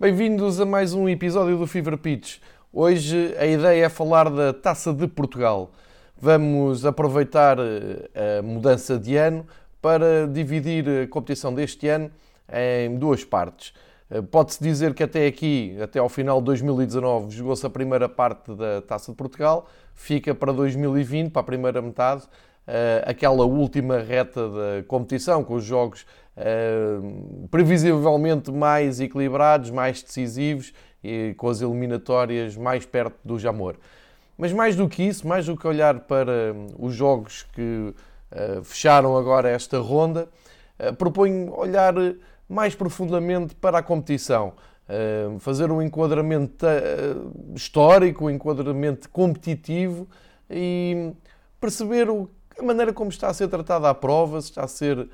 Bem-vindos 0.00 0.58
a 0.58 0.64
mais 0.64 0.94
um 0.94 1.06
episódio 1.10 1.58
do 1.58 1.66
Fever 1.66 1.98
Pitch. 1.98 2.38
Hoje 2.72 3.36
a 3.38 3.44
ideia 3.44 3.84
é 3.84 3.88
falar 3.90 4.30
da 4.30 4.50
Taça 4.50 4.94
de 4.94 5.06
Portugal. 5.06 5.72
Vamos 6.18 6.86
aproveitar 6.86 7.58
eh, 7.58 8.38
a 8.38 8.42
mudança 8.42 8.98
de 8.98 9.14
ano 9.18 9.46
para 9.78 10.26
dividir 10.26 10.86
a 10.88 11.06
competição 11.06 11.52
deste 11.52 11.86
ano 11.86 12.10
em 12.50 12.96
duas 12.96 13.24
partes. 13.24 13.74
Eh, 14.10 14.22
pode-se 14.22 14.64
dizer 14.64 14.94
que 14.94 15.02
até 15.02 15.26
aqui, 15.26 15.76
até 15.82 15.98
ao 15.98 16.08
final 16.08 16.38
de 16.38 16.46
2019, 16.46 17.30
jogou-se 17.36 17.66
a 17.66 17.68
primeira 17.68 18.08
parte 18.08 18.54
da 18.54 18.80
Taça 18.80 19.12
de 19.12 19.18
Portugal, 19.18 19.68
fica 19.94 20.34
para 20.34 20.50
2020, 20.50 21.30
para 21.30 21.40
a 21.40 21.44
primeira 21.44 21.82
metade, 21.82 22.22
eh, 22.66 23.04
aquela 23.06 23.44
última 23.44 23.98
reta 23.98 24.48
da 24.48 24.82
competição, 24.88 25.44
com 25.44 25.56
os 25.56 25.64
jogos 25.64 26.06
uh, 26.36 27.48
previsivelmente 27.48 28.50
mais 28.50 29.00
equilibrados, 29.00 29.70
mais 29.70 30.02
decisivos 30.02 30.72
e 31.02 31.34
com 31.36 31.48
as 31.48 31.60
eliminatórias 31.60 32.56
mais 32.56 32.84
perto 32.84 33.16
do 33.24 33.38
Jamor. 33.38 33.76
Mas 34.40 34.54
mais 34.54 34.74
do 34.74 34.88
que 34.88 35.02
isso, 35.02 35.28
mais 35.28 35.44
do 35.44 35.54
que 35.54 35.66
olhar 35.66 36.00
para 36.00 36.54
os 36.78 36.94
jogos 36.94 37.42
que 37.52 37.94
uh, 38.32 38.64
fecharam 38.64 39.14
agora 39.14 39.50
esta 39.50 39.78
ronda, 39.78 40.30
uh, 40.78 40.94
proponho 40.94 41.54
olhar 41.54 41.92
mais 42.48 42.74
profundamente 42.74 43.54
para 43.54 43.78
a 43.78 43.82
competição. 43.82 44.54
Uh, 44.88 45.38
fazer 45.38 45.70
um 45.70 45.82
enquadramento 45.82 46.66
histórico, 47.54 48.24
um 48.24 48.30
enquadramento 48.30 49.10
competitivo 49.10 50.08
e 50.48 51.12
perceber 51.60 52.08
a 52.58 52.62
maneira 52.62 52.94
como 52.94 53.10
está 53.10 53.28
a 53.28 53.34
ser 53.34 53.46
tratada 53.48 53.90
a 53.90 53.94
prova, 53.94 54.40
se 54.40 54.48
está 54.48 54.64
a 54.64 54.68
ser 54.68 55.06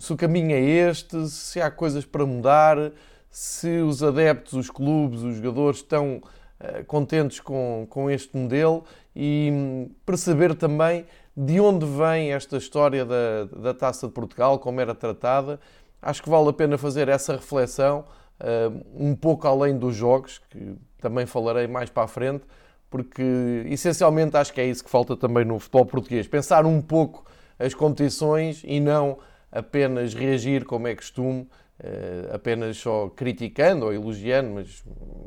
se 0.00 0.12
o 0.12 0.16
caminho 0.16 0.52
é 0.52 0.60
este, 0.60 1.28
se 1.28 1.60
há 1.60 1.70
coisas 1.70 2.04
para 2.04 2.26
mudar, 2.26 2.92
se 3.34 3.80
os 3.80 4.00
adeptos, 4.00 4.52
os 4.52 4.70
clubes, 4.70 5.22
os 5.22 5.36
jogadores 5.36 5.78
estão 5.78 6.22
uh, 6.60 6.84
contentes 6.86 7.40
com, 7.40 7.84
com 7.90 8.08
este 8.08 8.36
modelo 8.36 8.84
e 9.14 9.50
um, 9.52 9.90
perceber 10.06 10.54
também 10.54 11.04
de 11.36 11.58
onde 11.58 11.84
vem 11.84 12.32
esta 12.32 12.56
história 12.56 13.04
da, 13.04 13.44
da 13.44 13.74
Taça 13.74 14.06
de 14.06 14.12
Portugal, 14.12 14.60
como 14.60 14.80
era 14.80 14.94
tratada. 14.94 15.58
Acho 16.00 16.22
que 16.22 16.30
vale 16.30 16.48
a 16.48 16.52
pena 16.52 16.78
fazer 16.78 17.08
essa 17.08 17.32
reflexão, 17.32 18.04
uh, 18.38 18.84
um 18.94 19.16
pouco 19.16 19.48
além 19.48 19.76
dos 19.76 19.96
jogos, 19.96 20.40
que 20.48 20.76
também 21.00 21.26
falarei 21.26 21.66
mais 21.66 21.90
para 21.90 22.04
a 22.04 22.08
frente, 22.08 22.44
porque 22.88 23.64
essencialmente 23.66 24.36
acho 24.36 24.52
que 24.52 24.60
é 24.60 24.66
isso 24.66 24.84
que 24.84 24.90
falta 24.90 25.16
também 25.16 25.44
no 25.44 25.58
futebol 25.58 25.86
português. 25.86 26.28
Pensar 26.28 26.64
um 26.64 26.80
pouco 26.80 27.24
as 27.64 27.74
competições 27.74 28.62
e 28.64 28.80
não 28.80 29.18
apenas 29.50 30.14
reagir 30.14 30.64
como 30.64 30.88
é 30.88 30.94
costume, 30.94 31.48
eh, 31.78 32.30
apenas 32.32 32.76
só 32.76 33.08
criticando 33.08 33.86
ou 33.86 33.92
elogiando, 33.92 34.50
mas 34.50 34.84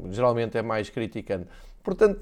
geralmente 0.10 0.58
é 0.58 0.62
mais 0.62 0.90
criticando. 0.90 1.48
Portanto, 1.84 2.22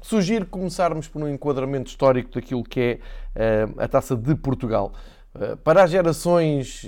sugiro 0.00 0.46
começarmos 0.46 1.08
por 1.08 1.22
um 1.22 1.28
enquadramento 1.28 1.90
histórico 1.90 2.30
daquilo 2.32 2.62
que 2.62 2.80
é 2.80 2.98
eh, 3.34 3.68
a 3.76 3.88
Taça 3.88 4.16
de 4.16 4.34
Portugal. 4.36 4.92
Eh, 5.34 5.56
para 5.56 5.82
as 5.82 5.90
gerações 5.90 6.86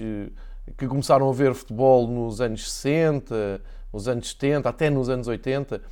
que 0.77 0.87
começaram 0.87 1.29
a 1.29 1.33
ver 1.33 1.53
futebol 1.55 2.07
nos 2.09 2.41
anos 2.41 2.73
60, 2.73 3.61
nos 3.93 4.09
anos 4.09 4.31
70, 4.31 4.69
até 4.69 4.89
nos 4.89 5.09
anos 5.09 5.29
80, 5.29 5.83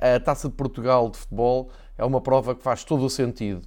a 0.00 0.20
Taça 0.20 0.48
de 0.48 0.54
Portugal 0.54 1.10
de 1.10 1.18
futebol 1.18 1.70
é 1.98 2.04
uma 2.04 2.20
prova 2.20 2.54
que 2.54 2.62
faz 2.62 2.84
todo 2.84 3.04
o 3.04 3.10
sentido. 3.10 3.62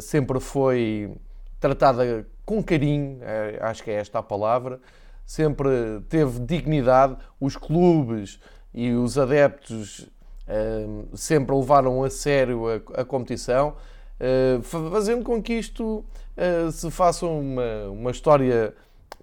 Sempre 0.00 0.40
foi 0.40 1.12
tratada 1.60 2.26
com 2.44 2.62
carinho, 2.62 3.18
é, 3.22 3.58
acho 3.60 3.84
que 3.84 3.90
é 3.90 3.94
esta 3.94 4.18
a 4.18 4.22
palavra, 4.22 4.80
sempre 5.24 5.68
teve 6.08 6.40
dignidade, 6.40 7.16
os 7.38 7.56
clubes 7.56 8.40
e 8.74 8.90
os 8.92 9.16
adeptos 9.16 10.08
ehm, 10.48 11.04
sempre 11.14 11.54
levaram 11.54 12.02
a 12.02 12.10
sério 12.10 12.64
a, 12.94 13.04
competição, 13.04 13.76
eh, 14.18 14.58
fazendo 14.62 15.22
com 15.22 15.40
que 15.40 15.52
isto 15.52 16.04
eh, 16.36 16.68
se 16.72 16.90
faça 16.90 17.26
uma, 17.26 17.88
uma 17.90 18.10
história 18.10 18.74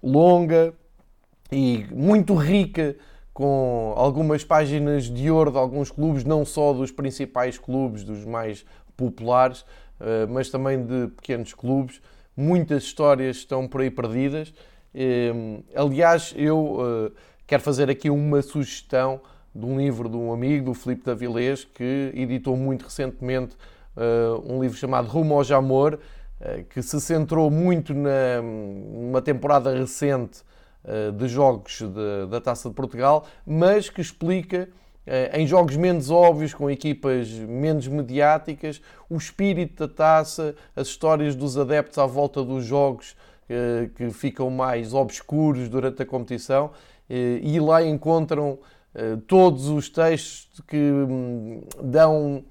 longa 0.02 0.72
e 1.52 1.86
muito 1.92 2.34
rica, 2.34 2.96
com 3.34 3.92
algumas 3.96 4.42
páginas 4.42 5.04
de 5.04 5.30
ouro 5.30 5.52
de 5.52 5.58
alguns 5.58 5.90
clubes, 5.90 6.24
não 6.24 6.44
só 6.44 6.72
dos 6.72 6.90
principais 6.90 7.56
clubes, 7.58 8.02
dos 8.02 8.24
mais 8.24 8.64
populares, 8.96 9.64
eh, 10.00 10.26
mas 10.26 10.50
também 10.50 10.84
de 10.84 11.08
pequenos 11.08 11.52
clubes 11.54 12.00
muitas 12.38 12.84
histórias 12.84 13.38
estão 13.38 13.66
por 13.66 13.80
aí 13.80 13.90
perdidas. 13.90 14.54
Ehm, 14.94 15.58
aliás, 15.74 16.32
eu 16.36 16.78
eh, 16.80 17.20
quero 17.48 17.60
fazer 17.64 17.90
aqui 17.90 18.08
uma 18.08 18.40
sugestão 18.42 19.20
de 19.52 19.66
um 19.66 19.76
livro 19.76 20.08
de 20.08 20.16
um 20.16 20.32
amigo, 20.32 20.66
do 20.66 20.74
Filipe 20.74 21.02
Davilés, 21.04 21.64
que 21.64 22.12
editou 22.14 22.56
muito 22.56 22.84
recentemente 22.84 23.56
eh, 23.96 24.40
um 24.44 24.62
livro 24.62 24.78
chamado 24.78 25.08
Rumo 25.08 25.34
ao 25.34 25.42
Jamor, 25.42 25.98
eh, 26.40 26.64
que 26.70 26.80
se 26.80 27.00
centrou 27.00 27.50
muito 27.50 27.92
numa 27.92 29.20
temporada 29.20 29.76
recente 29.76 30.46
de 31.18 31.28
jogos 31.28 31.82
da 32.30 32.40
Taça 32.40 32.68
de 32.70 32.74
Portugal, 32.74 33.26
mas 33.44 33.90
que 33.90 34.00
explica 34.00 34.70
em 35.32 35.46
jogos 35.46 35.76
menos 35.76 36.10
óbvios, 36.10 36.52
com 36.52 36.70
equipas 36.70 37.28
menos 37.30 37.86
mediáticas, 37.88 38.80
o 39.08 39.16
espírito 39.16 39.86
da 39.86 39.92
taça, 39.92 40.54
as 40.76 40.88
histórias 40.88 41.34
dos 41.34 41.56
adeptos 41.56 41.98
à 41.98 42.06
volta 42.06 42.44
dos 42.44 42.64
jogos 42.64 43.16
eh, 43.50 43.88
que 43.94 44.10
ficam 44.10 44.50
mais 44.50 44.92
obscuros 44.92 45.70
durante 45.70 46.02
a 46.02 46.04
competição, 46.04 46.70
eh, 47.08 47.40
e 47.42 47.58
lá 47.58 47.82
encontram 47.82 48.58
eh, 48.94 49.16
todos 49.26 49.68
os 49.68 49.88
textos 49.88 50.60
que 50.66 50.76
hum, 50.76 51.62
dão 51.82 52.44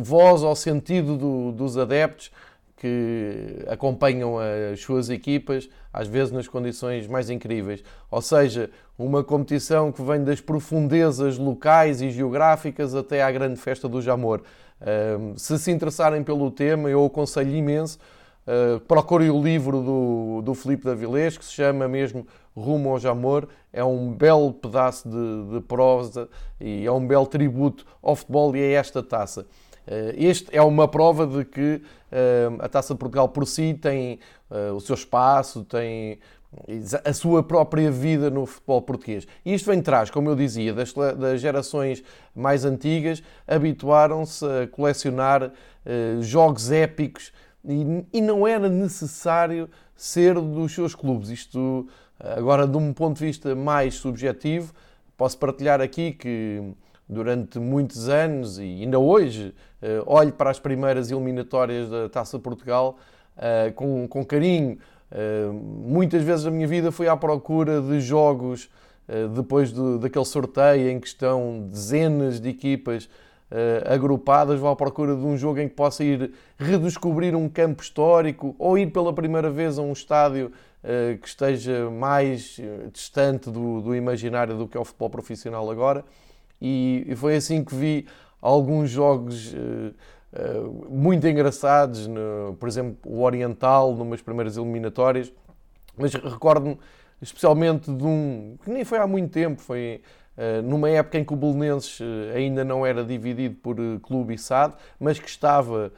voz 0.00 0.44
ao 0.44 0.54
sentido 0.54 1.16
do, 1.16 1.52
dos 1.52 1.76
adeptos 1.76 2.30
que 2.76 3.64
acompanham 3.68 4.36
as 4.72 4.80
suas 4.80 5.08
equipas, 5.08 5.68
às 5.92 6.08
vezes 6.08 6.32
nas 6.32 6.48
condições 6.48 7.06
mais 7.06 7.30
incríveis. 7.30 7.82
Ou 8.10 8.20
seja, 8.20 8.70
uma 8.98 9.22
competição 9.22 9.90
que 9.90 10.02
vem 10.02 10.22
das 10.22 10.40
profundezas 10.40 11.38
locais 11.38 12.02
e 12.02 12.10
geográficas 12.10 12.94
até 12.94 13.22
à 13.22 13.30
grande 13.30 13.60
festa 13.60 13.88
do 13.88 14.02
Jamor. 14.02 14.42
se 15.36 15.58
se 15.58 15.70
interessarem 15.70 16.22
pelo 16.22 16.50
tema, 16.50 16.90
eu 16.90 17.04
aconselho 17.04 17.54
imenso. 17.54 17.98
Uh, 18.46 18.78
procurem 18.80 19.30
o 19.30 19.42
livro 19.42 19.80
do, 19.80 20.42
do 20.42 20.54
Filipe 20.54 20.84
Davilés, 20.84 21.38
que 21.38 21.44
se 21.44 21.52
chama 21.52 21.88
mesmo 21.88 22.26
Rumo 22.54 22.90
ao 22.90 22.98
Jamor. 22.98 23.48
É 23.72 23.82
um 23.82 24.12
belo 24.12 24.52
pedaço 24.52 25.08
de, 25.08 25.54
de 25.54 25.60
prosa 25.62 26.28
e 26.60 26.84
é 26.84 26.92
um 26.92 27.06
belo 27.06 27.26
tributo 27.26 27.86
ao 28.02 28.14
futebol 28.14 28.54
e 28.54 28.60
a 28.60 28.78
esta 28.78 29.02
taça. 29.02 29.46
Eh, 29.86 30.14
este 30.16 30.56
é 30.56 30.62
uma 30.62 30.88
prova 30.88 31.26
de 31.26 31.44
que 31.44 31.82
eh, 32.10 32.48
a 32.58 32.68
Taça 32.68 32.94
de 32.94 32.98
Portugal 32.98 33.28
por 33.28 33.46
si 33.46 33.74
tem 33.74 34.18
eh, 34.50 34.70
o 34.70 34.80
seu 34.80 34.94
espaço, 34.94 35.64
tem 35.64 36.18
a 37.04 37.12
sua 37.12 37.42
própria 37.42 37.90
vida 37.90 38.30
no 38.30 38.46
futebol 38.46 38.80
português. 38.80 39.26
E 39.44 39.52
isto 39.54 39.68
vem 39.68 39.82
trás, 39.82 40.08
como 40.08 40.30
eu 40.30 40.36
dizia, 40.36 40.72
das, 40.72 41.40
gerações 41.40 42.00
mais 42.32 42.64
antigas, 42.64 43.24
habituaram-se 43.44 44.44
a 44.44 44.68
colecionar 44.68 45.50
jogos 46.20 46.70
épicos 46.70 47.32
e, 48.12 48.20
não 48.20 48.46
era 48.46 48.68
necessário 48.68 49.68
ser 49.96 50.34
dos 50.34 50.72
seus 50.72 50.94
clubes. 50.94 51.28
Isto, 51.28 51.88
agora, 52.20 52.68
de 52.68 52.76
um 52.76 52.92
ponto 52.92 53.18
de 53.18 53.26
vista 53.26 53.52
mais 53.56 53.96
subjetivo, 53.96 54.72
posso 55.16 55.36
partilhar 55.36 55.80
aqui 55.80 56.12
que 56.12 56.72
durante 57.08 57.58
muitos 57.58 58.08
anos 58.08 58.58
e 58.58 58.62
ainda 58.62 58.98
hoje 58.98 59.54
olho 60.06 60.32
para 60.32 60.50
as 60.50 60.58
primeiras 60.58 61.10
eliminatórias 61.10 61.88
da 61.90 62.08
Taça 62.08 62.38
Portugal 62.38 62.96
uh, 63.36 63.72
com, 63.74 64.06
com 64.08 64.24
carinho. 64.24 64.78
Uh, 65.10 65.52
muitas 65.52 66.22
vezes 66.22 66.46
a 66.46 66.50
minha 66.50 66.66
vida 66.66 66.90
foi 66.90 67.08
à 67.08 67.16
procura 67.16 67.80
de 67.80 68.00
jogos 68.00 68.70
depois 69.34 69.70
de, 69.70 69.98
daquele 69.98 70.24
sorteio 70.24 70.88
em 70.88 70.98
que 70.98 71.06
estão 71.06 71.68
dezenas 71.70 72.40
de 72.40 72.48
equipas 72.48 73.06
agrupadas, 73.84 74.58
vou 74.58 74.70
à 74.70 74.74
procura 74.74 75.14
de 75.14 75.20
um 75.20 75.36
jogo 75.36 75.60
em 75.60 75.68
que 75.68 75.74
possa 75.74 76.02
ir 76.02 76.32
redescobrir 76.58 77.36
um 77.36 77.46
campo 77.46 77.82
histórico 77.82 78.56
ou 78.58 78.78
ir 78.78 78.90
pela 78.90 79.12
primeira 79.12 79.50
vez 79.50 79.78
a 79.78 79.82
um 79.82 79.92
estádio 79.92 80.50
que 81.20 81.28
esteja 81.28 81.90
mais 81.90 82.58
distante 82.94 83.50
do, 83.50 83.82
do 83.82 83.94
imaginário 83.94 84.56
do 84.56 84.66
que 84.66 84.74
é 84.74 84.80
o 84.80 84.84
futebol 84.86 85.10
profissional 85.10 85.70
agora 85.70 86.02
e, 86.60 87.12
foi 87.16 87.36
assim 87.36 87.62
que 87.62 87.74
vi 87.74 88.06
alguns 88.44 88.90
jogos 88.90 89.54
uh, 89.54 90.86
muito 90.90 91.26
engraçados, 91.26 92.06
no, 92.06 92.54
por 92.60 92.68
exemplo, 92.68 92.98
o 93.06 93.22
Oriental, 93.22 93.94
numas 93.94 94.20
primeiras 94.20 94.58
eliminatórias, 94.58 95.32
mas 95.96 96.12
recordo-me 96.12 96.78
especialmente 97.22 97.90
de 97.90 98.04
um 98.04 98.58
que 98.62 98.70
nem 98.70 98.84
foi 98.84 98.98
há 98.98 99.06
muito 99.06 99.32
tempo, 99.32 99.62
foi 99.62 100.02
uh, 100.36 100.60
numa 100.62 100.90
época 100.90 101.18
em 101.18 101.24
que 101.24 101.32
o 101.32 101.36
Belenenses 101.36 101.98
ainda 102.34 102.62
não 102.62 102.84
era 102.84 103.02
dividido 103.02 103.56
por 103.56 103.76
clube 104.02 104.34
e 104.34 104.38
SAD, 104.38 104.74
mas 105.00 105.18
que 105.18 105.28
estava 105.28 105.90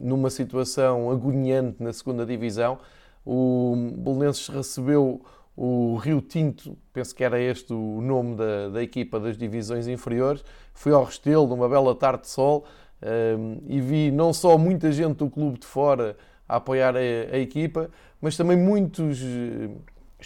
numa 0.00 0.28
situação 0.30 1.08
agoniante 1.08 1.80
na 1.80 1.92
segunda 1.92 2.26
divisão. 2.26 2.80
O 3.24 3.92
Belenenses 3.98 4.48
recebeu 4.48 5.22
o 5.56 5.96
Rio 5.96 6.20
Tinto, 6.20 6.76
penso 6.92 7.14
que 7.14 7.22
era 7.22 7.40
este 7.40 7.72
o 7.72 8.00
nome 8.00 8.36
da, 8.36 8.70
da 8.70 8.82
equipa 8.82 9.20
das 9.20 9.36
divisões 9.36 9.86
inferiores. 9.86 10.44
Fui 10.72 10.92
ao 10.92 11.04
Restelo 11.04 11.46
numa 11.46 11.68
bela 11.68 11.94
tarde 11.94 12.22
de 12.22 12.28
sol 12.28 12.64
um, 13.38 13.58
e 13.68 13.80
vi 13.80 14.10
não 14.10 14.32
só 14.32 14.58
muita 14.58 14.90
gente 14.90 15.18
do 15.18 15.30
clube 15.30 15.58
de 15.58 15.66
fora 15.66 16.16
a 16.48 16.56
apoiar 16.56 16.96
a, 16.96 16.98
a 16.98 17.38
equipa, 17.38 17.88
mas 18.20 18.36
também 18.36 18.56
muitos 18.56 19.22
uh, 19.22 19.70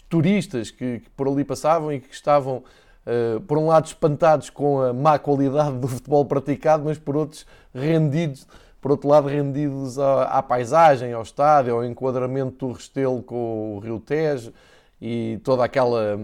turistas 0.08 0.70
que, 0.70 1.00
que, 1.00 1.10
por 1.10 1.28
ali 1.28 1.44
passavam 1.44 1.92
e 1.92 2.00
que 2.00 2.14
estavam, 2.14 2.64
uh, 3.06 3.40
por 3.42 3.58
um 3.58 3.66
lado, 3.66 3.86
espantados 3.86 4.48
com 4.48 4.80
a 4.80 4.94
má 4.94 5.19
qualidade 5.19 5.76
do 5.76 5.88
futebol 5.88 6.25
praticado, 6.25 6.84
mas 6.84 6.96
por 6.96 7.16
outros, 7.16 7.46
rendidos 7.75 8.46
por 8.80 8.92
outro 8.92 9.08
lado, 9.08 9.26
rendidos 9.26 9.98
à, 9.98 10.22
à, 10.22 10.42
paisagem, 10.42 11.12
ao 11.12 11.22
estádio, 11.22 11.75
ao 11.75 11.84
enquadramento 11.84 12.69
do 12.69 12.72
Restelo 12.72 13.20
com 13.22 13.76
o 13.76 13.80
Rio 13.80 13.98
Tejo 13.98 14.52
e 15.00 15.40
todo 15.44 15.62
aquela, 15.62 16.18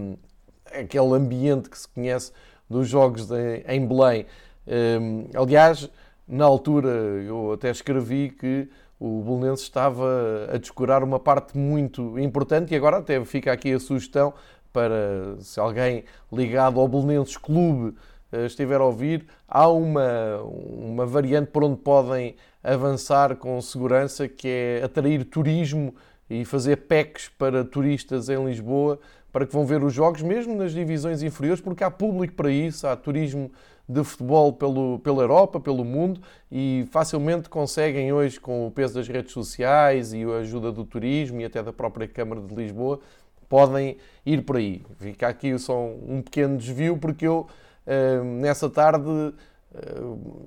aquele 0.71 1.13
ambiente 1.13 1.69
que 1.69 1.77
se 1.77 1.87
conhece 1.87 2.31
dos 2.69 2.87
jogos 2.87 3.27
de, 3.27 3.63
em 3.67 3.85
Belém. 3.85 4.25
Um, 4.67 5.27
aliás, 5.35 5.89
na 6.27 6.45
altura 6.45 6.89
eu 6.89 7.53
até 7.53 7.69
escrevi 7.69 8.29
que 8.29 8.67
o 8.99 9.21
Bolonense 9.21 9.63
estava 9.63 10.49
a 10.51 10.57
descurar 10.57 11.03
uma 11.03 11.19
parte 11.19 11.57
muito 11.57 12.17
importante 12.17 12.73
e 12.73 12.77
agora 12.77 12.97
até 12.97 13.23
fica 13.25 13.51
aqui 13.51 13.73
a 13.73 13.79
sugestão 13.79 14.33
para 14.71 15.37
se 15.39 15.59
alguém 15.59 16.03
ligado 16.31 16.79
ao 16.79 16.87
Bolonenses 16.87 17.37
Clube 17.37 17.95
eh, 18.31 18.45
estiver 18.45 18.81
a 18.81 18.85
ouvir, 18.85 19.25
há 19.47 19.69
uma, 19.69 20.41
uma 20.43 21.05
variante 21.05 21.51
por 21.51 21.63
onde 21.63 21.77
podem 21.77 22.35
avançar 22.63 23.35
com 23.35 23.61
segurança 23.61 24.27
que 24.27 24.47
é 24.47 24.81
atrair 24.83 25.23
turismo 25.23 25.93
e 26.29 26.43
fazer 26.45 26.77
PECs 26.87 27.29
para 27.29 27.63
turistas 27.63 28.29
em 28.29 28.43
Lisboa 28.45 28.99
para 29.35 29.45
que 29.45 29.51
vão 29.51 29.65
ver 29.65 29.83
os 29.83 29.93
jogos, 29.93 30.21
mesmo 30.21 30.55
nas 30.55 30.71
divisões 30.71 31.21
inferiores, 31.21 31.61
porque 31.61 31.83
há 31.83 31.91
público 31.91 32.33
para 32.35 32.49
isso, 32.49 32.87
há 32.87 32.95
turismo 32.95 33.51
de 33.87 34.01
futebol 34.01 34.53
pelo, 34.53 34.97
pela 34.99 35.23
Europa, 35.23 35.59
pelo 35.59 35.83
mundo 35.83 36.21
e 36.49 36.87
facilmente 36.89 37.49
conseguem 37.49 38.13
hoje, 38.13 38.39
com 38.39 38.65
o 38.65 38.71
peso 38.71 38.93
das 38.93 39.09
redes 39.09 39.33
sociais 39.33 40.13
e 40.13 40.23
a 40.23 40.37
ajuda 40.37 40.71
do 40.71 40.85
turismo 40.85 41.41
e 41.41 41.43
até 41.43 41.61
da 41.61 41.73
própria 41.73 42.07
Câmara 42.07 42.39
de 42.39 42.55
Lisboa, 42.55 43.01
podem 43.49 43.97
ir 44.25 44.41
por 44.43 44.55
aí. 44.55 44.81
Fica 44.99 45.27
aqui 45.27 45.59
só 45.59 45.85
um 45.85 46.21
pequeno 46.21 46.57
desvio, 46.57 46.97
porque 46.97 47.27
eu 47.27 47.45
eh, 47.85 48.21
nessa 48.23 48.69
tarde 48.69 49.33
eh, 49.73 50.01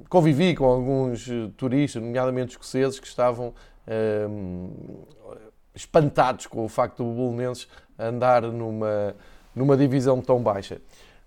convivi 0.09 0.55
com 0.55 0.65
alguns 0.65 1.29
turistas, 1.59 2.03
nomeadamente 2.03 2.53
escoceses, 2.53 2.99
que 2.99 3.07
estavam 3.07 3.53
eh, 3.87 4.27
espantados 5.79 6.47
com 6.47 6.65
o 6.65 6.69
facto 6.69 7.05
do 7.05 7.11
Bolonenses 7.11 7.69
andar 7.99 8.43
numa, 8.43 9.15
numa 9.55 9.77
divisão 9.77 10.21
tão 10.21 10.43
baixa. 10.43 10.81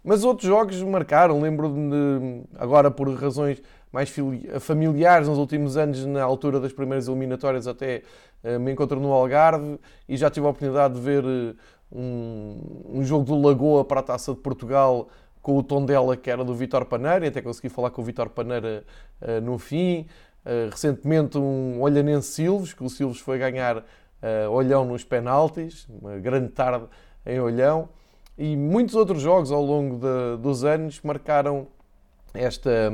Mas 0.03 0.23
outros 0.23 0.47
jogos 0.47 0.81
marcaram, 0.81 1.39
lembro-me 1.39 2.43
agora 2.57 2.89
por 2.91 3.07
razões 3.13 3.61
mais 3.91 4.13
familiares, 4.59 5.27
nos 5.27 5.37
últimos 5.37 5.77
anos, 5.77 6.05
na 6.05 6.23
altura 6.23 6.59
das 6.59 6.73
primeiras 6.73 7.07
eliminatórias, 7.07 7.67
até 7.67 8.03
uh, 8.43 8.59
me 8.59 8.71
encontro 8.71 8.99
no 8.99 9.11
Algarve 9.11 9.79
e 10.07 10.17
já 10.17 10.29
tive 10.29 10.45
a 10.45 10.49
oportunidade 10.49 10.95
de 10.95 11.01
ver 11.01 11.23
uh, 11.23 11.55
um, 11.91 12.99
um, 12.99 13.03
jogo 13.03 13.25
do 13.25 13.39
Lagoa 13.39 13.83
para 13.83 13.99
a 13.99 14.03
Taça 14.03 14.33
de 14.33 14.39
Portugal 14.39 15.09
com 15.41 15.57
o 15.57 15.63
tom 15.63 15.85
dela 15.85 16.15
que 16.15 16.31
era 16.31 16.43
do 16.43 16.55
Vitor 16.55 16.85
Paneira, 16.85 17.27
até 17.27 17.41
consegui 17.41 17.67
falar 17.67 17.89
com 17.89 18.01
o 18.01 18.05
Vitor 18.05 18.29
Paneira 18.29 18.83
uh, 19.21 19.41
no 19.41 19.57
fim. 19.59 20.07
recentemente 20.71 21.37
um 21.37 21.81
Olhanense 21.81 22.31
Silves, 22.31 22.73
que 22.73 22.83
o 22.83 22.89
Silves 22.89 23.19
foi 23.19 23.37
ganhar 23.37 23.83
uh, 24.21 24.49
Olhão 24.49 24.85
nos 24.85 25.03
penaltis, 25.03 25.87
uma 25.89 26.17
grande 26.17 26.49
tarde 26.49 26.85
em 27.25 27.39
Olhão, 27.39 27.89
e 28.37 28.55
muitos 28.55 28.95
outros 28.95 29.21
jogos 29.21 29.51
ao 29.51 29.63
longo 29.63 29.97
de, 29.97 30.41
dos 30.41 30.63
anos 30.63 30.99
marcaram 31.01 31.67
esta, 32.33 32.91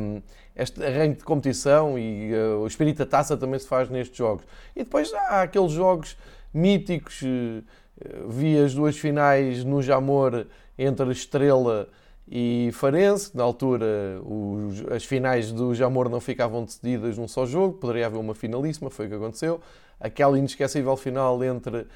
este 0.56 0.84
arranque 0.84 1.20
de 1.20 1.24
competição 1.24 1.98
e 1.98 2.34
uh, 2.34 2.60
o 2.60 2.68
espírito 2.68 2.98
da 2.98 3.06
taça 3.06 3.38
também 3.38 3.60
se 3.60 3.68
faz 3.68 3.90
nestes 3.90 4.18
jogos. 4.18 4.46
E 4.76 4.84
depois 4.84 5.14
há 5.14 5.44
aqueles 5.44 5.72
jogos 5.72 6.18
míticos, 6.54 7.22
uh, 7.22 8.28
vi 8.28 8.58
as 8.58 8.74
duas 8.74 8.98
finais 8.98 9.64
no 9.64 9.82
Jamor 9.82 10.46
entre 10.78 11.12
Estrela 11.12 11.88
e 12.30 12.70
Farense, 12.74 13.36
na 13.36 13.44
altura 13.44 14.22
os, 14.22 14.86
as 14.92 15.06
finais 15.06 15.52
do 15.52 15.74
Jamor 15.74 16.10
não 16.10 16.20
ficavam 16.20 16.66
decididas 16.66 17.18
num 17.18 17.28
só 17.28 17.46
jogo, 17.46 17.76
poderia 17.76 18.08
haver 18.08 18.20
uma 18.20 18.36
finalíssima, 18.36 18.90
foi 18.90 19.06
o 19.06 19.10
que 19.10 19.16
aconteceu 19.16 19.62
aquela 20.00 20.38
inesquecível 20.38 20.96
final 20.96 21.44
entre 21.44 21.78
uh, 21.78 21.88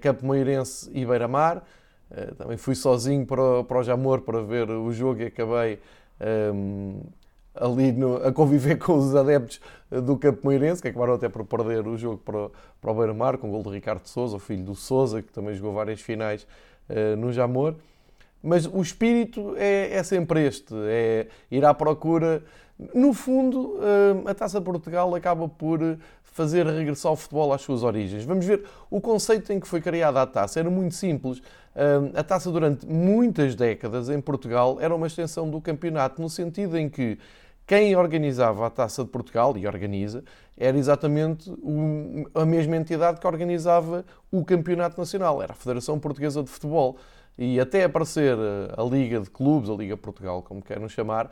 Campo 0.00 0.26
Meirense 0.26 0.90
e 0.92 1.04
Beira-Mar. 1.04 1.64
Uh, 2.10 2.34
também 2.34 2.56
fui 2.56 2.74
sozinho 2.74 3.26
para 3.26 3.42
o, 3.42 3.64
para 3.64 3.78
o 3.78 3.82
Jamor 3.82 4.20
para 4.22 4.42
ver 4.42 4.70
o 4.70 4.92
jogo 4.92 5.22
e 5.22 5.26
acabei 5.26 5.78
um, 6.20 7.00
ehm, 7.00 7.00
ali 7.54 7.92
no, 7.92 8.16
a 8.16 8.32
conviver 8.32 8.76
com 8.78 8.96
os 8.96 9.14
adeptos 9.14 9.60
eh, 9.90 10.00
do 10.00 10.16
Campo 10.16 10.46
Meirense, 10.46 10.80
que 10.80 10.88
acabaram 10.88 11.14
até 11.14 11.28
por 11.28 11.44
perder 11.44 11.86
o 11.86 11.96
jogo 11.96 12.18
para, 12.18 12.50
para 12.80 12.90
o 12.90 12.94
Beira-Mar, 12.94 13.38
com 13.38 13.48
o 13.48 13.50
gol 13.50 13.62
de 13.62 13.70
Ricardo 13.70 14.06
Souza, 14.06 14.36
o 14.36 14.38
filho 14.38 14.64
do 14.64 14.74
Souza, 14.74 15.22
que 15.22 15.32
também 15.32 15.54
jogou 15.54 15.72
várias 15.72 16.00
finais 16.00 16.46
uh, 16.88 17.16
no 17.16 17.32
Jamor. 17.32 17.74
Mas 18.42 18.66
o 18.66 18.80
espírito 18.82 19.54
é, 19.56 19.94
é 19.94 20.02
sempre 20.02 20.44
este, 20.46 20.74
é 20.74 21.28
ir 21.50 21.64
à 21.64 21.72
procura 21.72 22.42
no 22.94 23.12
fundo, 23.12 23.78
a 24.26 24.34
Taça 24.34 24.58
de 24.58 24.64
Portugal 24.64 25.14
acaba 25.14 25.48
por 25.48 25.78
fazer 26.32 26.66
regressar 26.66 27.12
o 27.12 27.16
futebol 27.16 27.52
às 27.52 27.60
suas 27.60 27.82
origens. 27.82 28.24
Vamos 28.24 28.44
ver 28.44 28.64
o 28.90 29.00
conceito 29.00 29.52
em 29.52 29.60
que 29.60 29.68
foi 29.68 29.80
criada 29.80 30.20
a 30.20 30.26
taça. 30.26 30.58
Era 30.58 30.70
muito 30.70 30.94
simples. 30.94 31.40
A 32.14 32.22
taça, 32.22 32.50
durante 32.50 32.86
muitas 32.86 33.54
décadas 33.54 34.08
em 34.08 34.20
Portugal, 34.20 34.78
era 34.80 34.94
uma 34.94 35.06
extensão 35.06 35.48
do 35.48 35.60
campeonato, 35.60 36.20
no 36.20 36.28
sentido 36.28 36.76
em 36.76 36.88
que 36.88 37.18
quem 37.66 37.94
organizava 37.94 38.66
a 38.66 38.70
Taça 38.70 39.04
de 39.04 39.10
Portugal, 39.10 39.56
e 39.56 39.66
organiza, 39.66 40.24
era 40.58 40.76
exatamente 40.76 41.50
a 42.34 42.44
mesma 42.44 42.76
entidade 42.76 43.20
que 43.20 43.26
organizava 43.26 44.04
o 44.30 44.44
Campeonato 44.44 44.98
Nacional, 44.98 45.42
era 45.42 45.52
a 45.52 45.56
Federação 45.56 45.98
Portuguesa 45.98 46.42
de 46.42 46.50
Futebol. 46.50 46.96
E 47.38 47.58
até 47.58 47.84
aparecer 47.84 48.36
a 48.76 48.82
Liga 48.82 49.20
de 49.20 49.30
Clubes, 49.30 49.70
a 49.70 49.74
Liga 49.74 49.96
Portugal, 49.96 50.42
como 50.42 50.60
queiram 50.60 50.88
chamar, 50.88 51.30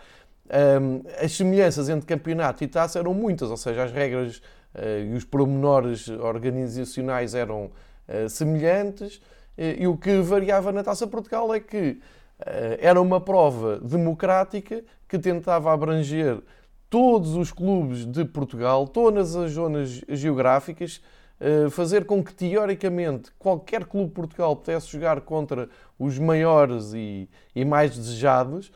as 1.23 1.33
semelhanças 1.33 1.89
entre 1.89 2.07
campeonato 2.07 2.65
e 2.65 2.67
taça 2.67 2.99
eram 2.99 3.15
muitas, 3.15 3.51
ou 3.51 3.57
seja, 3.57 3.85
as 3.85 3.93
regras 3.93 4.41
eh, 4.41 4.45
e 4.75 5.15
os 5.15 5.25
pormenores 5.25 6.09
organizacionais 6.09 7.35
eram 7.35 7.71
eh, 8.07 8.29
semelhantes, 8.29 9.21
e 9.59 9.87
o 9.87 9.97
que 9.97 10.21
variava 10.21 10.73
na 10.73 10.83
Taça 10.83 11.07
Portugal 11.07 11.53
é 11.55 11.61
que 11.61 12.01
eh, 12.41 12.79
era 12.81 13.01
uma 13.01 13.21
prova 13.21 13.79
democrática 13.79 14.83
que 15.07 15.19
tentava 15.19 15.73
abranger 15.73 16.41
todos 16.89 17.37
os 17.37 17.53
clubes 17.53 18.07
de 18.07 18.25
Portugal, 18.25 18.87
todas 18.87 19.37
as 19.37 19.53
zonas 19.53 20.03
geográficas, 20.09 21.01
fazer 21.71 22.05
com 22.05 22.23
que, 22.23 22.35
teoricamente, 22.35 23.31
qualquer 23.39 23.87
clube 23.87 24.09
de 24.09 24.15
Portugal 24.15 24.55
pudesse 24.55 24.89
jogar 24.89 25.23
contra 25.23 25.71
os 25.99 26.19
maiores 26.19 26.93
e, 26.93 27.31
e 27.55 27.65
mais 27.65 27.97
desejados, 27.97 28.71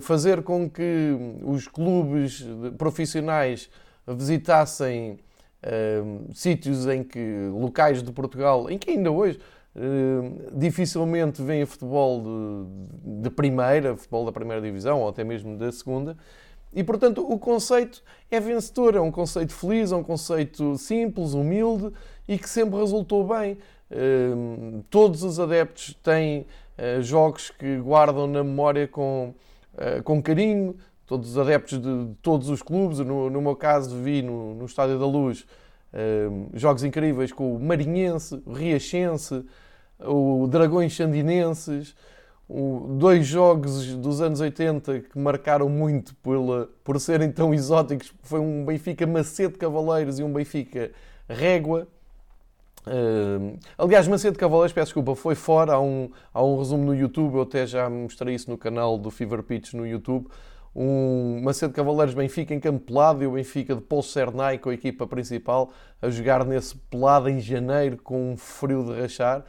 fazer 0.00 0.42
com 0.42 0.70
que 0.70 1.14
os 1.42 1.68
clubes 1.68 2.46
profissionais 2.78 3.68
visitassem 4.06 5.18
uh, 5.62 6.34
sítios 6.34 6.86
em 6.86 7.02
que 7.02 7.48
locais 7.52 8.02
de 8.02 8.12
Portugal, 8.12 8.70
em 8.70 8.78
que 8.78 8.90
ainda 8.90 9.10
hoje 9.10 9.38
uh, 9.76 10.58
dificilmente 10.58 11.42
vêm 11.42 11.64
futebol 11.64 12.22
de, 12.22 13.22
de, 13.22 13.30
primeira, 13.30 13.96
futebol 13.96 14.24
da 14.24 14.32
primeira 14.32 14.60
divisão 14.60 15.00
ou 15.00 15.08
até 15.08 15.24
mesmo 15.24 15.56
da 15.56 15.70
segunda. 15.70 16.16
E 16.74 16.82
portanto 16.82 17.26
o 17.28 17.38
conceito 17.38 18.02
é 18.30 18.40
vencedor, 18.40 18.96
é 18.96 19.00
um 19.00 19.10
conceito 19.10 19.52
feliz, 19.52 19.92
é 19.92 19.96
um 19.96 20.02
conceito 20.02 20.76
simples, 20.78 21.34
humilde 21.34 21.92
e 22.26 22.38
que 22.38 22.48
sempre 22.48 22.78
resultou 22.78 23.26
bem. 23.26 23.58
Uh, 23.90 24.82
todos 24.88 25.22
os 25.22 25.38
adeptos 25.38 25.94
têm 26.02 26.46
jogos 27.02 27.50
que 27.50 27.76
guardam 27.76 28.26
na 28.26 28.42
memória 28.42 28.88
com, 28.88 29.34
com 30.02 30.20
carinho, 30.20 30.74
todos 31.12 31.32
os 31.32 31.38
adeptos 31.38 31.78
de, 31.78 32.06
de 32.06 32.14
todos 32.22 32.48
os 32.48 32.62
clubes. 32.62 32.98
No, 33.00 33.28
no, 33.28 33.42
meu 33.42 33.54
caso, 33.54 33.94
vi 33.98 34.22
no, 34.22 34.54
no 34.54 34.64
Estádio 34.64 34.98
da 34.98 35.04
Luz 35.04 35.44
um, 35.92 36.48
jogos 36.54 36.84
incríveis 36.84 37.30
com 37.30 37.54
o 37.54 37.60
Marinhense, 37.60 38.42
o 38.46 38.52
Riachense, 38.54 39.44
o 40.00 40.46
Dragões 40.48 40.96
Sandinenses. 40.96 41.94
O, 42.48 42.96
dois 42.98 43.26
jogos 43.26 43.94
dos 43.94 44.20
anos 44.22 44.40
80 44.40 45.00
que 45.00 45.18
marcaram 45.18 45.68
muito 45.68 46.14
pela, 46.16 46.68
por 46.82 46.98
serem 46.98 47.30
tão 47.30 47.54
exóticos 47.54 48.12
foi 48.22 48.40
um 48.40 48.64
Benfica 48.64 49.06
Macedo 49.06 49.56
Cavaleiros 49.56 50.18
e 50.18 50.22
um 50.22 50.32
Benfica 50.32 50.92
Régua. 51.28 51.86
Uh, 52.86 53.58
aliás, 53.76 54.08
Macedo 54.08 54.38
Cavaleiros, 54.38 54.72
peço 54.72 54.86
desculpa, 54.86 55.14
foi 55.14 55.34
fora. 55.34 55.74
Há 55.74 55.80
um, 55.80 56.10
há 56.32 56.42
um 56.42 56.58
resumo 56.58 56.84
no 56.86 56.94
YouTube, 56.94 57.34
eu 57.34 57.42
até 57.42 57.66
já 57.66 57.88
mostrei 57.90 58.34
isso 58.34 58.50
no 58.50 58.56
canal 58.56 58.96
do 58.96 59.10
Fever 59.10 59.42
Pitch 59.42 59.74
no 59.74 59.86
YouTube 59.86 60.28
um 60.74 61.40
Macedo 61.42 61.74
Cavaleiros 61.74 62.14
Benfica 62.14 62.54
em 62.54 62.60
campo 62.60 62.80
pelado 62.80 63.22
e 63.22 63.26
o 63.26 63.32
Benfica 63.32 63.74
de 63.74 63.80
Paul 63.80 64.02
Cernay 64.02 64.58
com 64.58 64.70
a 64.70 64.74
equipa 64.74 65.06
principal 65.06 65.70
a 66.00 66.08
jogar 66.08 66.44
nesse 66.44 66.76
pelado 66.76 67.28
em 67.28 67.40
janeiro 67.40 67.98
com 67.98 68.32
um 68.32 68.36
frio 68.36 68.84
de 68.84 69.00
rachar. 69.00 69.44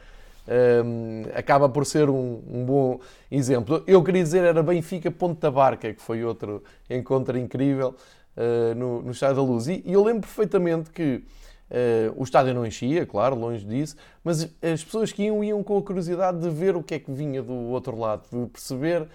um, 0.84 1.22
acaba 1.34 1.68
por 1.68 1.86
ser 1.86 2.10
um, 2.10 2.42
um, 2.46 2.64
bom 2.64 3.00
exemplo. 3.30 3.82
Eu 3.86 4.02
queria 4.02 4.22
dizer 4.22 4.44
era 4.44 4.62
Benfica 4.62 5.10
Ponta 5.10 5.50
Barca, 5.50 5.92
que 5.94 6.02
foi 6.02 6.22
outro 6.22 6.62
encontro 6.90 7.38
incrível 7.38 7.94
uh, 8.36 8.74
no, 8.74 9.02
no 9.02 9.12
Estádio 9.12 9.36
da 9.36 9.42
Luz. 9.42 9.66
E, 9.66 9.82
e 9.86 9.92
eu 9.92 10.04
lembro 10.04 10.22
perfeitamente 10.22 10.90
que 10.90 11.22
Uh, 11.70 12.12
o 12.16 12.22
estádio 12.22 12.52
não 12.52 12.64
enchia, 12.64 13.06
claro, 13.06 13.34
longe 13.34 13.64
disso, 13.64 13.96
mas 14.22 14.44
as 14.62 14.84
pessoas 14.84 15.10
que 15.10 15.24
iam 15.24 15.42
iam 15.42 15.62
com 15.62 15.78
a 15.78 15.82
curiosidade 15.82 16.38
de 16.38 16.50
ver 16.50 16.76
o 16.76 16.82
que 16.82 16.94
é 16.94 16.98
que 16.98 17.10
vinha 17.10 17.42
do 17.42 17.54
outro 17.54 17.98
lado, 17.98 18.22
de 18.30 18.46
perceber 18.50 19.08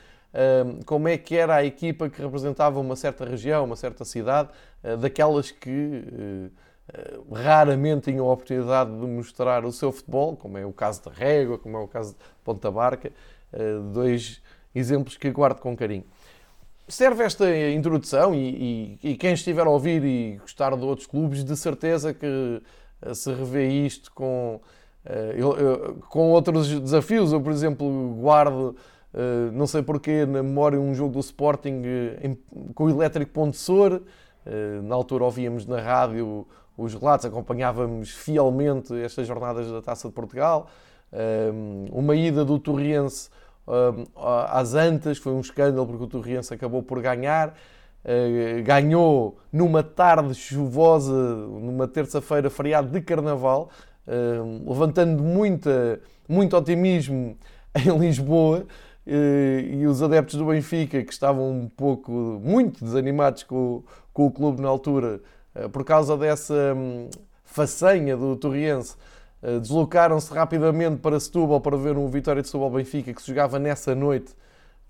como 0.86 1.08
é 1.08 1.18
que 1.18 1.36
era 1.36 1.56
a 1.56 1.66
equipa 1.66 2.10
que 2.10 2.22
representava 2.22 2.80
uma 2.80 2.96
certa 2.96 3.26
região, 3.26 3.66
uma 3.66 3.76
certa 3.76 4.06
cidade, 4.06 4.50
uh, 4.84 4.98
daquelas 4.98 5.52
que 5.52 6.52
raramente 7.32 8.12
tinham 8.12 8.28
a 8.28 8.34
oportunidade 8.34 8.90
de 8.90 9.06
mostrar 9.06 9.64
o 9.64 9.72
seu 9.72 9.92
futebol, 9.92 10.36
como 10.36 10.58
é 10.58 10.66
o 10.66 10.74
caso 10.74 11.04
de 11.04 11.10
Régua, 11.10 11.60
como 11.60 11.78
é 11.78 11.80
o 11.80 11.88
caso 11.88 12.14
de 12.14 12.20
Ponta 12.44 12.72
Barca, 12.72 13.12
dois 13.94 14.42
exemplos 14.74 15.16
que 15.16 15.30
guardo 15.30 15.60
com 15.60 15.78
carinho 15.78 16.04
serve 16.90 17.24
esta 17.24 17.46
introdução 17.70 18.34
e, 18.34 18.98
e, 19.04 19.12
e, 19.12 19.16
quem 19.16 19.34
estiver 19.34 19.66
a 19.66 19.70
ouvir 19.70 20.04
e 20.04 20.38
gostar 20.38 20.76
de 20.76 20.84
outros 20.84 21.08
clubes, 21.08 21.44
de 21.44 21.56
certeza 21.56 22.14
que 22.14 22.62
se 23.14 23.32
revê 23.32 23.70
isto 23.70 24.12
com, 24.12 24.60
eu, 25.36 25.58
eu, 25.58 25.96
com 26.10 26.32
outros 26.32 26.68
desafios. 26.82 27.32
Eu, 27.32 27.42
por 27.42 27.52
exemplo, 27.52 28.16
guardo, 28.20 28.76
uh, 29.14 29.52
não 29.52 29.68
sei 29.68 29.82
porquê, 29.82 30.26
na 30.26 30.44
memória 30.44 30.80
um 30.80 30.94
jogo 30.94 31.14
do 31.14 31.20
Sporting 31.20 31.82
em, 32.22 32.38
com 32.74 32.86
o 32.86 32.90
Elétrico 32.90 33.32
Ponte 33.32 33.58
Sor. 33.58 34.02
Uh, 34.46 34.82
na 34.84 34.96
altura 34.96 35.26
ouvíamos 35.26 35.66
na 35.66 35.80
rádio 35.80 36.48
os 36.78 36.94
relatos, 36.94 37.26
acompanhávamos 37.26 38.12
fielmente 38.12 38.94
estas 39.02 39.28
jornadas 39.28 39.70
da 39.70 39.82
Taça 39.82 40.08
de 40.08 40.14
Portugal. 40.14 40.70
Uma 41.92 42.16
ida 42.16 42.46
do 42.46 42.58
Torriense 42.58 43.30
às 44.48 44.74
Antas, 44.76 45.18
foi 45.18 45.34
um 45.34 45.42
escândalo 45.42 45.86
porque 45.86 46.04
o 46.04 46.08
Torriense 46.08 46.54
acabou 46.54 46.82
por 46.82 47.02
ganhar. 47.02 47.54
Uh, 48.04 48.64
ganhou 48.64 49.38
numa 49.52 49.84
tarde 49.84 50.34
chuvosa, 50.34 51.12
numa 51.12 51.86
terça-feira, 51.86 52.50
feriado 52.50 52.88
de 52.90 53.02
Carnaval, 53.02 53.70
uh, 54.08 54.70
levantando 54.70 55.22
muita, 55.22 56.00
muito 56.28 56.56
otimismo 56.56 57.38
em 57.76 57.98
Lisboa. 57.98 58.66
Uh, 59.10 59.74
e 59.74 59.88
os 59.88 60.04
adeptos 60.04 60.36
do 60.36 60.46
Benfica, 60.46 61.04
que 61.04 61.12
estavam 61.12 61.50
um 61.50 61.68
pouco, 61.68 62.12
muito 62.12 62.84
desanimados 62.84 63.42
com, 63.42 63.84
com 64.14 64.28
o 64.28 64.32
clube 64.32 64.62
na 64.62 64.68
altura, 64.68 65.20
por 65.74 65.84
causa 65.84 66.16
dessa 66.16 66.54
um, 66.76 67.10
façanha 67.44 68.16
do 68.16 68.36
Torriense, 68.36 68.96
eh, 69.42 69.60
deslocaram-se 69.60 70.34
rapidamente 70.34 70.98
para 70.98 71.20
Setúbal 71.20 71.62
para 71.62 71.78
ver 71.78 71.98
um 71.98 72.08
Vitória 72.08 72.42
de 72.42 72.48
Setúbal-Benfica 72.48 73.14
que 73.14 73.22
se 73.22 73.28
jogava 73.28 73.58
nessa 73.58 73.96
noite 73.96 74.36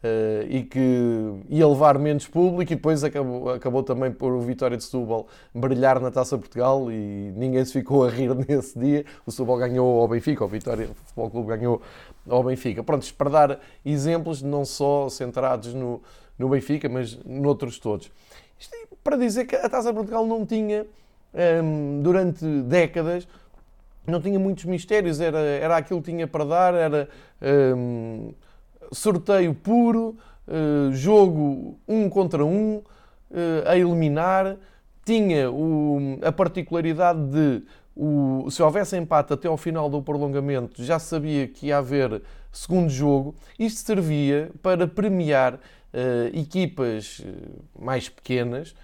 uh, 0.03 0.47
e 0.49 0.63
que 0.63 1.33
ia 1.49 1.67
levar 1.67 1.97
menos 1.99 2.27
público 2.27 2.71
e 2.71 2.75
depois 2.75 3.03
acabou, 3.03 3.49
acabou 3.49 3.83
também 3.83 4.11
por 4.11 4.31
o 4.33 4.41
Vitória 4.41 4.77
de 4.77 4.83
Setúbal 4.83 5.27
brilhar 5.53 5.99
na 5.99 6.11
Taça 6.11 6.37
Portugal 6.37 6.91
e 6.91 7.31
ninguém 7.35 7.63
se 7.65 7.73
ficou 7.73 8.05
a 8.05 8.09
rir 8.09 8.33
nesse 8.47 8.77
dia. 8.77 9.05
O 9.25 9.31
Setúbal 9.31 9.57
ganhou 9.57 9.99
ao 10.01 10.07
Benfica, 10.07 10.43
o 10.43 10.47
Vitória 10.47 10.89
Futebol 11.05 11.29
Clube 11.29 11.47
ganhou 11.49 11.81
ao 12.27 12.43
Benfica. 12.43 12.83
Pronto, 12.83 13.13
para 13.15 13.29
dar 13.29 13.59
exemplos 13.85 14.41
não 14.41 14.65
só 14.65 15.09
centrados 15.09 15.73
no, 15.73 16.01
no 16.37 16.49
Benfica, 16.49 16.87
mas 16.87 17.17
noutros 17.25 17.79
todos. 17.79 18.11
Isto 18.59 18.75
é 18.75 18.87
para 19.03 19.17
dizer 19.17 19.45
que 19.45 19.55
a 19.55 19.69
Taça 19.69 19.93
Portugal 19.93 20.25
não 20.25 20.45
tinha, 20.45 20.83
um, 20.83 20.87
ehm, 21.39 22.01
durante 22.01 22.45
décadas, 22.63 23.27
não 24.05 24.19
tinha 24.19 24.39
muitos 24.39 24.65
mistérios, 24.65 25.21
era, 25.21 25.39
era 25.39 25.77
aquilo 25.77 26.01
que 26.01 26.11
tinha 26.11 26.27
para 26.27 26.43
dar, 26.43 26.73
era 26.73 27.09
um, 27.41 28.33
sorteio 28.91 29.53
puro, 29.53 30.17
uh, 30.47 30.91
jogo 30.93 31.79
um 31.87 32.09
contra 32.09 32.45
um, 32.45 32.77
uh, 32.77 32.83
a 33.67 33.77
eliminar. 33.77 34.57
Tinha 35.05 35.49
o, 35.49 36.19
a 36.21 36.31
particularidade 36.31 37.19
de, 37.19 37.63
o, 37.95 38.47
se 38.49 38.61
houvesse 38.61 38.95
empate 38.97 39.33
até 39.33 39.47
ao 39.47 39.57
final 39.57 39.89
do 39.89 40.01
prolongamento, 40.01 40.83
já 40.83 40.99
sabia 40.99 41.47
que 41.47 41.67
ia 41.67 41.77
haver 41.77 42.21
segundo 42.51 42.89
jogo. 42.89 43.35
Isto 43.57 43.79
servia 43.79 44.51
para 44.61 44.87
premiar 44.87 45.55
uh, 45.55 45.59
equipas 46.33 47.25
mais 47.79 48.07
pequenas 48.07 48.75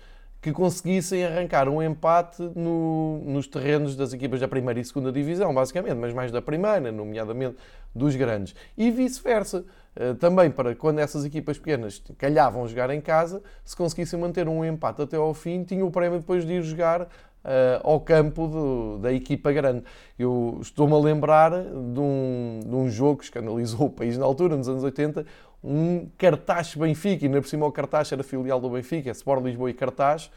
que 0.46 0.52
conseguissem 0.52 1.26
arrancar 1.26 1.68
um 1.68 1.82
empate 1.82 2.44
no, 2.56 3.20
nos 3.26 3.48
terrenos 3.48 3.96
das 3.96 4.14
equipas 4.14 4.40
da 4.40 4.48
primeira 4.48 4.80
e 4.80 4.86
segunda 4.86 5.12
divisão, 5.12 5.52
basicamente, 5.52 5.96
mas 5.96 6.14
mais 6.14 6.32
da 6.32 6.40
primeira, 6.40 6.92
nomeadamente 6.92 7.56
dos 7.96 8.16
grandes. 8.16 8.54
E 8.78 8.92
vice-versa. 8.92 9.66
Eh, 9.96 10.14
também 10.16 10.52
para 10.52 10.76
quando 10.76 11.00
essas 11.00 11.24
equipas 11.24 11.58
pequenas 11.58 12.04
calhavam 12.18 12.68
jogar 12.68 12.90
em 12.90 13.00
casa, 13.00 13.42
se 13.64 13.76
conseguissem 13.76 14.20
manter 14.20 14.48
um 14.48 14.64
empate 14.66 15.02
até 15.02 15.16
ao 15.16 15.34
fim, 15.34 15.64
tinham 15.64 15.88
o 15.88 15.92
prémio 15.92 16.20
depois 16.20 16.46
de 16.46 16.54
ir 16.54 16.62
jogar 16.62 17.08
Uh, 17.46 17.78
ao 17.84 18.02
campo 18.02 18.48
do, 18.48 18.98
da 18.98 19.14
equipa 19.14 19.52
grande. 19.52 19.84
Eu 20.18 20.58
estou-me 20.64 20.96
a 20.96 20.98
lembrar 20.98 21.52
de 21.52 22.00
um, 22.00 22.60
de 22.66 22.76
um 22.76 22.90
jogo 22.90 23.20
que 23.20 23.26
escandalizou 23.26 23.86
o 23.86 23.90
país 23.92 24.18
na 24.18 24.26
altura, 24.26 24.58
nos 24.58 24.68
anos 24.68 24.84
80, 24.84 25.24
um 25.64 26.10
Cartaz 26.18 26.74
Benfica, 26.74 27.24
e 27.24 27.30
na 27.30 27.40
por 27.40 27.48
cima 27.48 27.68
o 27.68 27.72
Cartaz 27.72 28.12
era 28.12 28.24
filial 28.24 28.60
do 28.60 28.68
Benfica, 28.72 29.10
é 29.10 29.12
Sport 29.12 29.44
Lisboa 29.44 29.70
e 29.70 29.76
Cartaz, 29.76 30.32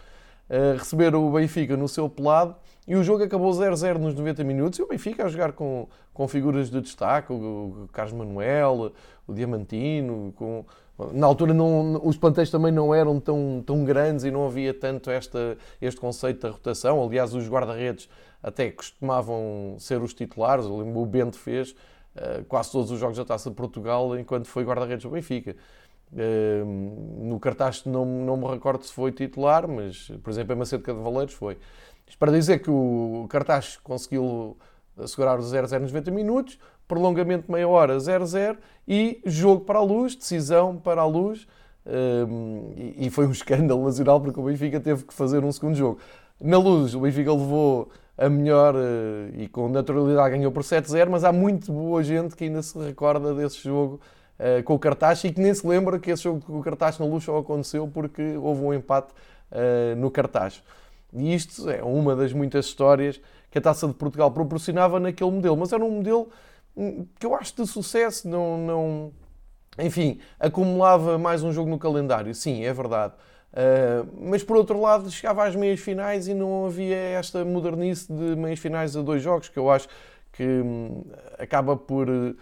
receberam 0.76 1.28
o 1.28 1.32
Benfica 1.32 1.76
no 1.76 1.88
seu 1.88 2.08
pelado 2.08 2.56
e 2.86 2.96
o 2.96 3.04
jogo 3.04 3.22
acabou 3.22 3.50
0-0 3.52 3.98
nos 3.98 4.14
90 4.14 4.42
minutos 4.44 4.78
e 4.78 4.82
o 4.82 4.88
Benfica 4.88 5.26
a 5.26 5.28
jogar 5.28 5.52
com, 5.52 5.86
com 6.14 6.26
figuras 6.26 6.70
de 6.70 6.80
destaque, 6.80 7.32
o, 7.32 7.84
o 7.84 7.88
Carlos 7.92 8.14
Manuel, 8.14 8.92
o 9.26 9.34
Diamantino, 9.34 10.32
com, 10.34 10.64
na 11.12 11.26
altura 11.26 11.54
não, 11.54 12.00
os 12.04 12.16
plantéis 12.16 12.50
também 12.50 12.72
não 12.72 12.92
eram 12.92 13.20
tão, 13.20 13.62
tão 13.64 13.84
grandes 13.84 14.24
e 14.24 14.30
não 14.30 14.46
havia 14.46 14.74
tanto 14.74 15.10
esta, 15.10 15.56
este 15.80 16.00
conceito 16.00 16.40
da 16.40 16.50
rotação. 16.50 17.02
Aliás, 17.04 17.34
os 17.34 17.48
guarda-redes 17.48 18.08
até 18.42 18.70
costumavam 18.70 19.76
ser 19.78 20.02
os 20.02 20.12
titulares. 20.12 20.66
O 20.66 21.06
Bento 21.06 21.38
fez 21.38 21.70
uh, 21.70 22.44
quase 22.48 22.72
todos 22.72 22.90
os 22.90 22.98
jogos 22.98 23.16
da 23.16 23.24
Taça 23.24 23.48
de 23.48 23.54
Portugal 23.54 24.18
enquanto 24.18 24.48
foi 24.48 24.64
guarda-redes 24.64 25.04
do 25.04 25.10
Benfica. 25.10 25.54
No 26.10 27.38
cartaz 27.38 27.84
não, 27.84 28.04
não 28.04 28.36
me 28.36 28.46
recordo 28.46 28.84
se 28.84 28.92
foi 28.92 29.12
titular, 29.12 29.68
mas 29.68 30.10
por 30.22 30.30
exemplo, 30.30 30.54
em 30.54 30.58
Macedo 30.58 30.82
Cavaleiros 30.82 31.34
foi. 31.34 31.58
Isto 32.06 32.18
para 32.18 32.32
dizer 32.32 32.60
que 32.60 32.70
o 32.70 33.26
cartaz 33.28 33.76
conseguiu 33.76 34.56
assegurar 34.96 35.38
o 35.38 35.42
0-0 35.42 35.80
nos 35.80 35.92
90 35.92 36.10
minutos, 36.10 36.58
prolongamento 36.86 37.46
de 37.46 37.52
meia 37.52 37.68
hora 37.68 37.98
0-0 37.98 38.56
e 38.86 39.20
jogo 39.26 39.64
para 39.64 39.78
a 39.78 39.82
luz, 39.82 40.16
decisão 40.16 40.76
para 40.76 41.02
a 41.02 41.06
luz. 41.06 41.46
E 42.96 43.10
foi 43.10 43.26
um 43.26 43.30
escândalo 43.32 43.84
nacional 43.84 44.20
porque 44.20 44.40
o 44.40 44.44
Benfica 44.44 44.80
teve 44.80 45.04
que 45.04 45.14
fazer 45.14 45.44
um 45.44 45.52
segundo 45.52 45.74
jogo. 45.74 45.98
Na 46.40 46.58
luz, 46.58 46.94
o 46.94 47.00
Benfica 47.00 47.32
levou 47.32 47.90
a 48.16 48.28
melhor 48.28 48.74
uh, 48.74 48.78
e 49.36 49.46
com 49.48 49.68
naturalidade 49.68 50.30
ganhou 50.30 50.50
por 50.50 50.64
7-0, 50.64 51.08
mas 51.08 51.22
há 51.22 51.32
muito 51.32 51.72
boa 51.72 52.02
gente 52.02 52.34
que 52.34 52.44
ainda 52.44 52.62
se 52.62 52.76
recorda 52.78 53.32
desse 53.32 53.62
jogo 53.62 54.00
uh, 54.38 54.62
com 54.62 54.74
o 54.74 54.78
cartaz 54.78 55.22
e 55.24 55.32
que 55.32 55.40
nem 55.40 55.52
se 55.52 55.66
lembra 55.66 55.98
que 55.98 56.10
esse 56.10 56.22
jogo 56.22 56.40
com 56.40 56.58
o 56.58 56.62
cartaz 56.62 56.98
na 56.98 57.06
luz 57.06 57.24
só 57.24 57.38
aconteceu 57.38 57.88
porque 57.88 58.36
houve 58.36 58.62
um 58.62 58.74
empate 58.74 59.12
uh, 59.52 59.96
no 59.96 60.10
cartaz. 60.10 60.62
E 61.12 61.34
isto 61.34 61.68
é 61.70 61.82
uma 61.82 62.14
das 62.14 62.32
muitas 62.32 62.66
histórias 62.66 63.20
que 63.50 63.58
a 63.58 63.60
Taça 63.60 63.86
de 63.86 63.94
Portugal 63.94 64.30
proporcionava 64.30 65.00
naquele 65.00 65.30
modelo, 65.30 65.56
mas 65.56 65.72
era 65.72 65.84
um 65.84 65.90
modelo 65.90 66.28
hum, 66.76 67.06
que 67.18 67.24
eu 67.24 67.34
acho 67.34 67.56
de 67.56 67.66
sucesso, 67.66 68.28
não, 68.28 68.58
não 68.58 69.12
enfim, 69.78 70.18
acumulava 70.38 71.16
mais 71.16 71.42
um 71.42 71.52
jogo 71.52 71.70
no 71.70 71.78
calendário, 71.78 72.34
sim, 72.34 72.64
é 72.64 72.72
verdade. 72.72 73.14
Uh, 73.52 74.06
mas 74.20 74.42
por 74.42 74.56
outro 74.56 74.78
lado, 74.80 75.10
chegava 75.10 75.46
às 75.46 75.56
meias 75.56 75.80
finais 75.80 76.28
e 76.28 76.34
não 76.34 76.66
havia 76.66 76.96
esta 76.96 77.44
modernice 77.44 78.12
de 78.12 78.36
meias 78.36 78.58
finais 78.58 78.94
a 78.96 79.02
dois 79.02 79.22
jogos, 79.22 79.48
que 79.48 79.58
eu 79.58 79.70
acho 79.70 79.88
que 80.32 80.44
hum, 80.44 81.04
acaba 81.38 81.76
por 81.76 82.08
uh, 82.08 82.36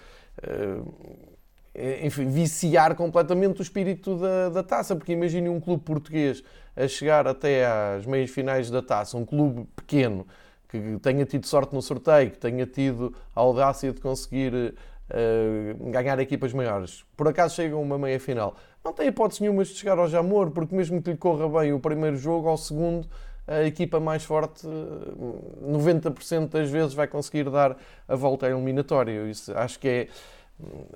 enfim, 2.03 2.29
viciar 2.29 2.95
completamente 2.95 3.61
o 3.61 3.63
espírito 3.63 4.17
da, 4.17 4.49
da 4.49 4.63
taça, 4.63 4.97
porque 4.97 5.13
imagine 5.13 5.49
um 5.49 5.61
clube 5.61 5.83
português 5.83 6.43
a 6.75 6.87
chegar 6.89 7.27
até 7.27 7.67
às 7.67 8.07
meias 8.07 8.31
finais 8.31 8.71
da 8.71 8.83
taça, 8.83 9.17
um 9.17 9.25
clube 9.25 9.67
pequeno 9.75 10.27
que 10.69 10.99
tenha 11.01 11.25
tido 11.25 11.47
sorte 11.47 11.75
no 11.75 11.81
sorteio, 11.81 12.31
que 12.31 12.39
tenha 12.39 12.67
tido 12.67 13.15
a 13.35 13.41
audácia 13.41 13.93
de 13.93 14.01
conseguir 14.01 14.53
uh, 14.55 15.91
ganhar 15.91 16.19
equipas 16.19 16.53
maiores, 16.53 17.05
por 17.17 17.29
acaso 17.29 17.55
chega 17.55 17.75
a 17.75 17.79
uma 17.79 17.97
meia 17.99 18.19
final, 18.19 18.57
não 18.85 18.93
tem 18.93 19.09
hipótese 19.09 19.43
nenhuma 19.43 19.65
de 19.65 19.71
chegar 19.71 19.99
ao 19.99 20.09
Jamor, 20.09 20.51
porque 20.51 20.75
mesmo 20.75 21.03
que 21.03 21.11
lhe 21.11 21.17
corra 21.17 21.49
bem 21.49 21.73
o 21.73 21.81
primeiro 21.81 22.17
jogo, 22.17 22.49
ao 22.49 22.57
segundo, 22.57 23.09
a 23.47 23.63
equipa 23.63 24.01
mais 24.01 24.25
forte, 24.25 24.67
90% 24.67 26.45
eh, 26.45 26.47
das 26.47 26.71
vezes, 26.71 26.95
vai 26.95 27.07
conseguir 27.07 27.51
dar 27.51 27.77
a 28.09 28.15
volta 28.17 28.47
à 28.47 28.51
eliminatória. 28.51 29.29
Isso 29.29 29.57
acho 29.57 29.79
que 29.79 29.89
é, 29.89 30.09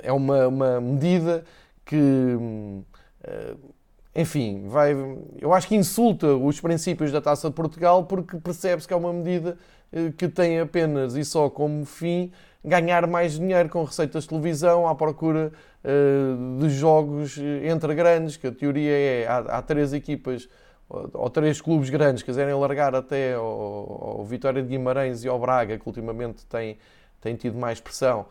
é 0.02 0.12
uma, 0.12 0.48
uma 0.48 0.80
medida 0.80 1.44
que. 1.84 1.96
Uh, 1.96 3.80
enfim, 4.14 4.66
vai, 4.66 4.92
eu 5.38 5.52
acho 5.52 5.68
que 5.68 5.76
insulta 5.76 6.34
os 6.34 6.60
princípios 6.60 7.12
da 7.12 7.20
Taça 7.20 7.48
de 7.48 7.54
Portugal 7.54 8.04
porque 8.04 8.38
percebe-se 8.38 8.88
que 8.88 8.92
é 8.92 8.96
uma 8.96 9.12
medida 9.12 9.56
eh, 9.92 10.12
que 10.16 10.28
tem 10.28 10.58
apenas 10.58 11.14
e 11.14 11.24
só 11.24 11.48
como 11.48 11.84
fim 11.84 12.32
ganhar 12.64 13.06
mais 13.06 13.38
dinheiro 13.38 13.68
com 13.68 13.84
receitas 13.84 14.24
de 14.24 14.30
televisão 14.30 14.88
à 14.88 14.96
procura 14.96 15.52
uh, 15.84 16.58
de 16.58 16.68
jogos 16.70 17.38
entre 17.38 17.94
grandes, 17.94 18.36
que 18.36 18.48
a 18.48 18.52
teoria 18.52 18.90
é 18.90 19.26
há, 19.28 19.38
há 19.38 19.62
três 19.62 19.92
equipas 19.92 20.48
ou, 20.90 21.30
três 21.30 21.60
clubes 21.60 21.88
grandes 21.88 22.22
quiserem 22.22 22.52
largar 22.54 22.94
até 22.94 23.34
ao, 23.34 24.24
Vitória 24.24 24.60
de 24.60 24.68
Guimarães 24.68 25.22
e 25.24 25.28
ao 25.28 25.38
Braga, 25.38 25.78
que 25.78 25.86
ultimamente 25.86 26.44
tem, 26.46 26.78
tem 27.20 27.36
tido 27.36 27.56
mais 27.56 27.80
pressão. 27.80 28.26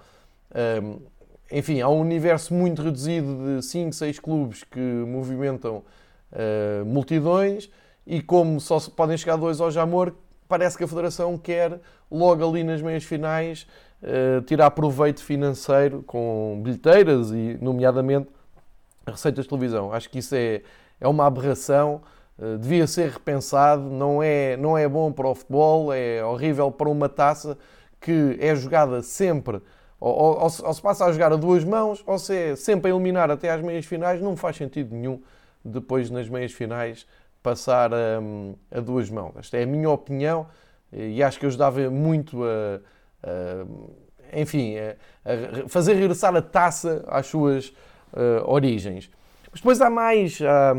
Um, 0.83 1.00
enfim, 1.51 1.81
há 1.81 1.89
um 1.89 1.99
universo 1.99 2.53
muito 2.53 2.81
reduzido 2.81 3.57
de 3.57 3.65
5, 3.65 3.93
6 3.93 4.19
clubes 4.19 4.63
que 4.63 4.79
movimentam 4.79 5.83
uh, 6.31 6.85
multidões 6.85 7.69
e 8.05 8.21
como 8.21 8.59
só 8.59 8.79
podem 8.95 9.17
chegar 9.17 9.35
dois 9.35 9.59
ao 9.59 9.71
Jamor, 9.71 10.13
parece 10.47 10.77
que 10.77 10.83
a 10.83 10.87
Federação 10.87 11.37
quer 11.37 11.79
logo 12.09 12.47
ali 12.47 12.63
nas 12.63 12.81
meias 12.81 13.03
finais 13.03 13.67
uh, 14.03 14.41
tirar 14.41 14.71
proveito 14.71 15.23
financeiro 15.23 16.03
com 16.03 16.59
bilheteiras 16.63 17.31
e, 17.31 17.57
nomeadamente, 17.61 18.29
receitas 19.07 19.45
de 19.45 19.49
televisão. 19.49 19.91
Acho 19.91 20.09
que 20.09 20.19
isso 20.19 20.35
é, 20.35 20.61
é 20.99 21.07
uma 21.07 21.25
aberração. 21.25 22.01
Uh, 22.37 22.57
devia 22.57 22.85
ser 22.85 23.09
repensado, 23.09 23.83
não 23.83 24.21
é, 24.21 24.55
não 24.55 24.77
é 24.77 24.87
bom 24.87 25.11
para 25.11 25.27
o 25.27 25.35
futebol, 25.35 25.91
é 25.91 26.23
horrível 26.23 26.71
para 26.71 26.89
uma 26.89 27.09
taça 27.09 27.57
que 27.99 28.37
é 28.39 28.55
jogada 28.55 29.01
sempre 29.01 29.61
ou, 29.99 30.13
ou, 30.13 30.41
ou, 30.41 30.73
se 30.73 30.81
passa 30.81 31.05
a 31.05 31.11
jogar 31.11 31.33
a 31.33 31.35
duas 31.35 31.63
mãos, 31.63 32.03
ou 32.05 32.17
se 32.17 32.35
é 32.35 32.55
sempre 32.55 32.89
a 32.89 32.93
eliminar 32.93 33.29
até 33.29 33.49
às 33.49 33.61
meias 33.61 33.85
finais, 33.85 34.21
não 34.21 34.35
faz 34.35 34.55
sentido 34.55 34.95
nenhum 34.95 35.21
depois 35.63 36.09
nas 36.09 36.29
meias 36.29 36.53
finais 36.53 37.05
passar 37.43 37.93
a, 37.93 38.19
a 38.71 38.79
duas 38.79 39.09
mãos. 39.09 39.33
Esta 39.37 39.57
é 39.57 39.63
a 39.63 39.67
minha 39.67 39.89
opinião 39.89 40.47
e 40.91 41.21
acho 41.21 41.39
que 41.39 41.45
ajudava 41.45 41.89
muito 41.89 42.43
a, 42.43 42.79
a 43.23 43.65
enfim, 44.33 44.75
a, 44.77 44.95
a, 45.25 45.67
fazer 45.67 45.93
regressar 45.93 46.35
a 46.35 46.41
taça 46.41 47.03
às 47.07 47.27
suas 47.27 47.69
uh, 48.13 48.45
origens. 48.45 49.09
Mas 49.51 49.59
depois 49.61 49.81
há 49.81 49.89
mais, 49.89 50.39
há, 50.41 50.73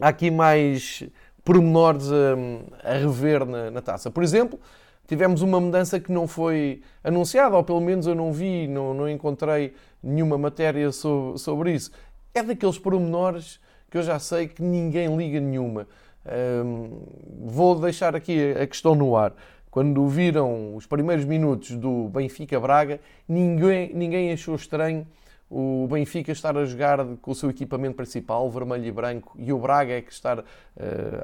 há 0.00 0.08
aqui 0.08 0.30
mais 0.30 1.04
pormenores 1.44 2.10
a, 2.10 2.90
a 2.90 2.94
rever 2.94 3.44
na, 3.44 3.70
na 3.70 3.82
taça. 3.82 4.10
Por 4.10 4.22
exemplo, 4.22 4.58
tivemos 5.06 5.42
uma 5.42 5.60
mudança 5.60 6.00
que 6.00 6.10
não 6.10 6.26
foi 6.26 6.82
anunciada, 7.02 7.56
ou 7.56 7.64
pelo 7.64 7.80
menos 7.80 8.06
eu 8.06 8.14
não 8.14 8.32
vi, 8.32 8.66
não, 8.66 8.94
não 8.94 9.08
encontrei 9.08 9.74
nenhuma 10.02 10.38
matéria 10.38 10.90
sobre, 10.92 11.38
sobre 11.38 11.74
isso. 11.74 11.90
É 12.34 12.42
daqueles 12.42 12.78
pormenores 12.78 13.60
que 13.90 13.98
eu 13.98 14.02
já 14.02 14.18
sei 14.18 14.48
que 14.48 14.62
ninguém 14.62 15.14
liga 15.16 15.38
nenhuma. 15.38 15.86
vou 17.44 17.78
deixar 17.78 18.16
aqui 18.16 18.52
a 18.52 18.66
questão 18.66 18.94
no 18.94 19.16
ar. 19.16 19.34
Quando 19.70 20.06
viram 20.06 20.74
os 20.76 20.86
primeiros 20.86 21.24
minutos 21.24 21.70
do 21.76 22.08
Benfica-Braga, 22.08 23.00
ninguém, 23.28 23.92
ninguém 23.94 24.32
achou 24.32 24.54
estranho 24.54 25.06
o 25.54 25.86
Benfica 25.86 26.32
estar 26.32 26.56
a 26.56 26.64
jogar 26.64 27.04
com 27.20 27.30
o 27.30 27.34
seu 27.34 27.50
equipamento 27.50 27.94
principal, 27.94 28.50
vermelho 28.50 28.86
e 28.86 28.90
branco, 28.90 29.36
e 29.38 29.52
o 29.52 29.58
Braga 29.58 29.92
é 29.92 30.00
que 30.00 30.10
estar 30.10 30.38
uh, 30.38 30.44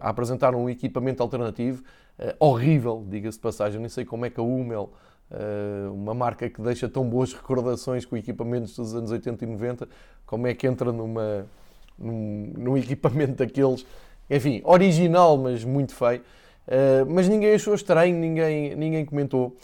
a 0.03 0.11
apresentar 0.11 0.55
um 0.55 0.69
equipamento 0.69 1.23
alternativo. 1.23 1.83
Uh, 2.19 2.35
horrível, 2.39 3.05
diga-se 3.09 3.39
de 3.39 3.43
passagem. 3.43 3.81
Nem 3.81 3.89
sei 3.89 4.05
como 4.05 4.27
é 4.27 4.31
que 4.31 4.41
a 4.41 4.43
Hummel, 4.43 4.93
uh, 5.31 5.93
uma 5.93 6.15
marca 6.15 6.49
que 6.51 6.61
deixa 6.61 6.89
tão 6.89 7.09
boas 7.09 7.33
recordações 7.33 8.05
com 8.05 8.17
equipamentos 8.17 8.75
dos 8.77 8.95
anos 8.95 9.11
80 9.11 9.45
e 9.45 9.47
90, 9.47 9.89
como 10.27 10.47
é 10.47 10.55
que 10.55 10.67
entra 10.67 10.93
numa, 10.93 11.47
num, 11.99 12.53
num 12.57 12.77
equipamento 12.77 13.35
daqueles, 13.35 13.87
enfim, 14.29 14.61
original, 14.65 15.39
mas 15.39 15.65
muito 15.65 15.95
feio. 15.95 16.23
mas 17.09 17.29
ninguém 17.29 17.55
achou 17.55 17.75
estranho, 17.75 18.17
ninguém, 18.19 18.75
ninguém 18.75 19.05
comentou. 19.05 19.57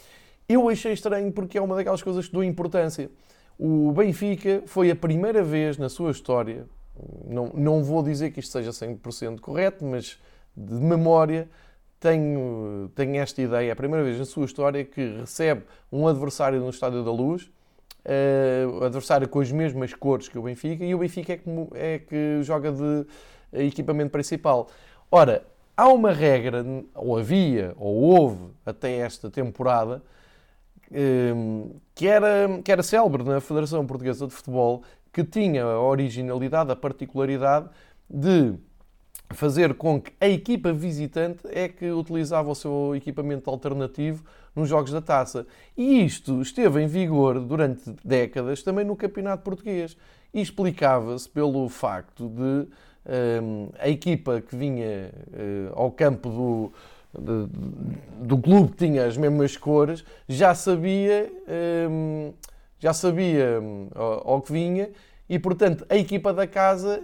Eu 0.49 0.69
achei 0.69 0.93
estranho 0.93 1.31
porque 1.33 1.59
é 1.59 1.61
uma 1.61 1.75
daquelas 1.75 2.03
coisas 2.03 2.27
que 2.27 2.33
dou 2.33 2.45
importância. 2.45 3.11
O 3.59 3.93
Benfica 3.93 4.63
foi 4.67 4.91
a 4.91 4.97
primeira 4.97 5.43
vez 5.43 5.77
na 5.77 5.89
sua 5.89 6.11
história, 6.11 6.67
não, 7.27 7.51
não 7.55 7.83
vou 7.83 8.03
dizer 8.03 8.31
que 8.31 8.41
isto 8.41 8.53
seja 8.53 8.71
100% 8.71 9.41
correto, 9.41 9.85
mas 9.85 10.19
de 10.57 10.75
memória 10.75 11.49
tenho, 12.05 12.91
tenho 12.95 13.17
esta 13.17 13.41
ideia. 13.41 13.69
É 13.69 13.73
a 13.73 13.77
primeira 13.77 14.05
vez 14.05 14.19
na 14.19 14.25
sua 14.25 14.45
história 14.45 14.85
que 14.85 15.21
recebe 15.21 15.63
um 15.91 16.07
adversário 16.07 16.61
no 16.61 16.71
Estádio 16.71 17.05
da 17.05 17.11
Luz, 17.11 17.51
uh, 18.05 18.85
adversário 18.85 19.29
com 19.29 19.41
as 19.41 19.51
mesmas 19.51 19.95
cores 19.95 20.29
que 20.29 20.39
o 20.39 20.43
Benfica, 20.43 20.85
e 20.85 20.95
o 20.95 20.99
Benfica 20.99 21.33
é 21.33 21.37
que, 21.37 21.51
é 21.75 21.99
que 21.99 22.43
joga 22.43 22.73
de 22.73 23.07
equipamento 23.53 24.11
principal. 24.11 24.69
Ora, 25.11 25.45
há 25.77 25.89
uma 25.89 26.13
regra, 26.13 26.65
ou 26.95 27.17
havia, 27.19 27.73
ou 27.77 27.95
houve 27.95 28.51
até 28.67 28.97
esta 28.99 29.31
temporada, 29.31 30.03
Ehm, 30.93 31.71
que 31.95 32.07
era, 32.07 32.61
que 32.63 32.71
era 32.71 32.83
célebre 32.83 33.23
na 33.25 33.41
Federação 33.41 33.85
Portuguesa 33.87 34.27
de 34.27 34.33
Futebol, 34.33 34.83
que 35.13 35.25
tinha 35.25 35.65
a 35.65 35.81
originalidade, 35.81 36.71
a 36.71 36.77
particularidade 36.77 37.69
de 38.09 38.55
fazer 39.35 39.75
com 39.75 40.01
que 40.01 40.13
a 40.21 40.29
equipa 40.29 40.73
visitante 40.73 41.41
é 41.51 41.69
que 41.69 41.91
utilizava 41.91 42.51
o 42.51 42.55
seu 42.55 42.95
equipamento 42.97 43.51
alternativo 43.51 44.25
nos 44.55 44.69
jogos 44.69 44.91
da 44.91 45.01
taça. 45.01 45.47
E 45.77 46.05
isto 46.05 46.41
esteve 46.41 46.83
em 46.83 46.87
vigor 46.87 47.41
durante 47.41 47.95
décadas 48.05 48.63
também 48.63 48.85
no 48.85 48.97
Campeonato 48.97 49.43
Português. 49.43 49.97
E 50.33 50.41
explicava-se 50.41 51.29
pelo 51.29 51.69
facto 51.69 52.29
de 52.29 52.43
um, 52.43 52.67
ehm, 53.07 53.69
a 53.79 53.89
equipa 53.89 54.41
que 54.41 54.57
vinha 54.57 55.11
uh, 55.29 55.73
ao 55.75 55.91
campo 55.91 56.29
do, 56.29 56.73
de, 57.19 58.27
do 58.27 58.39
clube 58.39 58.73
que 58.73 58.87
tinha 58.87 59.07
as 59.07 59.17
mesmas 59.17 59.57
cores, 59.57 60.05
já 60.29 60.55
sabia, 60.55 61.31
hum, 61.89 62.33
já 62.79 62.93
sabia 62.93 63.61
hum, 63.61 63.89
ao, 63.95 64.41
que 64.41 64.53
vinha 64.53 64.91
e, 65.29 65.39
portanto, 65.39 65.87
a 65.89 65.97
equipa 65.97 66.33
da 66.33 66.47
casa, 66.47 67.03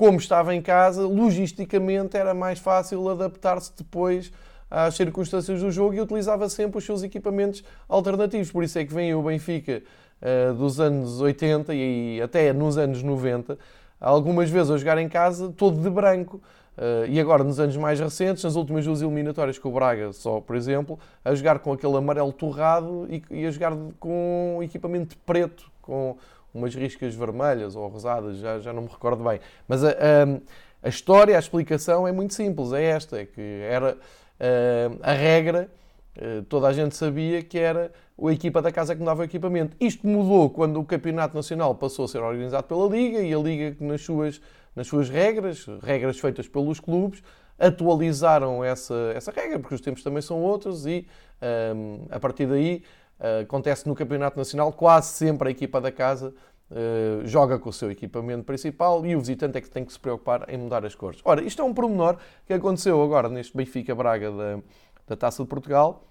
como 0.00 0.16
estava 0.16 0.54
em 0.54 0.62
casa, 0.62 1.06
logisticamente 1.06 2.16
era 2.16 2.32
mais 2.32 2.58
fácil 2.58 3.06
adaptar-se 3.10 3.70
depois 3.76 4.32
às 4.70 4.94
circunstâncias 4.94 5.60
do 5.60 5.70
jogo 5.70 5.92
e 5.92 6.00
utilizava 6.00 6.48
sempre 6.48 6.78
os 6.78 6.84
seus 6.86 7.02
equipamentos 7.02 7.62
alternativos. 7.86 8.50
Por 8.50 8.64
isso 8.64 8.78
é 8.78 8.84
que 8.86 8.94
vem 8.94 9.14
o 9.14 9.20
Benfica 9.20 9.82
uh, 10.22 10.54
dos 10.54 10.80
anos 10.80 11.20
80 11.20 11.74
e 11.74 12.18
até 12.22 12.50
nos 12.50 12.78
anos 12.78 13.02
90, 13.02 13.58
algumas 14.00 14.48
vezes 14.48 14.70
a 14.70 14.78
jogar 14.78 14.96
em 14.96 15.06
casa 15.06 15.52
todo 15.54 15.78
de 15.78 15.90
branco. 15.90 16.40
Uh, 16.78 17.04
e 17.06 17.20
agora, 17.20 17.44
nos 17.44 17.60
anos 17.60 17.76
mais 17.76 18.00
recentes, 18.00 18.42
nas 18.42 18.56
últimas 18.56 18.86
duas 18.86 19.02
eliminatórias 19.02 19.58
com 19.58 19.68
o 19.68 19.72
Braga, 19.72 20.14
só 20.14 20.40
por 20.40 20.56
exemplo, 20.56 20.98
a 21.22 21.34
jogar 21.34 21.58
com 21.58 21.74
aquele 21.74 21.94
amarelo 21.94 22.32
torrado 22.32 23.06
e, 23.10 23.22
e 23.30 23.44
a 23.44 23.50
jogar 23.50 23.76
com 23.98 24.60
equipamento 24.62 25.14
preto, 25.26 25.70
com 25.82 26.16
umas 26.52 26.74
riscas 26.74 27.14
vermelhas 27.14 27.76
ou 27.76 27.86
rosadas, 27.88 28.38
já, 28.38 28.58
já 28.58 28.72
não 28.72 28.82
me 28.82 28.88
recordo 28.88 29.22
bem. 29.22 29.40
Mas 29.68 29.84
a, 29.84 29.90
a, 29.90 29.96
a 30.82 30.88
história, 30.88 31.36
a 31.36 31.38
explicação 31.38 32.06
é 32.06 32.12
muito 32.12 32.34
simples, 32.34 32.72
é 32.72 32.84
esta, 32.84 33.20
é 33.20 33.26
que 33.26 33.40
era 33.40 33.94
uh, 33.94 34.98
a 35.02 35.12
regra, 35.12 35.68
uh, 36.16 36.42
toda 36.44 36.68
a 36.68 36.72
gente 36.72 36.96
sabia 36.96 37.42
que 37.42 37.58
era 37.58 37.92
a 38.22 38.32
equipa 38.32 38.60
da 38.60 38.70
casa 38.70 38.94
que 38.94 39.04
dava 39.04 39.22
o 39.22 39.24
equipamento. 39.24 39.76
Isto 39.80 40.06
mudou 40.06 40.50
quando 40.50 40.78
o 40.78 40.84
Campeonato 40.84 41.34
Nacional 41.34 41.74
passou 41.74 42.04
a 42.04 42.08
ser 42.08 42.18
organizado 42.18 42.66
pela 42.66 42.86
Liga 42.88 43.20
e 43.20 43.32
a 43.32 43.38
Liga, 43.38 43.76
nas 43.80 44.02
suas 44.02 44.40
nas 44.74 44.86
suas 44.86 45.08
regras, 45.08 45.66
regras 45.82 46.18
feitas 46.18 46.48
pelos 46.48 46.80
clubes, 46.80 47.22
atualizaram 47.58 48.64
essa, 48.64 49.12
essa 49.14 49.30
regra, 49.30 49.58
porque 49.58 49.74
os 49.74 49.80
tempos 49.80 50.02
também 50.02 50.22
são 50.22 50.40
outros 50.40 50.86
e 50.86 51.06
um, 51.76 52.06
a 52.10 52.18
partir 52.18 52.46
daí 52.46 52.82
acontece 53.42 53.86
no 53.88 53.94
Campeonato 53.94 54.36
Nacional, 54.36 54.72
quase 54.72 55.08
sempre 55.08 55.48
a 55.48 55.50
equipa 55.50 55.80
da 55.80 55.92
casa 55.92 56.34
uh, 56.70 57.26
joga 57.26 57.58
com 57.58 57.68
o 57.68 57.72
seu 57.72 57.90
equipamento 57.90 58.44
principal 58.44 59.04
e 59.04 59.14
o 59.14 59.20
visitante 59.20 59.58
é 59.58 59.60
que 59.60 59.70
tem 59.70 59.84
que 59.84 59.92
se 59.92 60.00
preocupar 60.00 60.46
em 60.48 60.56
mudar 60.56 60.84
as 60.84 60.94
cores. 60.94 61.20
Ora, 61.24 61.42
isto 61.42 61.60
é 61.60 61.64
um 61.64 61.74
pormenor 61.74 62.16
que 62.46 62.52
aconteceu 62.52 63.02
agora 63.02 63.28
neste 63.28 63.56
Benfica 63.56 63.94
Braga 63.94 64.30
da, 64.30 64.58
da 65.06 65.16
Taça 65.16 65.42
de 65.42 65.48
Portugal, 65.48 66.04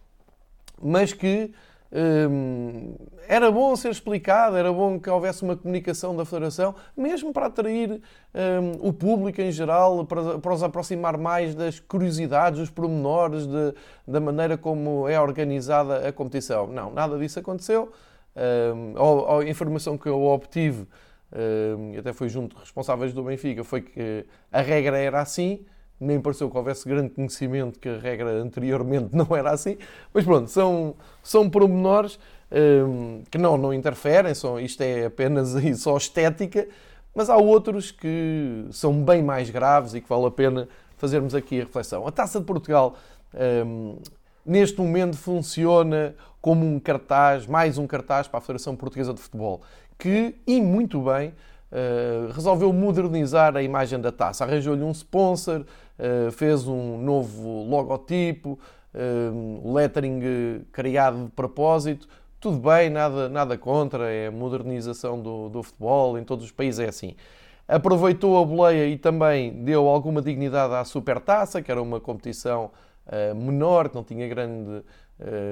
mas 0.82 1.14
que 1.14 1.54
Hum, 1.92 2.96
era 3.28 3.52
bom 3.52 3.76
ser 3.76 3.90
explicado, 3.90 4.56
era 4.56 4.72
bom 4.72 5.00
que 5.00 5.10
houvesse 5.10 5.42
uma 5.42 5.58
comunicação 5.58 6.16
da 6.16 6.24
Federação, 6.24 6.76
mesmo 6.96 7.34
para 7.34 7.48
atrair 7.48 8.00
hum, 8.34 8.72
o 8.80 8.94
público 8.94 9.42
em 9.42 9.52
geral, 9.52 10.06
para, 10.06 10.38
para, 10.38 10.54
os 10.54 10.62
aproximar 10.62 11.18
mais 11.18 11.56
das 11.56 11.80
curiosidades, 11.80 12.60
dos 12.60 12.70
pormenores, 12.70 13.48
de, 13.48 13.74
da 14.08 14.20
maneira 14.20 14.56
como 14.56 15.08
é 15.08 15.20
organizada 15.20 16.08
a 16.08 16.14
competição. 16.14 16.68
Não, 16.68 16.92
nada 16.92 17.18
disso 17.18 17.40
aconteceu. 17.40 17.92
Hum, 18.36 18.94
a, 18.96 19.40
a, 19.40 19.50
informação 19.50 19.98
que 19.98 20.08
eu 20.08 20.24
obtive, 20.26 20.88
hum, 21.34 21.98
até 21.98 22.14
foi 22.14 22.30
junto 22.30 22.56
de 22.56 22.62
responsáveis 22.62 23.14
do 23.14 23.24
Benfica, 23.24 23.64
foi 23.64 23.82
que 23.82 24.26
a 24.52 24.62
regra 24.62 24.98
era 24.98 25.22
assim 25.22 25.66
nem 26.00 26.20
pareceu 26.20 26.50
que 26.50 26.58
houvesse 26.58 26.88
grande 26.88 27.10
conhecimento 27.10 27.80
que 27.80 27.90
a 27.90 27.98
regra 27.98 28.30
anteriormente 28.42 29.10
não 29.16 29.36
era 29.36 29.52
assim, 29.52 29.78
mas 30.14 30.24
pronto, 30.24 30.50
são, 30.50 30.96
são 31.22 31.50
pormenores 31.50 32.20
um, 32.52 33.22
que 33.30 33.38
não, 33.38 33.58
não 33.58 33.74
interferem, 33.74 34.34
são, 34.34 34.60
isto 34.60 34.82
é 34.82 35.06
apenas 35.06 35.56
aí 35.56 35.76
só 35.76 35.98
estética, 35.98 36.68
mas 37.14 37.30
há 37.30 37.38
outros 37.38 37.92
que 37.92 38.66
são 38.72 39.04
bem 39.04 39.22
mais 39.22 39.50
graves 39.50 39.94
e 39.94 40.02
que 40.02 40.08
vale 40.08 40.26
a 40.26 40.32
pena 40.32 40.68
fazermos 40.98 41.34
aqui 41.34 41.60
a 41.62 41.64
reflexão. 41.64 42.08
A 42.08 42.12
Taça 42.12 42.40
de 42.40 42.46
Portugal, 42.46 42.96
um, 43.66 43.98
neste 44.46 44.80
momento 44.80 45.18
funciona 45.18 46.16
como 46.42 46.66
um 46.66 46.80
cartaz, 46.80 47.46
mais 47.46 47.78
um 47.78 47.86
cartaz 47.86 48.28
para 48.28 48.38
a 48.38 48.42
Federação 48.42 48.76
Portuguesa 48.76 49.14
de 49.14 49.20
Futebol, 49.20 49.62
que, 49.98 50.36
e 50.48 50.62
muito 50.62 51.02
bem, 51.02 51.34
Uh, 51.72 52.32
resolveu 52.32 52.74
modernizar 52.74 53.56
a 53.56 53.62
imagem 53.62 54.02
da 54.02 54.12
taça. 54.12 54.44
Arranjou-lhe 54.44 54.82
um 54.82 54.90
sponsor, 54.90 55.62
uh, 55.62 56.32
fez 56.32 56.68
um 56.68 56.98
novo 56.98 57.64
logotipo, 57.64 58.58
uh, 58.96 59.74
lettering 59.74 60.66
criado 60.72 61.26
de 61.26 61.32
propósito. 61.32 62.08
Tudo 62.40 62.58
bem, 62.58 62.90
nada, 62.90 63.30
nada 63.30 63.56
contra, 63.56 64.10
é 64.10 64.28
a 64.28 64.32
modernização 64.32 65.22
do, 65.22 65.50
do 65.50 65.62
futebol, 65.62 66.18
em 66.18 66.24
todos 66.24 66.46
os 66.46 66.52
países 66.52 66.80
é 66.80 66.90
assim. 66.90 67.16
Aproveitou 67.68 68.42
a 68.42 68.46
boleia 68.46 68.88
e 68.88 68.98
também 68.98 69.64
deu 69.64 69.88
alguma 69.88 70.24
dignidade 70.24 70.74
à 70.74 70.84
Supertaça, 70.84 71.62
que 71.62 71.70
era 71.70 71.80
uma 71.80 72.00
competição 72.00 72.72
menor, 73.36 73.90
que 73.90 73.96
não 73.96 74.04
tinha 74.04 74.28
grande 74.28 74.82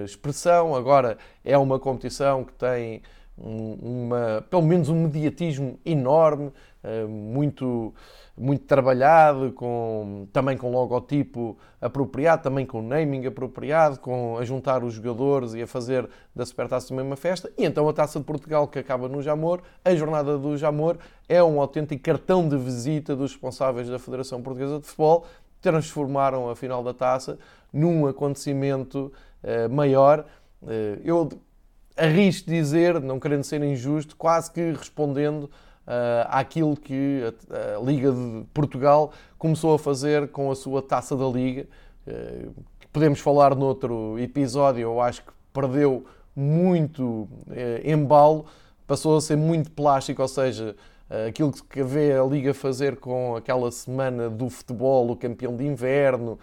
expressão. 0.03 0.75
Agora 0.75 1.17
é 1.45 1.56
uma 1.58 1.77
competição 1.77 2.43
que 2.43 2.53
tem 2.53 3.03
uma, 3.38 4.43
pelo 4.50 4.63
menos 4.63 4.89
um 4.89 5.04
mediatismo 5.04 5.80
enorme, 5.86 6.52
eh, 6.84 7.06
muito, 7.06 7.93
muito 8.36 8.65
trabalhado, 8.65 9.52
com, 9.52 10.28
também 10.34 10.58
com 10.58 10.71
logotipo 10.71 11.58
apropriado, 11.80 12.43
também 12.43 12.65
com 12.65 12.82
naming 12.82 13.28
apropriado, 13.28 14.00
com 14.00 14.38
a 14.38 14.43
juntar 14.43 14.84
os 14.84 14.93
jogadores 14.93 15.54
e 15.54 15.62
a 15.62 15.67
fazer 15.67 16.10
da 16.36 16.45
Supertaça 16.45 16.88
também 16.88 17.06
uma 17.06 17.15
festa. 17.15 17.52
E 17.58 17.65
então 17.65 17.88
a 17.88 17.93
Taça 17.93 18.19
de 18.19 18.26
Portugal, 18.26 18.67
que 18.67 18.80
acaba 18.80 19.08
no 19.08 19.21
Jamor, 19.21 19.62
a 19.86 19.93
Jornada 19.93 20.38
do 20.38 20.58
Jamor, 20.58 20.97
é 21.30 21.43
um 21.43 21.62
autêntico 21.62 22.02
cartão 22.02 22.47
de 22.47 22.58
visita 22.58 23.15
dos 23.15 23.34
responsáveis 23.34 23.88
da 23.88 24.00
Federação 24.00 24.41
Portuguesa 24.41 24.80
de 24.80 24.86
Futebol, 24.86 25.26
transformaram 25.62 26.50
a 26.50 26.56
final 26.56 26.84
da 26.84 26.93
Taça 26.93 27.38
num 27.71 28.08
acontecimento 28.08 29.12
uh, 29.43 29.69
maior. 29.69 30.26
Uh, 30.62 31.02
eu 31.04 31.30
arrisco 31.98 32.50
dizer, 32.50 33.02
não 33.02 33.20
querendo 33.20 33.44
ser 33.44 33.64
injusto, 33.64 34.16
quase 34.16 34.52
que 34.52 34.72
respondendo 34.72 35.44
uh, 35.44 36.28
àquilo 36.30 36.76
que 36.76 37.22
a, 37.50 37.78
a, 37.78 37.84
Liga 37.84 38.12
de 38.12 38.46
Portugal 38.54 39.12
começou 39.38 39.74
a 39.74 39.80
fazer 39.80 40.28
com 40.30 40.52
a 40.52 40.56
sua 40.56 40.82
taça 40.82 41.16
da 41.16 41.26
Liga. 41.26 41.68
Uh, 42.08 42.54
podemos 42.92 43.20
falar 43.20 43.56
noutro 43.56 44.18
episódio, 44.20 44.82
eu 44.82 45.02
acho 45.02 45.22
que 45.24 45.32
perdeu 45.54 46.06
muito 46.36 47.04
uh, 47.04 47.28
embalo, 47.84 48.46
passou 48.86 49.18
a 49.18 49.22
ser 49.22 49.36
muito 49.36 49.72
plástico, 49.72 50.22
ou 50.22 50.28
seja, 50.28 50.76
aquilo 51.28 51.52
que 51.52 51.84
vê 51.84 52.12
a 52.13 52.24
Liga 52.24 52.54
fazer 52.54 52.98
com 52.98 53.36
aquela 53.36 53.72
semana 53.72 54.30
do 54.30 54.50
futebol, 54.50 55.10
o 55.10 55.15
campeão 55.15 55.56
de 55.56 55.65
inverno, 55.65 56.38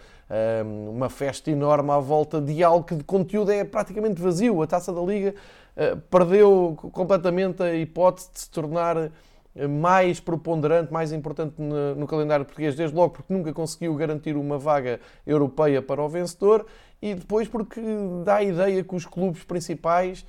uma 0.89 1.09
festa 1.09 1.51
enorme 1.51 1.91
à 1.91 1.99
volta 1.99 2.41
de 2.41 2.63
algo 2.63 2.83
que 2.83 2.95
de 2.95 3.03
conteúdo 3.03 3.51
é 3.51 3.63
praticamente 3.63 4.19
vazio. 4.19 4.61
A 4.61 4.67
taça 4.67 4.91
da 4.91 5.01
Liga 5.01 5.35
eh, 5.75 5.95
perdeu 6.09 6.77
completamente 6.93 7.61
a 7.61 7.75
hipótese 7.75 8.31
de 8.31 8.39
se 8.39 8.49
tornar 8.49 9.11
eh, 9.55 9.67
mais 9.67 10.21
preponderante, 10.21 10.91
mais 10.91 11.11
importante 11.11 11.55
no, 11.61 12.07
calendário 12.07 12.45
português, 12.45 12.75
desde 12.75 12.95
logo 12.95 13.15
porque 13.15 13.33
nunca 13.33 13.53
conseguiu 13.53 13.93
garantir 13.95 14.37
uma 14.37 14.57
vaga 14.57 15.01
europeia 15.27 15.81
para 15.81 16.01
o 16.01 16.07
vencedor 16.07 16.65
e 17.01 17.13
depois 17.13 17.49
porque 17.49 17.81
dá 18.23 18.35
a 18.35 18.43
ideia 18.43 18.83
que 18.83 18.95
os 18.95 19.05
clubes 19.05 19.43
principais 19.43 20.25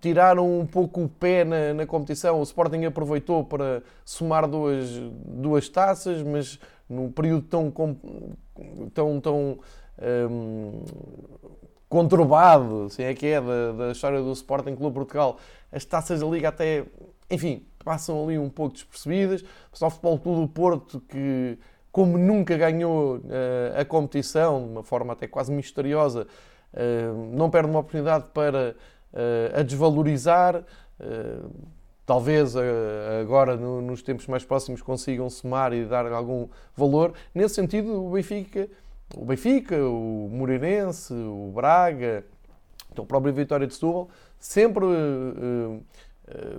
tiraram 0.00 0.60
um 0.60 0.66
pouco 0.66 1.02
o 1.02 1.08
pé 1.08 1.44
na, 1.44 1.74
na, 1.74 1.86
competição. 1.86 2.40
O 2.40 2.42
Sporting 2.42 2.84
aproveitou 2.84 3.44
para 3.44 3.82
somar 4.04 4.48
duas, 4.48 4.88
duas 5.26 5.68
taças, 5.68 6.22
mas 6.22 6.58
num 6.88 7.10
período 7.10 7.42
tão, 7.42 7.70
tão, 8.94 9.20
tão 9.20 9.58
um, 10.30 10.84
conturbado, 11.88 12.84
assim 12.86 13.02
é 13.02 13.14
que 13.14 13.26
é, 13.26 13.40
da, 13.40 13.72
da 13.72 13.92
história 13.92 14.20
do 14.22 14.32
Sporting 14.32 14.74
Clube 14.74 14.94
Portugal, 14.94 15.38
as 15.70 15.84
taças 15.84 16.20
da 16.20 16.26
Liga 16.26 16.48
até, 16.48 16.84
enfim, 17.30 17.66
passam 17.84 18.24
ali 18.24 18.38
um 18.38 18.48
pouco 18.48 18.74
despercebidas. 18.74 19.44
Só 19.72 19.88
o 19.88 19.90
Futebol 19.90 20.18
Clube 20.18 20.40
do 20.40 20.48
Porto, 20.48 21.00
que 21.00 21.58
como 21.90 22.16
nunca 22.16 22.56
ganhou 22.56 23.16
uh, 23.16 23.78
a 23.78 23.84
competição, 23.84 24.64
de 24.64 24.72
uma 24.72 24.82
forma 24.82 25.12
até 25.12 25.26
quase 25.26 25.52
misteriosa, 25.52 26.26
não 27.34 27.50
perde 27.50 27.68
uma 27.68 27.80
oportunidade 27.80 28.26
para 28.32 28.74
uh, 29.12 29.60
a 29.60 29.62
desvalorizar. 29.62 30.64
talvez 32.06 32.54
agora, 33.20 33.56
no, 33.56 33.80
nos 33.82 34.02
tempos 34.02 34.26
mais 34.26 34.44
próximos, 34.44 34.82
consigam 34.82 35.28
somar 35.28 35.72
e 35.72 35.84
dar 35.84 36.10
algum 36.12 36.48
valor. 36.76 37.12
Nesse 37.34 37.54
sentido, 37.54 38.04
o 38.04 38.10
Benfica 38.10 38.68
o 39.14 39.26
Benfica, 39.26 39.76
o 39.76 40.30
Moreirense, 40.32 41.12
o 41.12 41.52
Braga, 41.54 42.24
então, 42.90 43.04
o 43.04 43.06
próprio 43.06 43.32
Vitória 43.32 43.66
de 43.66 43.74
Setúbal, 43.74 44.08
sempre 44.38 44.84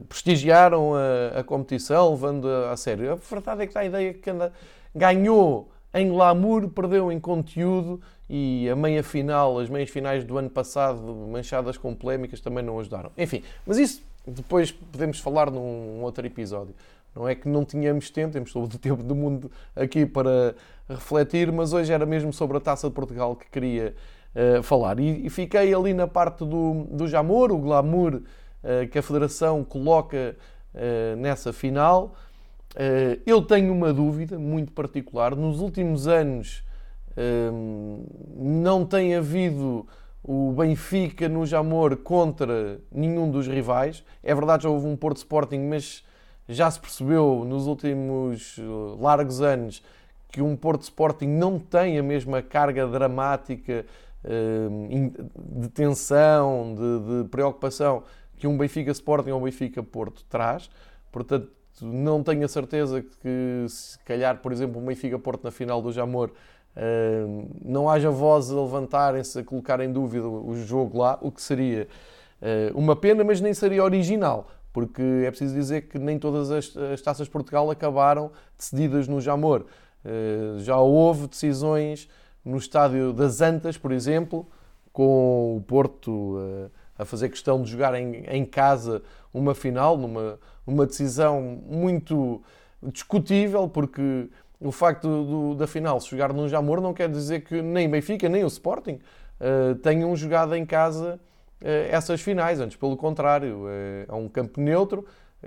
prestigiaram 0.07 0.93
a, 0.95 1.39
a, 1.39 1.43
competição, 1.43 2.11
levando 2.11 2.47
a, 2.47 2.71
a, 2.71 2.77
sério. 2.77 3.11
A 3.11 3.15
verdade 3.15 3.63
é 3.63 3.67
que 3.67 3.77
a 3.77 3.85
ideia 3.85 4.13
que 4.13 4.29
anda, 4.29 4.53
ganhou 4.93 5.71
em 5.93 6.09
glamour, 6.09 6.69
perdeu 6.69 7.11
em 7.11 7.19
conteúdo 7.19 8.01
e 8.29 8.67
a 8.69 8.75
meia 8.75 9.03
final, 9.03 9.59
as 9.59 9.69
meias 9.69 9.89
finais 9.89 10.23
do 10.23 10.37
ano 10.37 10.49
passado, 10.49 11.01
manchadas 11.31 11.77
com 11.77 11.93
polémicas, 11.93 12.39
também 12.39 12.63
não 12.63 12.79
ajudaram. 12.79 13.11
Enfim, 13.17 13.43
mas 13.65 13.77
isso 13.77 14.01
depois 14.25 14.71
podemos 14.71 15.19
falar 15.19 15.51
num 15.51 16.01
outro 16.01 16.25
episódio. 16.25 16.73
Não 17.15 17.27
é 17.27 17.35
que 17.35 17.47
não 17.47 17.63
tínhamos 17.63 18.09
tempo, 18.09 18.33
temos 18.33 18.51
todo 18.51 18.73
o 18.73 18.79
tempo 18.79 19.03
do 19.03 19.13
mundo 19.13 19.51
aqui 19.75 20.05
para 20.05 20.55
refletir, 20.89 21.51
mas 21.51 21.73
hoje 21.73 21.93
era 21.93 22.05
mesmo 22.05 22.33
sobre 22.33 22.57
a 22.57 22.59
Taça 22.59 22.87
de 22.87 22.93
Portugal 22.93 23.35
que 23.35 23.49
queria 23.49 23.93
uh, 24.35 24.63
falar. 24.63 24.99
E, 24.99 25.27
e, 25.27 25.29
fiquei 25.29 25.73
ali 25.73 25.93
na 25.93 26.07
parte 26.07 26.39
do, 26.43 26.87
do 26.89 27.07
Jamor, 27.07 27.51
o 27.51 27.59
glamour 27.59 28.15
uh, 28.15 28.87
que 28.89 28.97
a 28.97 29.01
Federação 29.01 29.63
coloca 29.63 30.35
uh, 30.73 31.15
nessa 31.17 31.53
final. 31.53 32.15
Eu 33.25 33.41
tenho 33.41 33.71
uma 33.71 33.93
dúvida 33.93 34.39
muito 34.39 34.71
particular. 34.71 35.35
Nos 35.35 35.59
últimos 35.59 36.07
anos 36.07 36.63
não 38.35 38.85
tem 38.85 39.15
havido 39.15 39.87
o 40.23 40.53
Benfica 40.53 41.27
no 41.27 41.45
Jamor 41.45 41.97
contra 41.97 42.79
nenhum 42.89 43.29
dos 43.29 43.45
rivais. 43.45 44.03
É 44.23 44.33
verdade, 44.33 44.63
já 44.63 44.69
houve 44.69 44.87
um 44.87 44.95
Porto 44.95 45.17
Sporting, 45.17 45.59
mas 45.59 46.03
já 46.47 46.71
se 46.71 46.79
percebeu 46.79 47.43
nos 47.45 47.67
últimos 47.67 48.57
eh, 48.57 48.61
largos 48.99 49.41
anos 49.41 49.83
que 50.31 50.41
um 50.41 50.55
Porto 50.55 50.83
Sporting 50.83 51.27
não 51.27 51.59
tem 51.59 51.97
a 51.97 52.03
mesma 52.03 52.41
carga 52.41 52.87
dramática 52.87 53.85
eh, 54.23 54.67
de 55.37 55.69
tensão, 55.69 56.75
de 56.75 57.29
preocupação 57.29 58.03
que 58.37 58.47
um 58.47 58.57
Benfica 58.57 58.91
Sporting 58.91 59.31
ou 59.31 59.39
um 59.39 59.43
Benfica 59.43 59.83
Porto 59.83 60.23
traz. 60.29 60.69
Portanto, 61.11 61.49
não 61.81 62.23
tenho 62.23 62.45
a 62.45 62.47
certeza 62.47 63.01
que, 63.01 63.65
se 63.67 63.97
calhar, 63.99 64.37
por 64.39 64.51
exemplo, 64.51 64.81
um 64.81 64.85
Benfica 64.85 65.17
Porto 65.17 65.43
na 65.43 65.51
final 65.51 65.81
do 65.81 65.91
Jamor 65.91 66.31
Uh, 66.75 67.47
não 67.63 67.87
haja 67.87 68.09
vozes 68.09 68.51
a 68.51 68.59
levantarem-se, 68.59 69.37
a 69.37 69.43
colocar 69.43 69.79
em 69.79 69.91
dúvida 69.91 70.27
o 70.27 70.55
jogo 70.55 70.97
lá, 70.97 71.19
o 71.21 71.31
que 71.31 71.39
seria 71.39 71.87
uh, 72.41 72.77
uma 72.77 72.95
pena, 72.95 73.23
mas 73.23 73.39
nem 73.39 73.53
seria 73.53 73.83
original, 73.83 74.47
porque 74.71 75.03
é 75.23 75.29
preciso 75.29 75.53
dizer 75.53 75.81
que 75.83 75.99
nem 75.99 76.17
todas 76.17 76.49
as, 76.49 76.75
as 76.75 76.99
taças 76.99 77.27
de 77.27 77.31
Portugal 77.31 77.69
acabaram 77.69 78.31
decididas 78.57 79.07
no 79.07 79.21
Jamor. 79.21 79.65
Uh, 80.03 80.59
já 80.61 80.77
houve 80.77 81.27
decisões 81.27 82.09
no 82.43 82.57
estádio 82.57 83.13
das 83.13 83.39
Antas, 83.39 83.77
por 83.77 83.91
exemplo, 83.91 84.47
com 84.91 85.57
o 85.57 85.61
Porto 85.61 86.37
a 86.97 87.05
fazer 87.05 87.29
questão 87.29 87.61
de 87.63 87.71
jogar 87.71 87.95
em, 87.95 88.25
em 88.27 88.45
casa 88.45 89.01
uma 89.33 89.55
final, 89.55 89.97
numa 89.97 90.37
uma 90.65 90.85
decisão 90.85 91.41
muito 91.65 92.41
discutível, 92.81 93.67
porque 93.67 94.29
o 94.59 94.71
facto 94.71 95.07
do, 95.07 95.55
da 95.55 95.67
final 95.67 95.99
se 95.99 96.09
jogar 96.09 96.31
no 96.33 96.47
Jamor 96.47 96.79
não 96.79 96.93
quer 96.93 97.09
dizer 97.09 97.41
que 97.41 97.61
nem 97.61 97.89
Benfica 97.89 98.29
nem 98.29 98.43
o 98.43 98.47
Sporting 98.47 98.99
uh, 99.39 99.75
tenham 99.75 100.15
jogado 100.15 100.55
em 100.55 100.65
casa 100.65 101.19
uh, 101.61 101.65
essas 101.89 102.21
finais. 102.21 102.59
Antes, 102.59 102.77
pelo 102.77 102.95
contrário, 102.95 103.65
é, 103.67 104.05
é 104.07 104.13
um 104.13 104.29
campo 104.29 104.59
neutro. 104.59 105.05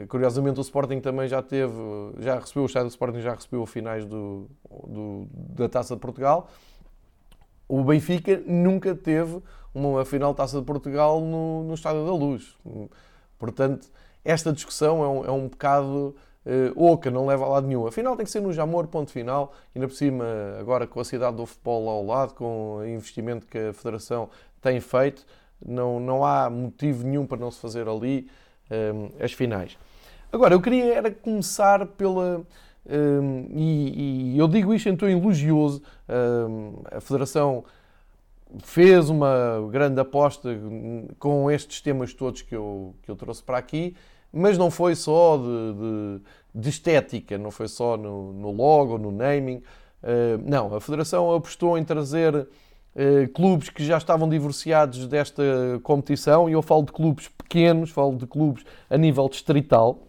Curiosamente, 0.09 0.61
o 0.61 0.63
Sporting 0.63 1.01
também 1.01 1.27
já 1.27 1.41
teve, 1.41 1.73
já 2.19 2.39
recebeu, 2.39 2.65
o 2.65 2.67
estádio 2.67 2.89
do 2.89 2.91
Sporting 2.91 3.21
já 3.21 3.33
recebeu 3.33 3.65
finais 3.65 4.05
do, 4.05 4.47
do, 4.87 5.27
da 5.33 5.71
Taça 5.71 5.95
de 5.95 6.01
Portugal. 6.03 6.51
O 7.67 7.83
Benfica 7.83 8.43
nunca 8.47 8.95
teve 8.95 9.41
uma 9.75 10.05
final 10.05 10.35
Taça 10.35 10.59
de 10.59 10.67
Portugal 10.67 11.23
no, 11.23 11.65
no 11.65 11.73
Estádio 11.73 12.05
da 12.05 12.13
Luz. 12.13 12.55
Portanto, 13.39 13.91
esta 14.27 14.53
discussão 14.53 15.03
é 15.03 15.09
um, 15.09 15.25
é 15.25 15.31
um 15.31 15.49
bocado 15.49 16.15
uh, 16.45 16.85
oca, 16.85 17.11
não 17.11 17.27
leva 17.27 17.45
a 17.45 17.49
lado 17.49 17.67
nenhum. 17.67 17.87
Afinal, 17.87 18.17
tem 18.17 18.25
que 18.25 18.31
ser 18.31 18.41
no 18.41 18.53
Jamor, 18.53 18.87
ponto 18.89 19.11
final. 19.11 19.53
Ainda 19.75 19.87
por 19.87 19.95
cima, 19.95 20.25
agora 20.59 20.87
com 20.87 21.01
a 21.01 21.05
cidade 21.05 21.37
do 21.37 21.47
futebol 21.47 21.89
ao 21.89 22.05
lado, 22.05 22.35
com 22.35 22.77
o 22.77 22.87
investimento 22.87 23.47
que 23.47 23.59
a 23.59 23.73
Federação 23.73 24.29
tem 24.61 24.81
feito, 24.81 25.25
não, 25.65 26.01
não 26.01 26.25
há 26.25 26.51
motivo 26.51 27.07
nenhum 27.07 27.27
para 27.27 27.39
não 27.39 27.51
se 27.51 27.61
fazer 27.61 27.89
ali 27.89 28.29
um, 28.71 29.11
eh, 29.19 29.25
as 29.25 29.33
finais. 29.33 29.79
Agora, 30.33 30.55
eu 30.55 30.61
queria 30.61 30.95
era 30.95 31.11
começar 31.11 31.87
pela. 31.87 32.45
Um, 32.89 33.47
e, 33.51 34.35
e, 34.35 34.39
eu 34.39 34.47
digo 34.47 34.75
isto 34.75 34.89
em 34.89 34.97
tom 34.97 35.09
elogioso. 35.09 35.83
Um, 36.09 36.83
a 36.91 37.01
Federação 37.01 37.65
fez 38.63 39.09
uma 39.09 39.67
grande 39.71 40.01
aposta 40.01 40.51
com 41.19 41.51
estes 41.51 41.81
temas 41.81 42.13
todos 42.15 42.43
que 42.43 42.55
eu, 42.55 42.95
que 43.03 43.11
eu 43.11 43.17
trouxe 43.17 43.43
para 43.43 43.59
aqui, 43.59 43.97
mas 44.37 44.59
não 44.59 44.71
foi 44.71 44.95
só 44.95 45.39
de, 45.39 45.45
de, 45.45 46.21
de 46.55 46.69
estética, 46.69 47.39
não 47.39 47.51
foi 47.51 47.69
só 47.69 47.97
no, 47.97 48.33
no 48.33 48.51
logo, 48.51 48.99
no 48.99 49.11
naming. 49.11 49.63
Uh, 50.03 50.39
não, 50.45 50.75
a 50.75 50.81
Federação 50.81 51.35
apostou 51.35 51.79
em 51.79 51.85
trazer 51.85 52.35
uh, 52.37 53.29
clubes 53.33 53.71
que 53.71 53.83
já 53.83 53.97
estavam 53.97 54.29
divorciados 54.29 55.09
desta 55.09 55.43
competição, 55.83 56.49
e 56.49 56.53
eu 56.53 56.61
falo 56.61 56.83
de 56.83 56.93
clubes 56.93 57.29
pequenos, 57.29 57.91
falo 57.91 58.15
de 58.17 58.27
clubes 58.27 58.63
a 58.91 58.99
nível 58.99 59.27
distrital, 59.29 60.03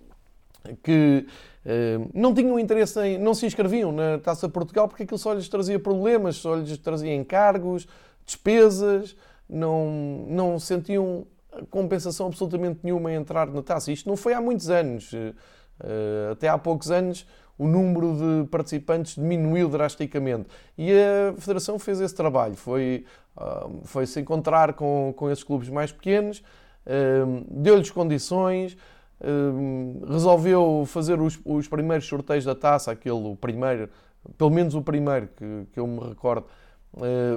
que 0.83 1.25
uh, 1.65 2.09
não 2.13 2.33
tinham 2.33 2.59
interesse 2.59 2.99
em, 2.99 3.17
não 3.17 3.33
se 3.33 3.45
inscreviam 3.45 3.93
na 3.93 4.19
Taça 4.19 4.49
Portugal 4.49 4.89
porque 4.89 5.03
aquilo 5.03 5.17
só 5.17 5.33
lhes 5.33 5.47
trazia 5.47 5.79
problemas, 5.79 6.35
só 6.35 6.55
lhes 6.55 6.77
trazia 6.77 7.15
encargos, 7.15 7.87
despesas, 8.25 9.15
não, 9.49 10.25
não 10.27 10.59
sentiam 10.59 11.25
compensação 11.69 12.27
absolutamente 12.27 12.79
nenhuma 12.83 13.11
em 13.11 13.15
entrar 13.15 13.47
na 13.47 13.61
taça. 13.61 13.91
Isto 13.91 14.07
não 14.07 14.15
foi 14.15 14.33
há 14.33 14.41
muitos 14.41 14.69
anos. 14.69 15.11
Eh, 15.13 16.29
até 16.31 16.47
há 16.47 16.57
poucos 16.57 16.89
anos 16.89 17.25
o 17.57 17.67
número 17.67 18.15
de 18.15 18.47
participantes 18.49 19.15
diminuiu 19.15 19.67
drasticamente. 19.67 20.47
E 20.77 20.91
a 20.91 21.33
Federação 21.39 21.79
fez 21.79 21.99
esse 21.99 22.13
trabalho, 22.13 22.55
foi, 22.55 23.05
ah, 23.35 23.67
foi 23.83 24.05
se 24.05 24.19
encontrar 24.19 24.73
com, 24.73 25.13
com 25.15 25.29
esses 25.29 25.43
clubes 25.43 25.69
mais 25.69 25.91
pequenos, 25.91 26.43
eh, 26.85 27.25
deu-lhes 27.49 27.89
condições, 27.89 28.77
eh, 29.19 30.07
resolveu 30.07 30.83
fazer 30.85 31.19
os, 31.19 31.39
os 31.43 31.67
primeiros 31.67 32.07
sorteios 32.07 32.45
da 32.45 32.53
taça, 32.53 32.91
aquele 32.91 33.35
primeiro, 33.35 33.89
pelo 34.37 34.51
menos 34.51 34.75
o 34.75 34.81
primeiro 34.81 35.27
que, 35.35 35.65
que 35.73 35.79
eu 35.79 35.87
me 35.87 35.99
recordo, 36.09 36.45
eh, 36.45 36.66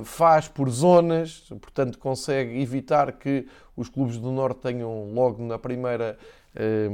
faz 0.04 0.48
por 0.48 0.70
zonas, 0.70 1.42
portanto 1.60 1.98
consegue 1.98 2.60
evitar 2.60 3.12
que 3.12 3.46
os 3.76 3.88
clubes 3.88 4.16
do 4.16 4.30
Norte 4.30 4.60
tenham 4.60 5.12
logo 5.12 5.42
na 5.42 5.58
primeira 5.58 6.18
eh, 6.54 6.88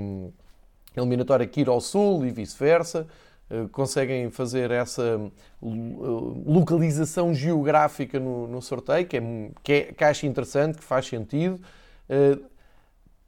eliminatória 0.96 1.46
que 1.46 1.60
ir 1.60 1.68
ao 1.68 1.80
Sul 1.80 2.24
e 2.24 2.30
vice-versa. 2.30 3.06
Uh, 3.48 3.68
conseguem 3.68 4.28
fazer 4.28 4.72
essa 4.72 5.20
localização 5.62 7.32
geográfica 7.32 8.18
no, 8.18 8.48
no 8.48 8.60
sorteio, 8.60 9.06
que, 9.06 9.16
é, 9.16 9.22
que, 9.62 9.72
é, 9.72 9.82
que 9.92 10.02
acho 10.02 10.26
interessante, 10.26 10.78
que 10.78 10.84
faz 10.84 11.06
sentido. 11.06 11.60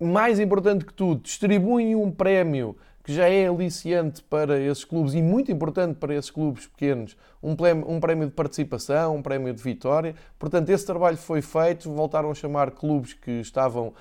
Mais 0.01 0.41
importante 0.41 0.85
que 0.85 0.93
tudo, 0.93 1.23
distribuem 1.23 1.95
um 1.95 2.11
prémio 2.11 2.77
que 3.09 3.15
já 3.15 3.27
é 3.27 3.49
aliciante 3.49 4.23
para 4.23 4.61
esses 4.61 4.85
clubes 4.85 5.15
e 5.15 5.23
muito 5.23 5.51
importante 5.51 5.95
para 5.95 6.15
esses 6.15 6.31
clubes 6.31 6.67
pequenos, 6.67 7.17
um 7.43 7.57
prémio, 7.57 7.91
um 7.91 7.99
prémio 7.99 8.27
de 8.27 8.35
participação, 8.35 9.17
um 9.17 9.23
prémio 9.23 9.51
de 9.55 9.63
vitória. 9.63 10.15
Portanto, 10.39 10.69
esse 10.69 10.85
trabalho 10.85 11.17
foi 11.17 11.41
feito, 11.41 11.91
voltaram 11.91 12.31
a 12.31 12.35
chamar 12.35 12.71
clubes 12.71 13.15
que 13.15 13.31
estavam 13.31 13.87
uh, 13.87 13.95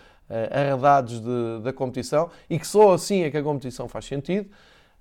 arredados 0.51 1.21
de, 1.21 1.61
da 1.63 1.71
competição 1.71 2.29
e 2.49 2.59
que 2.59 2.67
só 2.67 2.95
assim 2.95 3.21
é 3.21 3.31
que 3.31 3.37
a 3.37 3.41
competição 3.41 3.87
faz 3.87 4.03
sentido. 4.03 4.49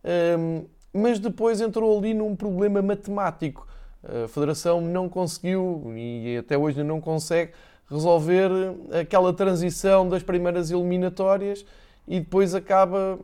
Um, 0.05 0.09
ehm, 0.09 0.65
mas 0.93 1.19
depois 1.19 1.61
entrou 1.61 1.99
ali 1.99 2.15
num 2.15 2.37
problema 2.37 2.81
matemático. 2.81 3.67
A 4.05 4.29
Federação 4.29 4.81
não 4.81 5.09
conseguiu 5.09 5.83
e 5.97 6.37
até 6.37 6.57
hoje 6.57 6.85
não 6.85 7.01
consegue 7.01 7.55
resolver 7.91 8.53
aquela 9.01 9.33
transição 9.33 10.09
das 10.09 10.23
primeiras 10.23 10.71
eliminatórias 10.71 11.67
e 12.07 12.21
depois 12.21 12.55
acaba 12.55 13.19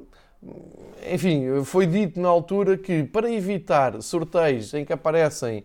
enfim, 1.11 1.65
foi 1.65 1.87
dito 1.87 2.21
na 2.21 2.29
altura 2.29 2.77
que 2.77 3.05
para 3.05 3.31
evitar 3.31 4.01
sorteios 4.03 4.73
em 4.75 4.85
que 4.85 4.93
aparecem 4.93 5.65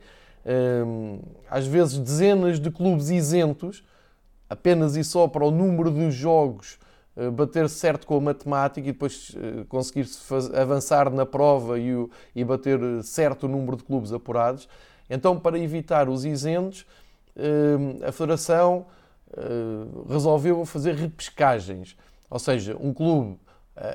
hum, 0.86 1.20
às 1.50 1.66
vezes 1.66 2.00
dezenas 2.00 2.60
de 2.60 2.72
clubes 2.72 3.10
isentos, 3.10 3.84
apenas 4.50 4.96
e 4.96 5.04
só 5.04 5.28
para 5.28 5.46
o 5.46 5.52
número 5.52 5.92
de 5.92 6.10
jogos 6.12 6.80
uh, 7.16 7.32
bater 7.32 7.70
certo 7.70 8.08
com 8.08 8.18
a 8.18 8.22
matemática 8.22 8.88
e 8.88 8.92
depois 8.92 9.30
uh, 9.30 9.66
conseguir 9.66 10.08
avançar 10.56 11.12
na 11.12 11.26
prova 11.26 11.80
e, 11.80 11.94
o, 11.94 12.10
e, 12.36 12.44
bater 12.44 12.80
certo 13.04 13.44
o 13.46 13.50
número 13.50 13.78
de 13.78 13.84
clubes 13.84 14.14
apurados. 14.14 14.68
Então, 15.10 15.40
para 15.40 15.58
evitar 15.60 16.10
os 16.10 16.26
isentos, 16.26 16.86
uh, 17.36 18.06
a 18.08 18.12
Federação 18.12 18.86
resolveu 20.10 20.64
fazer 20.66 20.96
repescagens. 20.96 21.98
Ou 22.30 22.40
seja, 22.40 22.78
um 22.80 22.94
clube 22.94 23.38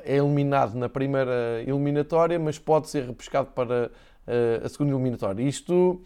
é 0.05 0.17
eliminado 0.17 0.75
na 0.75 0.87
primeira 0.87 1.61
eliminatória, 1.65 2.39
mas 2.39 2.57
pode 2.57 2.89
ser 2.89 3.03
repescado 3.05 3.51
para 3.51 3.91
eh, 4.25 4.61
a 4.63 4.69
segunda 4.69 4.93
eliminatória. 4.93 5.43
Isto, 5.43 6.01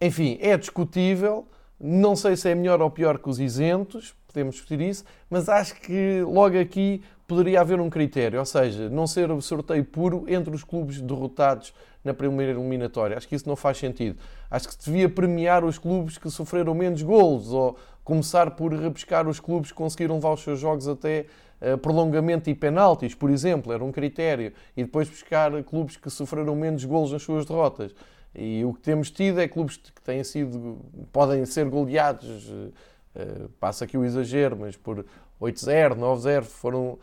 enfim, 0.00 0.38
é 0.40 0.56
discutível. 0.56 1.46
Não 1.78 2.16
sei 2.16 2.36
se 2.36 2.50
é 2.50 2.54
melhor 2.54 2.80
ou 2.80 2.90
pior 2.90 3.18
que 3.18 3.28
os 3.28 3.38
isentos, 3.38 4.14
podemos 4.26 4.54
discutir 4.54 4.80
isso, 4.80 5.04
mas 5.30 5.48
acho 5.48 5.80
que 5.80 6.22
logo 6.22 6.58
aqui 6.58 7.02
poderia 7.26 7.60
haver 7.60 7.80
um 7.80 7.90
critério, 7.90 8.38
ou 8.38 8.44
seja, 8.44 8.88
não 8.88 9.06
ser 9.06 9.30
o 9.30 9.40
sorteio 9.40 9.84
puro 9.84 10.24
entre 10.28 10.54
os 10.54 10.62
clubes 10.62 11.00
derrotados 11.00 11.74
na 12.04 12.14
primeira 12.14 12.52
eliminatória. 12.52 13.16
Acho 13.16 13.26
que 13.26 13.34
isso 13.34 13.48
não 13.48 13.56
faz 13.56 13.78
sentido. 13.78 14.18
Acho 14.50 14.68
que 14.68 14.74
se 14.74 14.90
devia 14.90 15.08
premiar 15.08 15.64
os 15.64 15.76
clubes 15.76 16.18
que 16.18 16.30
sofreram 16.30 16.74
menos 16.74 17.02
golos 17.02 17.52
ou 17.52 17.76
começar 18.04 18.52
por 18.52 18.72
repescar 18.72 19.26
os 19.26 19.40
clubes 19.40 19.72
que 19.72 19.76
conseguiram 19.76 20.14
levar 20.14 20.32
os 20.32 20.40
seus 20.40 20.60
jogos 20.60 20.86
até 20.86 21.26
prolongamento 21.80 22.50
e 22.50 22.54
penaltis, 22.54 23.14
por 23.14 23.30
exemplo, 23.30 23.72
era 23.72 23.82
um 23.82 23.90
critério, 23.90 24.52
e 24.76 24.84
depois 24.84 25.08
buscar 25.08 25.62
clubes 25.64 25.96
que 25.96 26.10
sofreram 26.10 26.54
menos 26.54 26.84
golos 26.84 27.12
nas 27.12 27.22
suas 27.22 27.46
derrotas. 27.46 27.94
E 28.34 28.64
o 28.64 28.74
que 28.74 28.80
temos 28.80 29.10
tido 29.10 29.40
é 29.40 29.48
clubes 29.48 29.78
que 29.78 30.02
têm 30.02 30.22
sido, 30.22 30.78
podem 31.12 31.46
ser 31.46 31.66
goleados, 31.70 32.50
uh, 32.50 33.48
passa 33.58 33.84
aqui 33.84 33.96
o 33.96 34.04
exagero, 34.04 34.56
mas 34.58 34.76
por 34.76 35.06
8-0, 35.40 35.94
9-0, 35.94 36.42
foram 36.42 36.98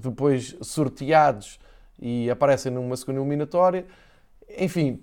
depois 0.00 0.56
sorteados 0.62 1.58
e 2.00 2.30
aparecem 2.30 2.70
numa 2.70 2.96
segunda 2.96 3.20
eliminatória. 3.20 3.84
Enfim, 4.58 5.02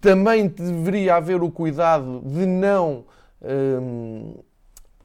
também 0.00 0.46
deveria 0.48 1.16
haver 1.16 1.42
o 1.42 1.50
cuidado 1.50 2.22
de 2.24 2.46
não 2.46 3.04
um, 3.42 4.36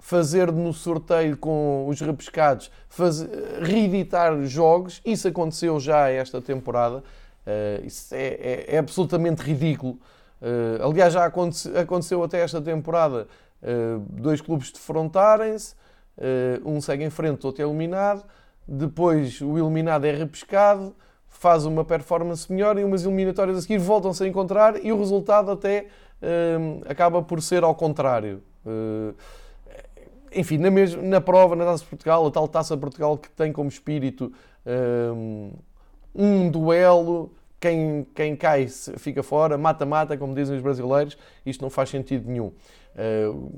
fazer 0.04 0.52
no 0.52 0.74
sorteio 0.74 1.38
com 1.38 1.88
os 1.88 2.02
repescados, 2.02 2.70
fazer, 2.90 3.30
reeditar 3.62 4.44
jogos. 4.44 5.02
Isso 5.06 5.30
aconteceu 5.30 5.80
já 5.80 6.10
esta 6.10 6.42
temporada. 6.42 6.98
Uh, 6.98 7.86
isso 7.86 8.14
é, 8.14 8.28
é, 8.28 8.66
é, 8.76 8.78
absolutamente 8.80 9.42
ridículo. 9.42 9.94
Uh, 10.42 10.86
aliás, 10.86 11.14
já 11.14 11.26
aconteceu, 11.26 12.22
até 12.22 12.42
esta 12.42 12.62
temporada 12.62 13.30
uh, 13.62 14.00
dois 14.10 14.42
clubes 14.42 14.74
defrontarem-se, 14.74 15.74
um 16.66 16.82
segue 16.82 17.06
em 17.06 17.10
frente, 17.10 17.46
outro 17.46 17.64
é 17.64 17.66
eliminado. 17.66 18.26
Depois 18.68 19.40
o 19.40 19.58
eliminado 19.58 20.04
é 20.04 20.12
repescado, 20.12 20.94
faz 21.30 21.66
uma 21.66 21.86
performance 21.86 22.52
melhor 22.52 22.78
e 22.78 22.84
umas 22.84 23.06
eliminatórias 23.06 23.58
a 23.58 23.62
seguir 23.62 23.78
voltam-se 23.78 24.22
a 24.22 24.28
encontrar 24.28 24.86
e 24.86 24.92
o 24.92 25.00
resultado 25.00 25.50
até 25.50 25.88
acaba 26.88 27.24
por 27.24 27.42
ser 27.42 27.64
ao 27.64 27.74
contrário. 27.74 28.44
Enfim, 30.36 30.58
na, 30.58 30.72
mesma, 30.72 31.02
na 31.02 31.22
prova, 31.22 31.56
na 31.56 31.66
Taça 31.66 31.84
de 31.84 31.90
Portugal, 31.90 32.26
a 32.26 32.32
tal 32.32 32.48
Taça 32.48 32.76
de 32.76 32.82
Portugal 32.82 33.18
que 33.18 33.30
tem 33.32 33.52
como 33.52 33.70
espírito 33.70 34.32
um, 35.16 35.52
um 36.14 36.50
duelo, 36.50 37.32
quem, 37.60 38.06
quem 38.14 38.36
cai 38.36 38.68
fica 38.68 39.24
fora, 39.24 39.58
mata-mata, 39.58 40.18
como 40.18 40.36
dizem 40.36 40.58
os 40.58 40.62
brasileiros, 40.62 41.18
isto 41.46 41.62
não 41.62 41.70
faz 41.70 41.90
sentido 41.90 42.30
nenhum. 42.30 42.52
Uh, 42.96 43.52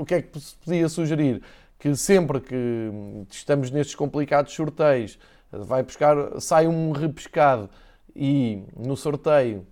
o 0.00 0.04
que 0.04 0.14
é 0.14 0.22
que 0.22 0.40
se 0.40 0.56
podia 0.56 0.88
sugerir? 0.88 1.42
Que 1.78 1.94
sempre 1.96 2.40
que 2.40 2.90
estamos 3.30 3.70
nestes 3.70 3.94
complicados 3.94 4.54
sorteios, 4.54 5.18
vai 5.50 5.82
buscar, 5.82 6.40
sai 6.40 6.66
um 6.66 6.92
repescado 6.92 7.68
e 8.14 8.62
no 8.76 8.96
sorteio 8.96 9.66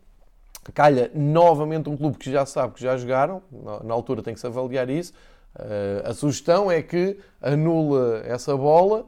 calha 0.74 1.10
novamente 1.14 1.88
um 1.88 1.96
clube 1.96 2.18
que 2.18 2.30
já 2.30 2.46
sabe 2.46 2.74
que 2.74 2.82
já 2.82 2.96
jogaram, 2.96 3.42
na 3.84 3.92
altura 3.92 4.22
tem 4.22 4.34
que 4.34 4.40
se 4.40 4.46
avaliar 4.46 4.88
isso. 4.88 5.12
Uh, 5.54 6.08
a 6.08 6.14
sugestão 6.14 6.70
é 6.70 6.80
que 6.80 7.18
anula 7.40 8.22
essa 8.24 8.56
bola, 8.56 9.06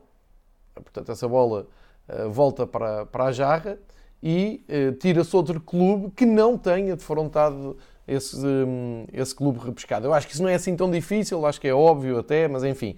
portanto, 0.74 1.10
essa 1.10 1.26
bola 1.26 1.66
uh, 2.08 2.30
volta 2.30 2.66
para, 2.66 3.06
para 3.06 3.24
a 3.24 3.32
jarra 3.32 3.78
e 4.22 4.62
uh, 4.68 4.92
tira-se 4.92 5.34
outro 5.34 5.58
clube 5.60 6.10
que 6.10 6.26
não 6.26 6.58
tenha 6.58 6.96
defrontado 6.96 7.78
esse, 8.06 8.36
um, 8.36 9.06
esse 9.10 9.34
clube 9.34 9.58
repescado. 9.58 10.06
Eu 10.06 10.12
acho 10.12 10.26
que 10.26 10.34
isso 10.34 10.42
não 10.42 10.50
é 10.50 10.54
assim 10.54 10.76
tão 10.76 10.90
difícil, 10.90 11.46
acho 11.46 11.60
que 11.60 11.68
é 11.68 11.74
óbvio 11.74 12.18
até, 12.18 12.46
mas 12.46 12.62
enfim, 12.62 12.96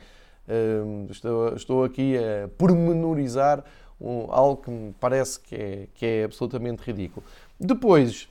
estou, 1.08 1.54
estou 1.54 1.84
aqui 1.84 2.16
a 2.18 2.48
pormenorizar 2.58 3.64
um, 4.00 4.26
algo 4.28 4.62
que 4.62 4.70
me 4.70 4.92
parece 4.98 5.38
que 5.38 5.54
é, 5.54 5.88
que 5.94 6.04
é 6.04 6.24
absolutamente 6.24 6.82
ridículo. 6.82 7.24
Depois, 7.58 8.28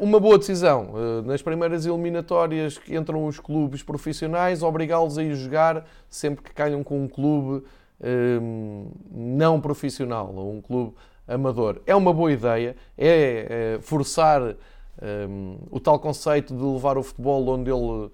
uma 0.00 0.20
boa 0.20 0.38
decisão. 0.38 0.90
Uh, 0.92 1.22
nas 1.22 1.42
primeiras 1.42 1.84
eliminatórias 1.84 2.78
que 2.78 2.96
entram 2.96 3.26
os 3.26 3.40
clubes 3.40 3.82
profissionais, 3.82 4.62
obrigá-los 4.62 5.18
a 5.18 5.22
ir 5.22 5.34
jogar 5.34 5.84
sempre 6.08 6.44
que 6.44 6.52
calham 6.52 6.84
com 6.84 7.02
um 7.02 7.08
clube 7.08 7.64
uh, 8.00 8.92
não 9.10 9.60
profissional 9.60 10.32
ou 10.34 10.52
um 10.52 10.60
clube 10.60 10.94
amador. 11.26 11.82
É 11.86 11.94
uma 11.94 12.12
boa 12.12 12.32
ideia, 12.32 12.76
é 12.96 13.78
forçar 13.82 14.40
um, 14.40 15.58
o 15.70 15.78
tal 15.78 15.98
conceito 15.98 16.54
de 16.54 16.62
levar 16.62 16.96
o 16.96 17.02
futebol 17.02 17.48
onde 17.48 17.70
ele, 17.70 18.10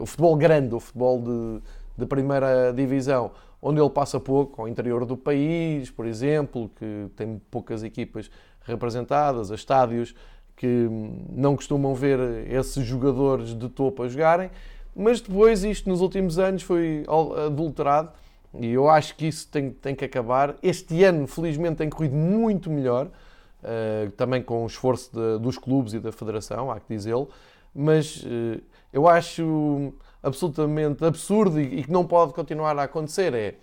o 0.00 0.06
futebol 0.06 0.36
grande, 0.36 0.74
o 0.74 0.80
futebol 0.80 1.20
de, 1.20 1.60
de 1.98 2.06
primeira 2.06 2.72
divisão, 2.72 3.32
onde 3.60 3.78
ele 3.78 3.90
passa 3.90 4.18
pouco, 4.18 4.62
ao 4.62 4.68
interior 4.68 5.04
do 5.04 5.18
país, 5.18 5.90
por 5.90 6.06
exemplo, 6.06 6.70
que 6.76 7.08
tem 7.14 7.40
poucas 7.50 7.82
equipas 7.82 8.30
representadas, 8.64 9.50
a 9.50 9.54
estádios 9.54 10.14
que 10.56 10.88
não 11.30 11.54
costumam 11.54 11.94
ver 11.94 12.18
esses 12.50 12.84
jogadores 12.84 13.54
de 13.54 13.68
topo 13.68 14.02
a 14.02 14.08
jogarem, 14.08 14.50
mas 14.94 15.20
depois 15.20 15.62
isto 15.62 15.88
nos 15.88 16.00
últimos 16.00 16.38
anos 16.38 16.62
foi 16.62 17.04
adulterado 17.46 18.10
e 18.58 18.72
eu 18.72 18.88
acho 18.88 19.14
que 19.16 19.26
isso 19.26 19.48
tem, 19.48 19.70
tem 19.70 19.94
que 19.94 20.04
acabar. 20.04 20.56
Este 20.62 21.04
ano, 21.04 21.26
felizmente, 21.26 21.76
tem 21.76 21.90
corrido 21.90 22.14
muito 22.14 22.70
melhor, 22.70 23.06
uh, 23.06 24.10
também 24.12 24.42
com 24.42 24.64
o 24.64 24.66
esforço 24.66 25.10
de, 25.12 25.38
dos 25.38 25.58
clubes 25.58 25.92
e 25.92 26.00
da 26.00 26.10
federação, 26.10 26.70
há 26.70 26.80
que 26.80 26.86
dizê-lo, 26.88 27.28
mas 27.74 28.22
uh, 28.22 28.62
eu 28.92 29.06
acho 29.06 29.92
absolutamente 30.22 31.04
absurdo 31.04 31.60
e, 31.60 31.84
que 31.84 31.90
não 31.90 32.04
pode 32.06 32.32
continuar 32.32 32.76
a 32.78 32.84
acontecer 32.84 33.34
é 33.34 33.54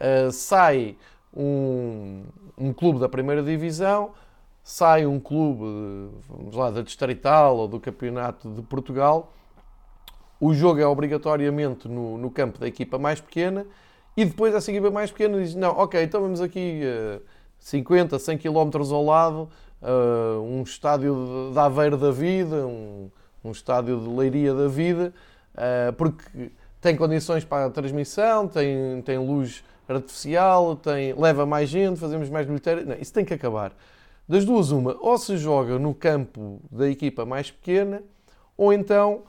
uh, 0.00 0.30
sai 0.30 0.96
um, 1.34 2.22
um 2.56 2.72
clube 2.72 3.00
da 3.00 3.08
primeira 3.08 3.42
divisão, 3.42 4.12
sai 4.64 5.04
um 5.04 5.20
clube, 5.20 6.10
vamos 6.26 6.56
lá, 6.56 6.70
da 6.70 6.80
Distrital 6.80 7.58
ou 7.58 7.68
do 7.68 7.78
Campeonato 7.78 8.50
de 8.50 8.62
Portugal, 8.62 9.30
o 10.40 10.54
jogo 10.54 10.80
é 10.80 10.86
obrigatoriamente 10.86 11.86
no, 11.86 12.16
no 12.16 12.30
campo 12.30 12.58
da 12.58 12.66
equipa 12.66 12.98
mais 12.98 13.20
pequena 13.20 13.66
e 14.16 14.24
depois 14.24 14.54
essa 14.54 14.70
equipa 14.70 14.90
mais 14.90 15.10
pequena 15.10 15.38
diz: 15.38 15.54
Não, 15.54 15.70
ok, 15.70 16.02
então 16.02 16.22
vamos 16.22 16.40
aqui 16.40 16.80
uh, 16.82 17.20
50, 17.58 18.18
100 18.18 18.38
km 18.38 18.70
ao 18.90 19.04
lado, 19.04 19.48
uh, 19.82 20.40
um 20.40 20.62
estádio 20.62 21.50
de 21.52 21.58
Aveiro 21.58 21.98
da 21.98 22.10
vida, 22.10 22.66
um, 22.66 23.10
um 23.44 23.50
estádio 23.50 24.00
de 24.00 24.08
Leiria 24.08 24.54
da 24.54 24.66
vida, 24.66 25.12
uh, 25.54 25.92
porque 25.92 26.50
tem 26.80 26.96
condições 26.96 27.44
para 27.44 27.66
a 27.66 27.70
transmissão, 27.70 28.48
tem, 28.48 29.02
tem 29.02 29.18
luz 29.18 29.62
artificial, 29.88 30.76
tem, 30.76 31.12
leva 31.12 31.44
mais 31.44 31.68
gente, 31.68 32.00
fazemos 32.00 32.30
mais 32.30 32.46
bilheteira. 32.46 32.82
Não, 32.84 32.96
isso 32.96 33.12
tem 33.12 33.24
que 33.24 33.34
acabar. 33.34 33.72
Das 34.28 34.44
duas, 34.44 34.70
uma, 34.70 34.96
ou 35.00 35.18
se 35.18 35.36
joga 35.36 35.78
no 35.78 35.94
campo 35.94 36.60
da 36.70 36.88
equipa 36.88 37.26
mais 37.26 37.50
pequena, 37.50 38.02
ou 38.56 38.72
então 38.72 39.22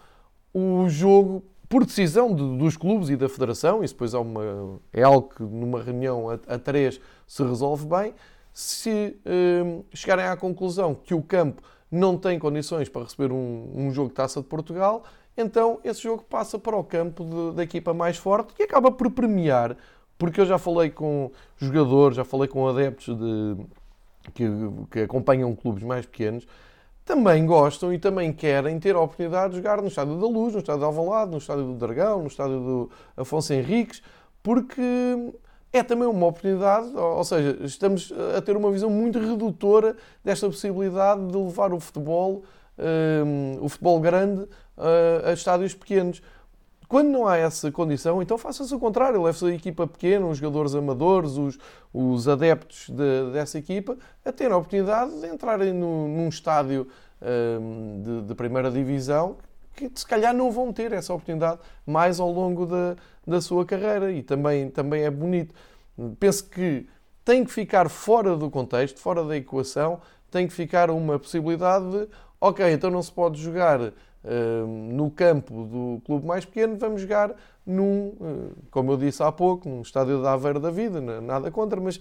o 0.53 0.87
jogo 0.87 1.43
por 1.67 1.83
decisão 1.83 2.33
de, 2.33 2.57
dos 2.57 2.77
clubes 2.77 3.09
e 3.09 3.17
da 3.17 3.27
federação, 3.27 3.83
isso 3.83 3.93
depois 3.93 4.13
é, 4.13 4.17
uma, 4.17 4.79
é 4.93 5.03
algo 5.03 5.29
que 5.29 5.43
numa 5.43 5.81
reunião 5.81 6.29
a, 6.29 6.35
a 6.47 6.57
três 6.57 6.99
se 7.27 7.43
resolve 7.43 7.85
bem, 7.85 8.13
se 8.53 9.17
um, 9.25 9.83
chegarem 9.93 10.25
à 10.25 10.37
conclusão 10.37 10.95
que 10.95 11.13
o 11.13 11.21
campo 11.21 11.61
não 11.91 12.17
tem 12.17 12.39
condições 12.39 12.87
para 12.87 13.03
receber 13.03 13.31
um, 13.31 13.69
um, 13.75 13.91
jogo 13.91 14.09
de 14.09 14.15
taça 14.15 14.41
de 14.41 14.47
Portugal, 14.47 15.03
então 15.35 15.79
esse 15.83 16.01
jogo 16.01 16.23
passa 16.23 16.57
para 16.57 16.77
o 16.77 16.83
campo 16.83 17.25
de, 17.25 17.57
da 17.57 17.63
equipa 17.63 17.93
mais 17.93 18.15
forte 18.15 18.53
e 18.57 18.63
acaba 18.63 18.91
por 18.91 19.11
premiar, 19.11 19.75
porque 20.17 20.39
eu 20.39 20.45
já 20.45 20.57
falei 20.57 20.89
com 20.89 21.31
jogadores, 21.57 22.15
já 22.15 22.23
falei 22.23 22.47
com 22.47 22.65
adeptos 22.67 23.17
de, 23.17 23.57
que, 24.31 24.45
que 24.91 24.99
acompanham 25.01 25.55
clubes 25.55 25.83
mais 25.83 26.05
pequenos, 26.05 26.45
também 27.05 27.45
gostam 27.45 27.93
e 27.93 27.99
também 27.99 28.33
querem 28.33 28.79
ter 28.79 28.95
a 28.95 28.99
oportunidade 28.99 29.51
de 29.51 29.57
jogar 29.57 29.81
no 29.81 29.87
Estádio 29.87 30.19
da 30.19 30.27
Luz, 30.27 30.53
no 30.53 30.59
Estádio 30.59 30.79
de 30.79 30.85
Alvalade, 30.85 31.31
no 31.31 31.37
Estádio 31.37 31.63
do 31.65 31.73
Dragão, 31.75 32.21
no 32.21 32.27
Estádio 32.27 32.59
do 32.59 32.89
Afonso 33.15 33.53
Henriques, 33.53 34.01
porque 34.41 34.81
é 35.71 35.83
também 35.83 36.07
uma 36.07 36.27
oportunidade, 36.27 36.95
ou 36.95 37.23
seja, 37.23 37.57
estamos 37.61 38.11
a 38.35 38.41
ter 38.41 38.57
uma 38.57 38.71
visão 38.71 38.89
muito 38.89 39.19
redutora 39.19 39.95
desta 40.23 40.47
possibilidade 40.47 41.27
de 41.27 41.37
levar 41.37 41.73
o 41.73 41.79
futebol, 41.79 42.43
um, 43.25 43.57
o 43.61 43.69
futebol 43.69 43.99
grande, 43.99 44.47
a, 44.77 45.29
a 45.29 45.33
estádios 45.33 45.75
pequenos. 45.75 46.21
Quando 46.95 47.09
não 47.09 47.27
há 47.27 47.35
essa 47.35 47.69
condição, 47.73 48.21
então 48.21 48.37
faça-se 48.37 48.73
o 48.73 48.79
contrário, 48.79 49.21
leve-se 49.21 49.45
a 49.45 49.53
equipa 49.53 49.85
pequena, 49.85 50.27
os 50.27 50.37
jogadores 50.37 50.73
amadores, 50.75 51.31
os, 51.31 51.59
os 51.93 52.25
adeptos 52.25 52.89
de, 52.89 53.33
dessa 53.33 53.59
equipa, 53.59 53.97
a 54.23 54.31
ter 54.31 54.49
a 54.49 54.55
oportunidade 54.55 55.11
de 55.19 55.27
entrarem 55.27 55.73
no, 55.73 56.07
num 56.07 56.29
estádio 56.29 56.87
um, 57.21 58.01
de, 58.01 58.21
de, 58.29 58.33
primeira 58.33 58.71
divisão 58.71 59.35
que 59.75 59.91
se 59.93 60.07
calhar 60.07 60.33
não 60.33 60.49
vão 60.49 60.71
ter 60.71 60.93
essa 60.93 61.13
oportunidade 61.13 61.59
mais 61.85 62.17
ao 62.17 62.31
longo 62.31 62.65
da, 62.65 62.95
da 63.27 63.41
sua 63.41 63.65
carreira 63.65 64.09
e 64.13 64.23
também, 64.23 64.69
também 64.69 65.03
é 65.03 65.11
bonito. 65.11 65.53
Penso 66.17 66.49
que 66.49 66.87
tem 67.25 67.43
que 67.43 67.51
ficar 67.51 67.89
fora 67.89 68.37
do 68.37 68.49
contexto, 68.49 69.01
fora 69.01 69.21
da 69.21 69.35
equação, 69.35 69.99
tem 70.31 70.47
que 70.47 70.53
ficar 70.53 70.89
uma 70.89 71.19
possibilidade 71.19 71.91
de, 71.91 72.07
ok, 72.39 72.71
então 72.71 72.89
não 72.89 73.03
se 73.03 73.11
pode 73.11 73.41
jogar 73.41 73.91
no 74.67 75.11
campo 75.11 75.65
do 75.65 76.01
clube 76.03 76.25
mais 76.25 76.45
pequeno, 76.45 76.77
vamos 76.77 77.01
jogar 77.01 77.35
num, 77.65 78.09
uh, 78.19 78.55
como 78.69 78.91
eu 78.91 78.97
disse 78.97 79.23
há 79.23 79.31
pouco, 79.31 79.67
num 79.67 79.81
estádio 79.81 80.21
da 80.21 80.33
Aveira 80.33 80.59
da 80.59 80.69
Vida, 80.69 81.01
nada 81.01 81.49
contra, 81.49 81.81
mas 81.81 81.99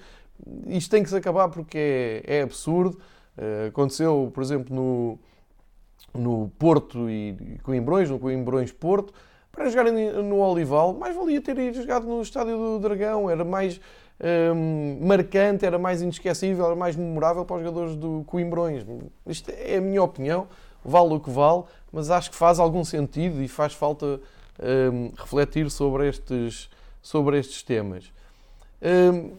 isto 0.66 0.90
tem 0.90 1.02
que 1.02 1.08
se 1.08 1.16
acabar 1.16 1.48
porque 1.48 2.22
é, 2.26 2.38
é 2.38 2.42
absurdo. 2.42 2.98
Uh, 3.36 3.68
aconteceu, 3.68 4.30
por 4.32 4.42
exemplo, 4.42 4.74
no, 4.74 5.18
no 6.12 6.50
Porto 6.58 7.08
e 7.08 7.58
Coimbrões, 7.62 8.10
no 8.10 8.18
Coimbrões 8.18 8.72
Porto, 8.72 9.12
para 9.50 9.68
jogarem 9.70 10.12
no 10.22 10.40
Olival, 10.40 10.92
mais 10.94 11.14
valia 11.14 11.40
ter 11.40 11.72
jogado 11.72 12.06
no 12.06 12.20
estádio 12.20 12.56
do 12.56 12.78
Dragão, 12.80 13.30
era 13.30 13.44
mais 13.44 13.80
marcante, 15.00 15.66
era 15.66 15.78
mais 15.78 16.00
inesquecível, 16.00 16.66
era 16.66 16.74
mais 16.74 16.96
memorável 16.96 17.44
para 17.44 17.56
os 17.56 17.62
jogadores 17.62 17.96
do 17.96 18.24
Coimbrões. 18.26 18.84
Isto 19.26 19.50
é 19.50 19.76
a 19.76 19.80
minha 19.80 20.02
opinião 20.02 20.48
vale 20.84 21.14
o 21.14 21.20
que 21.20 21.30
vale, 21.30 21.64
mas 21.94 22.10
acho 22.10 22.30
que 22.30 22.36
faz 22.36 22.58
algum 22.58 22.84
sentido 22.84 23.40
e 23.40 23.46
faz 23.46 23.72
falta 23.72 24.20
um, 24.92 25.12
refletir 25.16 25.70
sobre 25.70 26.08
estes, 26.08 26.68
sobre 27.00 27.38
estes 27.38 27.62
temas. 27.62 28.12
Um, 28.82 29.36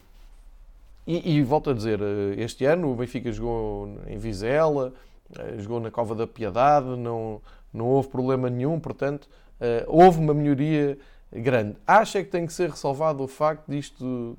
e, 1.05 1.35
e, 1.37 1.43
volto 1.43 1.69
a 1.69 1.73
dizer, 1.73 1.99
eh, 2.01 2.41
este 2.41 2.65
ano 2.65 2.91
o 2.91 2.95
Benfica 2.95 3.31
jogou 3.31 3.99
em 4.07 4.17
Vizela, 4.17 4.91
eh, 5.37 5.55
jogou 5.59 5.79
na 5.79 5.91
Cova 5.91 6.15
da 6.15 6.25
Piedade, 6.25 6.87
não, 6.87 7.39
não 7.71 7.85
houve 7.85 8.07
problema 8.07 8.49
nenhum, 8.49 8.79
portanto, 8.79 9.25
uh, 9.61 9.85
houve 9.85 10.19
uma 10.19 10.33
melhoria 10.33 10.97
grande. 11.31 11.75
Acho 11.85 12.17
é 12.17 12.23
que 12.23 12.31
tem 12.31 12.47
que 12.47 12.53
ser 12.53 12.71
ressalvado 12.71 13.21
o 13.21 13.27
facto 13.27 13.69
disto, 13.69 14.35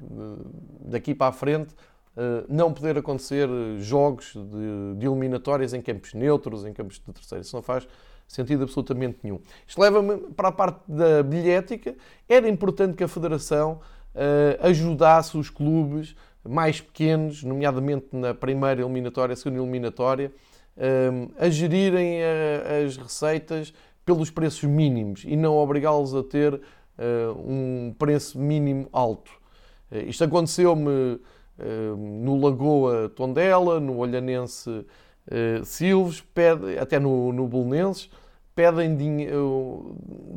daqui 0.80 1.14
para 1.14 1.28
a 1.28 1.32
frente, 1.32 1.72
eh, 1.72 1.95
não 2.48 2.72
poder 2.72 2.96
acontecer 2.96 3.48
eh, 3.48 3.78
jogos 3.78 4.32
de, 4.34 4.98
de 4.98 5.06
eliminatórias 5.06 5.74
em 5.74 5.82
campos 5.82 6.14
neutros, 6.14 6.64
em 6.64 6.72
campos 6.72 6.96
de 6.96 7.12
terceiro. 7.12 7.42
Isso 7.42 7.54
não 7.54 7.62
faz 7.62 7.86
sentido 8.26 8.64
absolutamente 8.64 9.18
nenhum. 9.22 9.38
Isto 9.66 9.80
leva-me 9.80 10.16
para 10.32 10.48
a 10.48 10.52
parte 10.52 10.80
da 10.88 11.22
bilhética. 11.22 11.94
Era 12.28 12.48
importante 12.48 12.96
que 12.96 13.04
a 13.04 13.08
Federação 13.08 13.80
uh, 14.14 14.66
ajudasse 14.66 15.36
os 15.36 15.50
clubes 15.50 16.16
mais 16.42 16.80
pequenos, 16.80 17.42
nomeadamente 17.42 18.06
na 18.12 18.32
primeira 18.32 18.80
eliminatória, 18.80 19.36
segunda 19.36 19.60
eliminatória, 19.60 20.32
uh, 20.76 21.32
a 21.38 21.48
gerirem 21.50 22.20
a, 22.22 22.84
as 22.84 22.96
receitas 22.96 23.72
pelos 24.04 24.30
preços 24.30 24.64
mínimos 24.64 25.24
e 25.24 25.36
não 25.36 25.56
obrigá-los 25.56 26.14
a 26.14 26.22
ter 26.22 26.54
uh, 26.54 26.60
um 27.38 27.94
preço 27.98 28.38
mínimo 28.38 28.88
alto. 28.92 29.30
isto 30.06 30.24
aconteceu-me 30.24 31.20
no 31.96 32.40
Lagoa 32.40 33.08
Tondela, 33.08 33.80
no 33.80 33.98
Olhanense 33.98 34.84
eh, 35.30 35.60
Silves, 35.64 36.20
pede, 36.20 36.78
até 36.78 36.98
no, 36.98 37.32
no 37.32 37.46
Bolonenses, 37.48 38.08
pedem 38.54 38.96
dinheiro, 38.96 39.96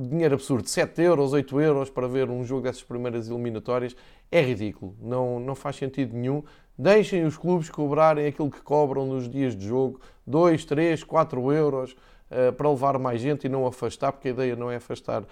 dinheiro 0.09 0.35
absurdo, 0.35 0.67
7 0.67 1.01
euros, 1.01 1.31
8 1.31 1.61
euros 1.61 1.89
para 1.89 2.07
ver 2.07 2.29
um 2.29 2.43
jogo 2.43 2.63
dessas 2.63 2.83
primeiras 2.83 3.29
eliminatórias. 3.29 3.95
É 4.31 4.41
ridículo, 4.41 4.95
não, 5.01 5.39
não 5.39 5.55
faz 5.55 5.75
sentido 5.77 6.15
nenhum. 6.15 6.43
Deixem 6.77 7.25
os 7.25 7.37
clubes 7.37 7.69
cobrarem 7.69 8.27
aquilo 8.27 8.49
que 8.49 8.61
cobram 8.61 9.05
nos 9.05 9.29
dias 9.29 9.55
de 9.55 9.67
jogo, 9.67 9.99
2, 10.25 10.65
3, 10.65 11.03
4 11.03 11.51
euros, 11.51 11.91
uh, 11.91 12.53
para 12.53 12.69
levar 12.69 12.97
mais 12.97 13.21
gente 13.21 13.45
e 13.45 13.49
não 13.49 13.65
afastar, 13.67 14.11
porque 14.11 14.29
a 14.29 14.31
ideia 14.31 14.55
não 14.55 14.71
é 14.71 14.77
afastar 14.77 15.23
uh, 15.23 15.27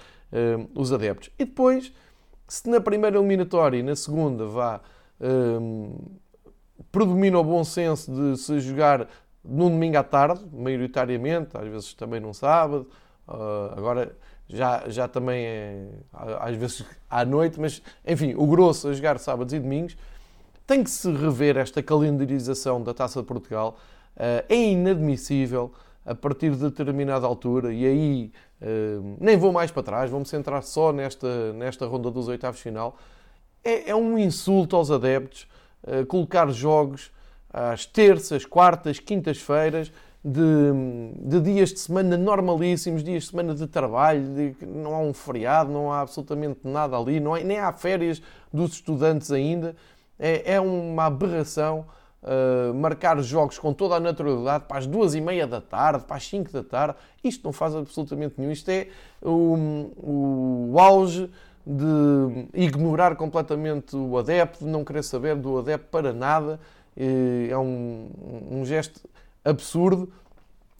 os 0.75 0.92
adeptos. 0.92 1.29
E 1.40 1.46
depois, 1.46 1.92
se 2.48 2.69
na 2.69 2.79
primeira 2.79 3.17
eliminatória 3.17 3.77
e 3.77 3.83
na 3.83 3.96
segunda 3.96 4.46
vá 4.46 4.81
predomina 6.92 7.40
o 7.40 7.44
bom 7.44 7.63
senso 7.63 8.12
de 8.12 8.38
se 8.38 8.60
jogar 8.60 9.08
num 9.48 9.70
domingo 9.70 9.98
à 9.98 10.04
tarde, 10.04 10.42
maioritariamente, 10.52 11.56
às 11.58 11.68
vezes 11.68 11.94
também 11.94 12.20
num 12.20 12.34
sábado, 12.34 12.88
uh, 13.28 13.78
agora 13.78 14.15
já, 14.48 14.84
já 14.88 15.08
também 15.08 15.46
é 15.46 15.88
às 16.40 16.56
vezes 16.56 16.84
à 17.10 17.24
noite, 17.24 17.60
mas 17.60 17.82
enfim, 18.06 18.34
o 18.36 18.46
grosso 18.46 18.90
a 18.90 18.94
jogar 18.94 19.18
sábados 19.20 19.54
e 19.54 19.60
domingos. 19.60 19.98
Tem 20.65 20.84
que 20.84 20.90
se 20.90 21.10
rever 21.10 21.56
esta 21.56 21.82
calendarização 21.82 22.84
da 22.84 22.94
Taça 22.94 23.22
de 23.22 23.26
Portugal. 23.26 23.78
Uh, 24.18 24.44
é 24.50 24.56
inadmissível 24.56 25.72
a 26.06 26.13
partir 26.13 26.52
de 26.52 26.70
determinada 26.70 27.26
altura, 27.26 27.74
e 27.74 27.86
aí 27.86 28.32
uh, 28.62 29.18
nem 29.20 29.38
vou 29.38 29.52
mais 29.54 29.72
para 29.72 29.84
trás, 29.84 30.10
vou-me 30.10 30.26
centrar 30.26 30.63
só 30.63 30.92
nesta, 30.92 31.54
nesta 31.54 31.86
ronda 31.86 32.12
dos 32.12 32.28
oitavos 32.28 32.60
final 32.60 32.98
é, 33.64 33.90
é 33.92 33.96
um 33.96 34.18
insulto 34.18 34.76
aos 34.76 34.92
adeptos 34.92 35.48
uh, 35.84 36.06
colocar 36.06 36.50
jogos 36.52 37.12
às 37.52 37.86
terças, 37.86 38.46
quartas, 38.46 39.00
quintas-feiras 39.00 39.92
de, 40.24 40.42
de, 41.22 41.40
dias 41.40 41.72
de 41.72 41.80
semana 41.80 42.18
normalíssimos, 42.18 43.04
dias 43.04 43.24
de 43.24 43.30
semana 43.30 43.56
de 43.56 43.66
trabalho, 43.68 44.24
de, 44.34 44.56
não 44.66 44.94
há 44.94 45.00
um 45.00 45.14
feriado, 45.14 45.72
não 45.72 45.92
há 45.92 46.02
absolutamente 46.02 46.60
nada 46.64 46.98
ali, 46.98 47.20
não 47.20 47.34
há, 47.34 47.40
nem 47.40 47.60
há 47.60 47.72
férias 47.72 48.22
dos 48.52 48.74
estudantes 48.74 49.32
ainda. 49.32 49.76
É, 50.20 50.56
é 50.56 50.60
uma 50.60 51.06
aberração 51.06 51.86
uh, 52.24 52.74
marcar 52.74 53.20
jogos 53.22 53.58
com 53.58 53.74
toda 53.74 53.96
a 53.96 54.00
naturalidade 54.00 54.66
para 54.68 54.78
as 54.78 54.88
duas 54.88 55.16
e 55.16 55.22
meia 55.22 55.48
da 55.48 55.62
tarde, 55.62 56.04
para 56.06 56.18
as 56.18 56.28
cinco 56.28 56.52
da 56.52 56.64
tarde. 56.64 56.96
Isto 57.24 57.46
não 57.46 57.54
faz 57.54 57.76
absolutamente 57.76 58.36
nenhum. 58.38 58.52
Isto 58.52 58.70
é 58.70 58.88
o, 59.22 60.72
o 60.74 60.80
auge 60.80 61.30
de 61.68 62.48
ignorar 62.54 63.18
completamente 63.18 63.96
o 63.96 64.18
adepto, 64.18 64.63
de 64.63 64.72
não 64.72 64.86
querer 64.86 65.04
saber 65.04 65.36
do 65.36 65.58
adepto 65.58 65.90
para 65.92 66.13
nada. 66.13 66.60
É 66.96 67.58
um, 67.58 68.10
um 68.50 68.65
gesto 68.65 69.08
absurdo, 69.44 70.12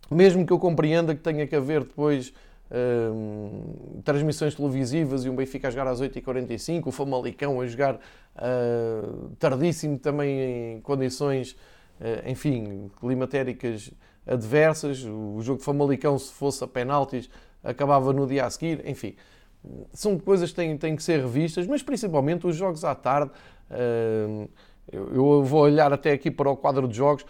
mesmo 0.10 0.46
que 0.46 0.54
eu 0.54 0.58
compreenda 0.58 1.14
que 1.14 1.22
tenha 1.22 1.46
que 1.46 1.56
haver 1.56 1.82
depois 1.82 2.34
uh, 2.72 4.02
transmissões 4.04 4.56
televisivas 4.56 5.26
e 5.26 5.30
um 5.30 5.36
Benfica 5.36 5.68
a 5.68 5.72
jogar 5.72 5.88
às 5.88 6.02
8h45, 6.02 6.88
o 6.88 6.92
Famalicão 6.92 7.60
a 7.60 7.68
jogar 7.68 7.96
uh, 7.96 9.30
tardíssimo 9.38 10.00
também 10.00 10.76
em 10.76 10.82
condições, 10.82 11.52
uh, 12.00 12.30
enfim, 12.30 12.90
climatéricas 13.00 13.92
adversas. 14.26 15.04
O 15.04 15.40
jogo 15.42 15.62
Famalicão, 15.62 16.18
se 16.18 16.32
fosse 16.32 16.64
a 16.64 16.68
penaltis, 16.68 17.30
acabava 17.64 18.14
no 18.14 18.26
dia 18.26 18.46
a 18.46 18.50
seguir, 18.50 18.88
enfim. 18.88 19.16
São 19.94 20.18
coisas 20.18 20.50
que 20.50 20.56
têm, 20.56 20.78
têm 20.78 20.96
que 20.96 21.04
ser 21.04 21.20
revistas, 21.20 21.68
mas 21.68 21.82
principalmente 21.82 22.48
os 22.48 22.56
jogos 22.56 22.84
à 22.84 22.96
tarde. 22.96 23.32
eu 24.92 25.44
vou 25.44 25.62
olhar 25.62 25.92
até 25.92 26.12
aqui 26.12 26.32
para 26.32 26.50
o 26.50 26.56
quadro 26.56 26.88
de 26.88 26.96
jogos. 26.96 27.26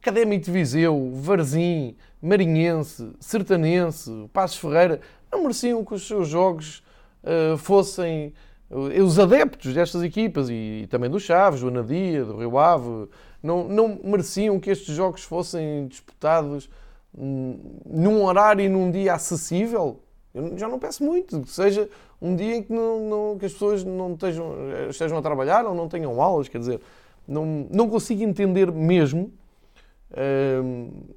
Académico 0.00 0.44
de 0.44 0.52
Viseu, 0.52 1.10
Varzim, 1.14 1.96
Marinhense, 2.22 3.10
Sertanense, 3.18 4.28
Passos 4.32 4.56
Ferreira, 4.58 5.00
não 5.30 5.42
mereciam 5.42 5.84
que 5.84 5.92
os 5.92 6.06
seus 6.06 6.28
jogos 6.28 6.82
uh, 7.24 7.58
fossem 7.58 8.32
uh, 8.70 9.02
os 9.02 9.18
adeptos 9.18 9.74
destas 9.74 10.02
equipas 10.04 10.48
e, 10.48 10.82
e, 10.82 10.86
também 10.86 11.10
do 11.10 11.18
Chaves, 11.18 11.60
do 11.60 11.68
Anadia, 11.68 12.24
do 12.24 12.36
Rio 12.36 12.58
Ave, 12.58 13.08
não, 13.42 13.68
não 13.68 14.00
mereciam 14.04 14.60
que 14.60 14.70
estes 14.70 14.94
jogos 14.94 15.24
fossem 15.24 15.88
disputados 15.88 16.70
hum, 17.16 17.58
num 17.84 18.22
horário 18.22 18.64
e 18.64 18.68
num 18.68 18.90
dia 18.90 19.14
acessível. 19.14 20.00
Eu 20.38 20.56
já 20.56 20.68
não 20.68 20.78
peço 20.78 21.04
muito, 21.04 21.40
que 21.42 21.50
seja 21.50 21.88
um 22.20 22.34
dia 22.34 22.56
em 22.56 22.62
que, 22.62 22.72
não, 22.72 23.00
não, 23.08 23.38
que 23.38 23.46
as 23.46 23.52
pessoas 23.52 23.84
não 23.84 24.14
estejam, 24.14 24.54
estejam 24.88 25.18
a 25.18 25.22
trabalhar 25.22 25.66
ou 25.66 25.74
não 25.74 25.88
tenham 25.88 26.20
aulas, 26.20 26.48
quer 26.48 26.58
dizer, 26.58 26.80
não, 27.26 27.66
não 27.70 27.88
consigo 27.88 28.22
entender 28.22 28.72
mesmo 28.72 29.32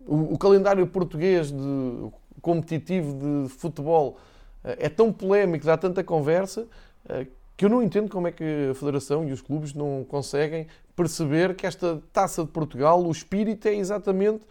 o, 0.05 0.33
o, 0.33 0.37
calendário 0.37 0.85
português 0.85 1.51
de, 1.51 2.11
competitivo 2.41 3.17
de 3.17 3.49
futebol 3.49 4.17
uh, 4.63 4.75
é 4.77 4.89
tão 4.89 5.11
polémico, 5.13 5.65
dá 5.65 5.77
tanta 5.77 6.03
conversa, 6.03 6.67
uh, 7.05 7.25
que 7.55 7.65
eu 7.65 7.69
não 7.69 7.81
entendo 7.81 8.09
como 8.09 8.27
é 8.27 8.31
que 8.31 8.69
a 8.71 8.73
Federação 8.73 9.27
e 9.27 9.31
os 9.31 9.41
clubes 9.41 9.73
não 9.73 10.05
conseguem 10.07 10.67
perceber 10.95 11.55
que 11.55 11.65
esta 11.65 12.01
taça 12.11 12.43
de 12.43 12.49
Portugal, 12.49 13.03
o 13.03 13.11
espírito 13.11 13.67
é 13.67 13.75
exatamente 13.75 14.41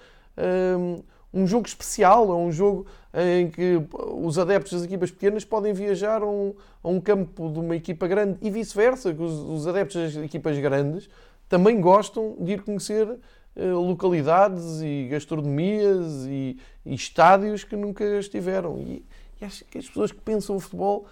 um 0.79 1.03
jogo 1.47 1.67
especial, 1.67 2.31
é 2.31 2.35
um 2.35 2.51
jogo 2.51 2.87
em 3.15 3.49
que 3.49 3.81
os 3.93 4.39
adeptos 4.39 4.73
das 4.73 4.83
equipas 4.83 5.11
pequenas 5.11 5.45
podem 5.45 5.73
viajar 5.73 6.23
a 6.23 6.27
um, 6.27 6.55
a 6.83 6.89
um 6.89 7.01
campo 7.01 7.51
de 7.51 7.59
uma 7.59 7.77
equipa 7.77 8.07
grande 8.07 8.39
e 8.41 8.51
vice-versa, 8.51 9.15
que 9.15 9.23
os, 9.23 9.33
os 9.33 9.67
adeptos 9.67 10.15
das 10.15 10.25
equipas 10.25 10.59
grandes 10.59 11.09
também 11.49 11.81
gostam 11.81 12.37
de 12.39 12.53
ir 12.53 12.63
conhecer 12.63 13.19
eh, 13.57 13.73
localidades 13.73 14.81
e 14.81 15.09
gastronomias 15.11 16.25
e, 16.27 16.57
e, 16.87 16.95
estádios 16.95 17.65
que 17.65 17.75
nunca 17.75 18.05
estiveram. 18.19 18.79
E, 18.79 19.05
e, 19.41 19.45
acho 19.45 19.65
que 19.65 19.79
as 19.79 19.89
pessoas 19.89 20.13
que 20.13 20.21
pensam 20.21 20.55
o 20.55 20.61
futebol, 20.61 21.07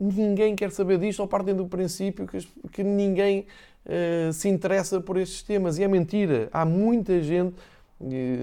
ninguém 0.00 0.56
quer 0.56 0.70
saber 0.70 0.98
disto 0.98 1.20
ou 1.20 1.28
partem 1.28 1.54
do 1.54 1.66
princípio 1.66 2.26
que, 2.26 2.38
que 2.72 2.82
ninguém 2.82 3.46
uh, 3.84 4.32
se 4.32 4.48
interessa 4.48 5.00
por 5.00 5.18
estes 5.18 5.42
temas. 5.42 5.78
E 5.78 5.84
é 5.84 5.88
mentira. 5.88 6.48
Há 6.50 6.64
muita 6.64 7.20
gente, 7.20 7.54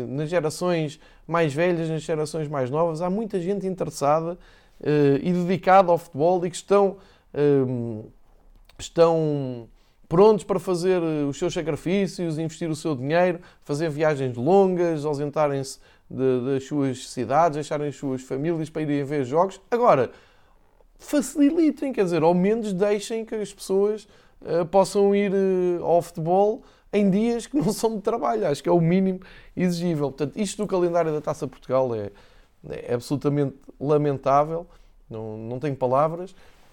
nas 0.07 0.29
gerações 0.29 0.99
mais 1.27 1.53
velhas, 1.53 1.89
nas 1.89 2.01
gerações 2.01 2.47
mais 2.47 2.69
novas, 2.69 3.01
há 3.01 3.09
muita 3.09 3.39
gente 3.39 3.67
interessada 3.67 4.33
uh, 4.33 5.19
e 5.21 5.31
dedicada 5.31 5.91
ao 5.91 5.97
futebol 5.97 6.45
e 6.45 6.49
que 6.49 6.55
estão. 6.55 6.97
estão 8.77 9.67
prontos 10.09 10.43
para 10.43 10.59
fazer 10.59 10.99
eh, 11.03 11.23
os 11.23 11.37
seus 11.37 11.53
sacrifícios, 11.53 12.39
investir 12.39 12.67
o 12.67 12.75
seu 12.75 12.95
dinheiro, 12.95 13.39
fazer 13.61 13.91
viagens 13.91 14.35
longas, 14.35 15.05
ausentarem-se 15.05 15.77
das 16.09 16.63
suas 16.65 17.09
cidades, 17.09 17.57
deixarem 17.57 17.89
as 17.89 17.95
suas 17.95 18.23
famílias 18.23 18.71
para 18.71 18.81
irem 18.81 19.03
ver 19.03 19.23
jogos. 19.23 19.61
Agora, 19.69 20.09
facilitem, 20.97 21.93
quer 21.93 22.03
dizer, 22.03 22.23
ao 22.23 22.33
menos 22.33 22.73
deixem 22.73 23.23
que 23.23 23.35
as 23.35 23.53
pessoas 23.53 24.07
uh, 24.41 24.65
possam 24.65 25.15
ir 25.15 25.31
ao 25.81 26.01
futebol 26.01 26.63
em 26.91 27.09
dias 27.09 27.47
que 27.47 27.57
não 27.57 27.71
são 27.71 27.95
de 27.95 28.01
trabalho. 28.01 28.47
Acho 28.47 28.61
que 28.63 28.69
é 28.69 28.71
o 28.71 28.81
mínimo 28.81 29.19
exigível. 29.55 30.11
Portanto, 30.11 30.37
isto 30.37 30.63
do 30.63 30.67
calendário 30.67 31.11
da 31.11 31.21
Taça 31.21 31.47
Portugal 31.47 31.93
é, 31.95 32.11
é 32.69 32.93
absolutamente 32.93 33.55
lamentável, 33.79 34.67
não, 35.09 35.37
não 35.37 35.59
tenho 35.59 35.75
palavras. 35.75 36.31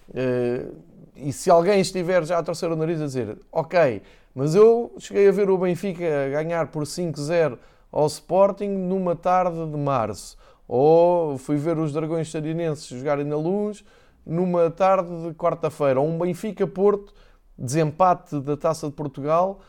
Uh, 0.09 0.75
e 1.15 1.33
se 1.33 1.49
alguém 1.49 1.81
estiver 1.81 2.23
já 2.25 2.37
a 2.37 2.43
torcer 2.43 2.71
o 2.71 2.75
nariz 2.75 3.01
a 3.01 3.05
dizer, 3.05 3.37
ok, 3.51 4.01
mas 4.33 4.53
eu 4.53 4.93
cheguei 4.99 5.27
a 5.27 5.31
ver 5.31 5.49
o 5.49 5.57
Benfica 5.57 6.29
ganhar 6.29 6.67
por 6.67 6.83
5-0 6.83 7.57
ao 7.91 8.05
Sporting 8.05 8.69
numa 8.69 9.15
tarde 9.15 9.65
de 9.65 9.77
março, 9.77 10.37
ou 10.67 11.37
fui 11.37 11.57
ver 11.57 11.77
os 11.77 11.91
Dragões 11.91 12.29
Sarinenses 12.29 12.85
jogarem 12.85 13.25
na 13.25 13.35
luz 13.35 13.83
numa 14.25 14.69
tarde 14.69 15.09
de 15.23 15.33
quarta-feira, 15.33 15.99
ou 15.99 16.07
um 16.07 16.19
Benfica-Porto, 16.19 17.13
desempate 17.57 18.39
da 18.41 18.55
Taça 18.55 18.87
de 18.87 18.93
Portugal, 18.93 19.61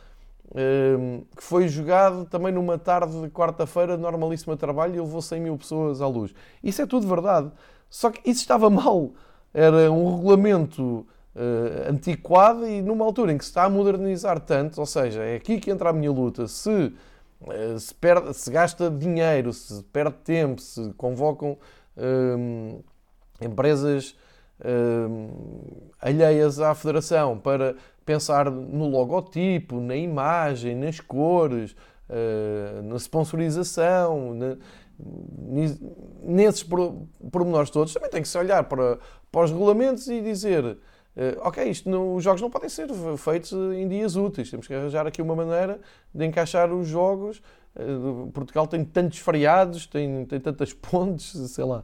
que 1.36 1.42
foi 1.42 1.68
jogado 1.68 2.24
também 2.24 2.52
numa 2.52 2.78
tarde 2.78 3.20
de 3.20 3.28
quarta-feira, 3.28 3.96
normalíssimo 3.96 4.56
trabalho, 4.56 4.96
e 4.96 5.00
levou 5.00 5.20
100 5.20 5.40
mil 5.40 5.58
pessoas 5.58 6.00
à 6.00 6.06
luz. 6.06 6.34
Isso 6.62 6.80
é 6.80 6.86
tudo 6.86 7.06
verdade. 7.06 7.50
Só 7.90 8.10
que 8.10 8.28
isso 8.28 8.40
estava 8.40 8.68
mal. 8.70 9.12
Era 9.52 9.90
um 9.90 10.16
regulamento 10.16 11.06
uh, 11.34 11.90
antiquado 11.90 12.66
e 12.66 12.82
numa 12.82 13.04
altura 13.04 13.32
em 13.32 13.38
que 13.38 13.44
se 13.44 13.50
está 13.50 13.64
a 13.64 13.70
modernizar 13.70 14.40
tanto, 14.40 14.78
ou 14.78 14.86
seja, 14.86 15.22
é 15.22 15.36
aqui 15.36 15.58
que 15.58 15.70
entra 15.70 15.90
a 15.90 15.92
minha 15.92 16.10
luta. 16.10 16.46
Se, 16.46 16.70
uh, 17.40 17.78
se, 17.78 17.94
perde, 17.94 18.34
se 18.34 18.50
gasta 18.50 18.90
dinheiro, 18.90 19.52
se 19.52 19.82
perde 19.84 20.16
tempo, 20.24 20.60
se 20.60 20.92
convocam 20.94 21.56
uh, 21.96 22.84
empresas 23.40 24.16
alheias 26.00 26.58
à 26.58 26.74
Federação 26.74 27.38
para 27.38 27.76
pensar 28.08 28.50
no 28.50 28.88
logotipo, 28.88 29.80
na 29.80 29.94
imagem, 29.94 30.74
nas 30.74 30.98
cores, 30.98 31.76
na 32.84 32.96
sponsorização, 32.96 34.32
na, 34.32 34.56
nesses 36.22 36.66
pormenores 37.30 37.68
todos, 37.68 37.92
também 37.92 38.08
tem 38.08 38.22
que 38.22 38.28
se 38.28 38.38
olhar 38.38 38.64
para, 38.64 38.98
para 39.30 39.44
os 39.44 39.50
regulamentos 39.50 40.08
e 40.08 40.22
dizer 40.22 40.78
Uh, 41.18 41.34
ok, 41.40 41.68
isto 41.68 41.90
não, 41.90 42.14
os 42.14 42.22
jogos 42.22 42.40
não 42.40 42.48
podem 42.48 42.68
ser 42.68 42.86
feitos 43.16 43.50
em 43.52 43.88
dias 43.88 44.14
úteis. 44.14 44.48
Temos 44.48 44.68
que 44.68 44.72
arranjar 44.72 45.04
aqui 45.04 45.20
uma 45.20 45.34
maneira 45.34 45.80
de 46.14 46.24
encaixar 46.24 46.72
os 46.72 46.86
jogos. 46.86 47.42
Uh, 47.74 48.30
Portugal 48.30 48.68
tem 48.68 48.84
tantos 48.84 49.18
feriados, 49.18 49.84
tem, 49.84 50.24
tem 50.26 50.38
tantas 50.38 50.72
pontes, 50.78 51.32
sei 51.50 51.64
lá. 51.64 51.82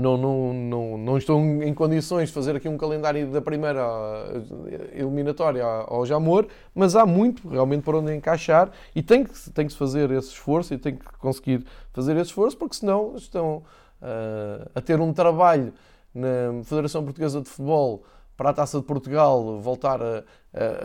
Não, 0.00 0.16
não, 0.16 0.52
não, 0.52 0.98
não 0.98 1.18
estou 1.18 1.38
em 1.40 1.74
condições 1.74 2.28
de 2.28 2.34
fazer 2.34 2.56
aqui 2.56 2.68
um 2.68 2.78
calendário 2.78 3.30
da 3.30 3.40
primeira 3.40 3.80
eh, 3.82 4.98
eliminatória 5.00 5.64
ao 5.64 6.04
Jamor, 6.06 6.46
mas 6.74 6.96
há 6.96 7.04
muito 7.04 7.48
realmente 7.48 7.82
para 7.82 7.98
onde 7.98 8.14
encaixar 8.14 8.70
e 8.94 9.02
tem 9.02 9.24
que, 9.24 9.50
tem 9.50 9.66
que 9.66 9.72
se 9.72 9.78
fazer 9.78 10.10
esse 10.10 10.28
esforço 10.28 10.74
e 10.74 10.78
tem 10.78 10.96
que 10.96 11.04
conseguir 11.18 11.64
fazer 11.92 12.12
esse 12.16 12.30
esforço, 12.30 12.56
porque 12.56 12.76
senão 12.76 13.14
estão 13.16 13.62
uh, 14.02 14.70
a 14.74 14.80
ter 14.80 15.00
um 15.00 15.12
trabalho 15.12 15.72
na 16.14 16.62
Federação 16.64 17.04
Portuguesa 17.04 17.40
de 17.40 17.48
Futebol 17.48 18.02
para 18.36 18.50
a 18.50 18.52
Taça 18.52 18.78
de 18.78 18.84
Portugal 18.84 19.60
voltar 19.60 20.00
a, 20.02 20.24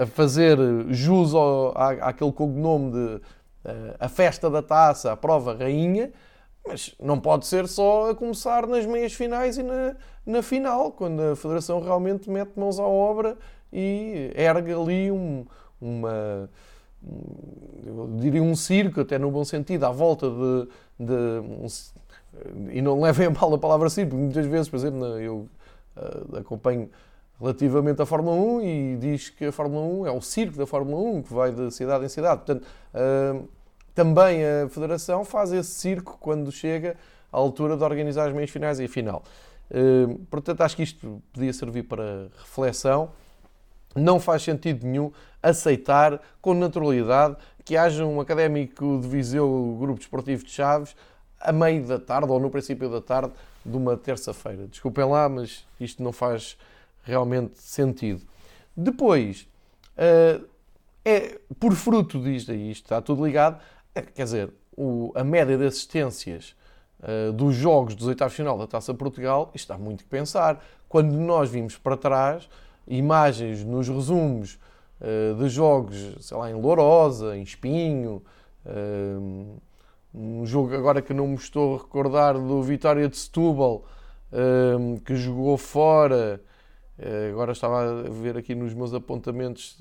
a 0.03 0.05
fazer 0.05 0.57
jus 0.89 1.34
ao, 1.34 1.72
à, 1.76 1.91
àquele 2.09 2.32
cognome 2.32 2.91
de 2.91 3.22
eh, 3.66 3.95
a 3.99 4.07
festa 4.07 4.47
da 4.47 4.61
taça, 4.61 5.11
a 5.11 5.18
prova 5.18 5.55
rainha, 5.55 6.11
mas 6.68 6.95
não 7.01 7.20
pode 7.20 7.45
ser 7.45 7.68
só 7.68 8.09
a 8.09 8.16
começar 8.16 8.66
nas 8.68 8.86
meias 8.86 9.13
finais 9.13 9.57
e 9.57 9.63
na, 9.63 9.95
na 10.26 10.41
final, 10.41 10.91
quando 10.91 11.22
a 11.22 11.36
Federação 11.36 11.80
realmente 11.80 12.30
mete 12.30 12.57
mãos 12.57 12.80
à 12.80 12.84
obra 12.84 13.38
e 13.72 14.32
ergue 14.36 14.74
ali 14.74 15.11
um, 15.11 15.45
uma, 15.80 16.49
eu 17.86 18.09
diria 18.18 18.41
um 18.41 18.55
circo, 18.55 19.01
até 19.01 19.20
no 19.20 19.30
bom 19.30 19.43
sentido, 19.43 19.86
à 19.86 19.91
volta 19.91 20.28
de, 20.30 20.68
de 21.05 21.13
um, 21.13 21.68
e 22.72 22.82
não 22.82 22.99
levem 22.99 23.28
a 23.28 23.30
mal 23.30 23.53
a 23.53 23.57
palavra 23.57 23.89
porque 23.89 24.16
muitas 24.16 24.45
vezes, 24.45 24.70
por 24.70 24.78
exemplo, 24.78 25.05
eu 25.20 25.47
uh, 25.95 26.38
acompanho 26.38 26.89
relativamente 27.39 28.01
a 28.01 28.05
Fórmula 28.05 28.36
1 28.36 28.61
e 28.61 28.97
diz 28.97 29.30
que 29.30 29.45
a 29.45 29.51
Fórmula 29.51 29.86
1 29.86 30.07
é 30.07 30.11
o 30.11 30.22
circo 30.22 30.57
da 30.57 30.66
Fórmula 30.66 31.01
1 31.18 31.24
que 31.24 31.34
vai 31.34 31.51
de 31.51 31.72
cidade 31.72 32.05
em 32.05 32.09
cidade. 32.09 32.43
Portanto, 32.43 32.66
uh, 32.93 33.47
também 33.95 34.45
a 34.45 34.67
Federação 34.67 35.23
faz 35.23 35.53
esse 35.53 35.71
circo 35.71 36.17
quando 36.19 36.51
chega 36.51 36.97
à 37.31 37.37
altura 37.37 37.77
de 37.77 37.83
organizar 37.83 38.27
as 38.27 38.33
meias 38.33 38.49
finais 38.49 38.77
e 38.79 38.83
a 38.83 38.89
final. 38.89 39.23
Uh, 39.71 40.19
portanto, 40.29 40.61
acho 40.61 40.75
que 40.75 40.83
isto 40.83 41.23
podia 41.33 41.53
servir 41.53 41.83
para 41.83 42.27
reflexão. 42.37 43.09
Não 43.95 44.19
faz 44.19 44.43
sentido 44.43 44.85
nenhum 44.85 45.11
aceitar 45.41 46.21
com 46.41 46.53
naturalidade 46.53 47.37
que 47.63 47.77
haja 47.77 48.05
um 48.05 48.19
académico 48.19 48.99
de 49.01 49.07
Viseu, 49.07 49.77
grupo 49.79 49.97
desportivo 49.97 50.43
de 50.43 50.51
Chaves, 50.51 50.95
a 51.39 51.53
meio 51.53 51.85
da 51.85 51.97
tarde 51.97 52.29
ou 52.29 52.39
no 52.39 52.49
princípio 52.49 52.89
da 52.89 53.01
tarde 53.01 53.31
de 53.65 53.77
uma 53.77 53.95
terça-feira. 53.95 54.67
Desculpem 54.67 55.05
lá, 55.05 55.29
mas 55.29 55.65
isto 55.79 56.03
não 56.03 56.11
faz 56.11 56.57
realmente 57.03 57.57
sentido. 57.59 58.21
Depois, 58.75 59.47
uh, 59.97 60.45
é 61.05 61.39
por 61.59 61.73
fruto 61.73 62.19
disto, 62.19 62.51
isto 62.51 62.85
está 62.85 63.01
tudo 63.01 63.25
ligado, 63.25 63.61
quer 64.13 64.23
dizer, 64.23 64.53
o, 64.75 65.11
a 65.15 65.23
média 65.23 65.57
de 65.57 65.65
assistências 65.65 66.55
uh, 66.99 67.31
dos 67.31 67.55
jogos 67.55 67.95
dos 67.95 68.07
oitavos 68.07 68.35
final 68.35 68.57
da 68.57 68.67
Taça 68.67 68.93
Portugal, 68.93 69.51
isto 69.53 69.69
dá 69.69 69.77
muito 69.77 70.03
que 70.03 70.09
pensar. 70.09 70.63
Quando 70.87 71.13
nós 71.13 71.49
vimos 71.49 71.77
para 71.77 71.97
trás 71.97 72.47
imagens 72.87 73.63
nos 73.63 73.87
resumos 73.87 74.59
uh, 75.01 75.35
de 75.35 75.49
jogos, 75.49 76.17
sei 76.19 76.37
lá, 76.37 76.49
em 76.49 76.53
Lourosa, 76.53 77.35
em 77.35 77.41
Espinho, 77.41 78.21
uh, 78.65 79.59
um 80.13 80.45
jogo 80.45 80.73
agora 80.75 81.01
que 81.01 81.13
não 81.13 81.27
me 81.27 81.35
estou 81.35 81.75
a 81.75 81.77
recordar 81.79 82.35
do 82.35 82.61
Vitória 82.61 83.09
de 83.09 83.17
Setúbal, 83.17 83.83
que 85.03 85.15
jogou 85.15 85.57
fora, 85.57 86.41
agora 87.29 87.51
estava 87.51 88.05
a 88.05 88.09
ver 88.09 88.37
aqui 88.37 88.55
nos 88.55 88.73
meus 88.73 88.93
apontamentos, 88.93 89.77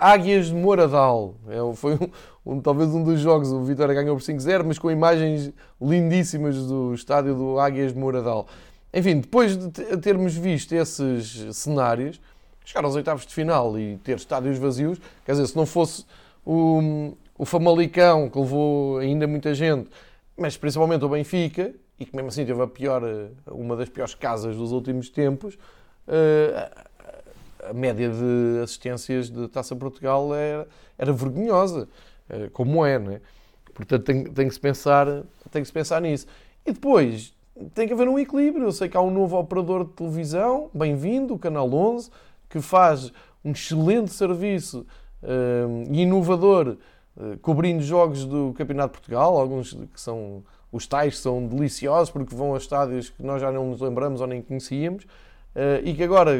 Águias 0.00 0.46
de 0.46 0.54
Moradal, 0.54 1.36
é, 1.48 1.74
foi 1.74 1.94
um, 1.94 2.54
um, 2.54 2.60
talvez 2.60 2.90
um 2.90 3.02
dos 3.02 3.20
jogos, 3.20 3.52
o 3.52 3.62
Vitória 3.62 3.94
ganhou 3.94 4.16
por 4.16 4.22
5-0, 4.22 4.64
mas 4.64 4.78
com 4.78 4.90
imagens 4.90 5.52
lindíssimas 5.80 6.56
do 6.66 6.92
estádio 6.92 7.34
do 7.34 7.60
Águias 7.60 7.92
de 7.92 7.98
Moradal. 7.98 8.46
Enfim, 8.92 9.20
depois 9.20 9.56
de 9.56 9.70
termos 9.98 10.34
visto 10.34 10.72
esses 10.72 11.54
cenários, 11.56 12.20
chegar 12.64 12.84
aos 12.84 12.96
oitavos 12.96 13.26
de 13.26 13.32
final 13.32 13.78
e 13.78 13.98
ter 13.98 14.16
estádios 14.16 14.58
vazios, 14.58 14.98
quer 15.24 15.32
dizer, 15.32 15.46
se 15.46 15.56
não 15.56 15.66
fosse 15.66 16.04
o, 16.44 17.12
o 17.38 17.44
Famalicão, 17.44 18.28
que 18.28 18.38
levou 18.38 18.98
ainda 18.98 19.26
muita 19.26 19.54
gente, 19.54 19.88
mas 20.36 20.56
principalmente 20.56 21.04
o 21.04 21.08
Benfica, 21.08 21.72
e 21.98 22.04
que 22.04 22.14
mesmo 22.14 22.28
assim 22.28 22.44
teve 22.44 22.60
a 22.60 22.66
pior, 22.66 23.02
uma 23.50 23.76
das 23.76 23.88
piores 23.88 24.14
casas 24.14 24.56
dos 24.56 24.72
últimos 24.72 25.08
tempos, 25.08 25.54
eh, 25.54 25.58
a 27.68 27.72
média 27.72 28.08
de 28.08 28.62
assistências 28.62 29.28
de 29.30 29.48
Taça 29.48 29.74
Portugal 29.74 30.34
era, 30.34 30.68
era 30.96 31.12
vergonhosa, 31.12 31.88
eh, 32.28 32.48
como 32.52 32.84
é, 32.84 32.98
não 32.98 33.12
é? 33.12 33.20
Portanto, 33.74 34.04
tem, 34.04 34.24
tem, 34.24 34.48
que 34.48 34.54
se 34.54 34.60
pensar, 34.60 35.06
tem 35.50 35.62
que 35.62 35.66
se 35.66 35.72
pensar 35.72 36.00
nisso. 36.00 36.26
E 36.64 36.72
depois, 36.72 37.34
tem 37.74 37.86
que 37.86 37.92
haver 37.92 38.08
um 38.08 38.18
equilíbrio. 38.18 38.64
Eu 38.64 38.72
sei 38.72 38.88
que 38.88 38.96
há 38.96 39.00
um 39.02 39.10
novo 39.10 39.38
operador 39.38 39.84
de 39.84 39.92
televisão, 39.92 40.70
bem-vindo, 40.72 41.34
o 41.34 41.38
Canal 41.38 41.70
11, 41.72 42.10
que 42.48 42.60
faz 42.60 43.12
um 43.44 43.52
excelente 43.52 44.12
serviço 44.12 44.86
uh, 45.22 45.92
inovador, 45.92 46.78
uh, 47.16 47.38
cobrindo 47.42 47.82
jogos 47.82 48.24
do 48.24 48.54
Campeonato 48.56 48.94
de 48.94 49.00
Portugal, 49.00 49.36
alguns 49.36 49.74
que 49.74 50.00
são 50.00 50.42
os 50.72 50.86
tais 50.86 51.18
são 51.18 51.46
deliciosos 51.46 52.10
porque 52.10 52.34
vão 52.34 52.54
a 52.54 52.58
estádios 52.58 53.08
que 53.08 53.22
nós 53.22 53.40
já 53.40 53.52
não 53.52 53.70
nos 53.70 53.80
lembramos 53.80 54.20
ou 54.20 54.26
nem 54.26 54.42
conhecíamos 54.42 55.06
e 55.84 55.94
que 55.94 56.04
agora 56.04 56.32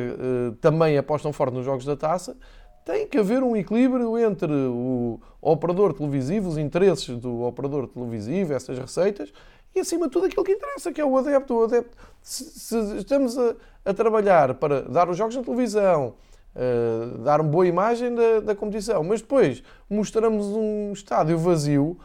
também 0.61 0.99
apostam 0.99 1.33
forte 1.33 1.55
nos 1.55 1.65
jogos 1.65 1.85
da 1.85 1.97
taça. 1.97 2.37
Tem 2.85 3.07
que 3.09 3.19
haver 3.19 3.43
um 3.43 3.57
equilíbrio 3.57 4.17
entre 4.17 4.53
o 4.53 5.19
operador 5.41 5.93
televisivo, 5.93 6.49
os 6.49 6.57
interesses 6.57 7.17
do 7.19 7.43
operador 7.43 7.89
televisivo, 7.89 8.53
essas 8.53 8.79
receitas, 8.79 9.33
e 9.77 9.81
acima 9.81 10.07
de 10.07 10.13
tudo 10.13 10.27
aquilo 10.27 10.45
que 10.45 10.53
interessa, 10.53 10.93
que 10.93 11.01
é 11.01 11.05
o 11.05 11.19
adepto. 11.19 11.55
O 11.55 11.65
adepto 11.65 11.97
se, 12.23 12.45
se 12.45 12.97
estamos 12.97 13.37
a, 13.37 13.55
a, 13.85 13.93
trabalhar 13.93 14.55
para 14.55 14.83
dar 14.83 15.09
os 15.11 15.17
jogos 15.17 15.37
na 15.37 15.43
televisão, 15.43 16.15
uh, 16.55 17.19
dar 17.19 17.41
uma 17.41 17.51
boa 17.51 17.67
imagem 17.67 18.15
da, 18.15 18.41
da, 18.41 18.55
competição, 18.55 19.05
mas 19.05 19.21
depois 19.21 19.63
mostramos 19.91 20.47
um 20.47 20.93
estádio 20.93 21.37
vazio, 21.39 21.99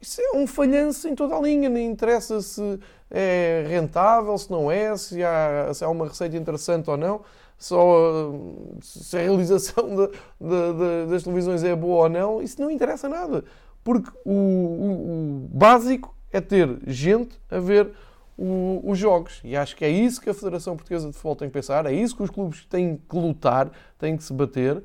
isso 0.00 0.20
é 0.20 0.36
um 0.36 0.46
falhanço 0.46 1.08
em 1.08 1.14
toda 1.14 1.36
a 1.36 1.40
linha, 1.40 1.68
nem 1.68 1.90
interessa 1.90 2.40
se 2.40 2.78
é 3.10 3.64
rentável, 3.68 4.36
se 4.38 4.50
não 4.50 4.70
é, 4.70 4.96
se 4.96 5.22
há, 5.24 5.72
se 5.74 5.84
há 5.84 5.88
uma 5.88 6.06
receita 6.06 6.36
interessante 6.36 6.88
ou 6.88 6.96
não, 6.96 7.20
só 7.58 8.32
se 8.80 9.16
a 9.16 9.20
realização 9.20 9.88
de, 9.96 10.06
de, 10.06 10.72
de, 10.72 11.10
das 11.10 11.22
televisões 11.24 11.64
é 11.64 11.74
boa 11.74 12.04
ou 12.04 12.08
não, 12.08 12.42
isso 12.42 12.60
não 12.60 12.70
interessa 12.70 13.08
nada. 13.08 13.44
Porque 13.82 14.10
o, 14.24 14.30
o, 14.30 15.46
o 15.46 15.48
básico 15.52 16.14
é 16.32 16.40
ter 16.40 16.78
gente 16.86 17.40
a 17.50 17.58
ver 17.58 17.90
o, 18.36 18.80
os 18.84 18.96
jogos. 18.96 19.40
E 19.42 19.56
acho 19.56 19.74
que 19.74 19.84
é 19.84 19.88
isso 19.88 20.20
que 20.20 20.30
a 20.30 20.34
Federação 20.34 20.76
Portuguesa 20.76 21.08
de 21.08 21.14
Futebol 21.14 21.36
tem 21.36 21.48
que 21.48 21.54
pensar, 21.54 21.84
é 21.86 21.92
isso 21.92 22.16
que 22.16 22.22
os 22.22 22.30
clubes 22.30 22.64
têm 22.66 22.96
que 22.96 23.16
lutar, 23.16 23.70
têm 23.98 24.16
que 24.16 24.22
se 24.22 24.32
bater, 24.32 24.82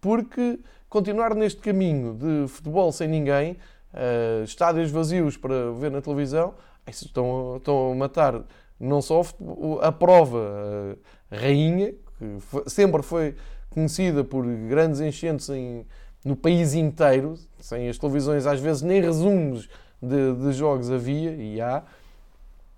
porque 0.00 0.58
continuar 0.88 1.34
neste 1.34 1.60
caminho 1.60 2.14
de 2.14 2.48
futebol 2.48 2.90
sem 2.90 3.06
ninguém, 3.06 3.56
uh, 3.96 4.44
estádios 4.44 4.90
vazios 4.90 5.36
para 5.36 5.72
ver 5.72 5.90
na 5.90 6.00
televisão, 6.00 6.54
estão, 6.86 7.56
estão 7.56 7.92
a 7.92 7.94
matar 7.94 8.44
não 8.78 9.00
só 9.00 9.22
a 9.80 9.90
prova, 9.90 10.98
a 11.30 11.36
rainha, 11.36 11.92
que 12.18 12.40
foi, 12.40 12.62
sempre 12.66 13.02
foi 13.02 13.34
conhecida 13.70 14.22
por 14.22 14.44
grandes 14.44 15.00
enchentes 15.00 15.48
em, 15.48 15.86
no 16.24 16.36
país 16.36 16.74
inteiro, 16.74 17.34
sem 17.58 17.88
as 17.88 17.98
televisões 17.98 18.46
às 18.46 18.60
vezes 18.60 18.82
nem 18.82 19.00
resumos 19.00 19.68
de, 20.00 20.34
de 20.34 20.52
jogos 20.52 20.90
havia 20.90 21.32
e 21.32 21.60
há, 21.60 21.82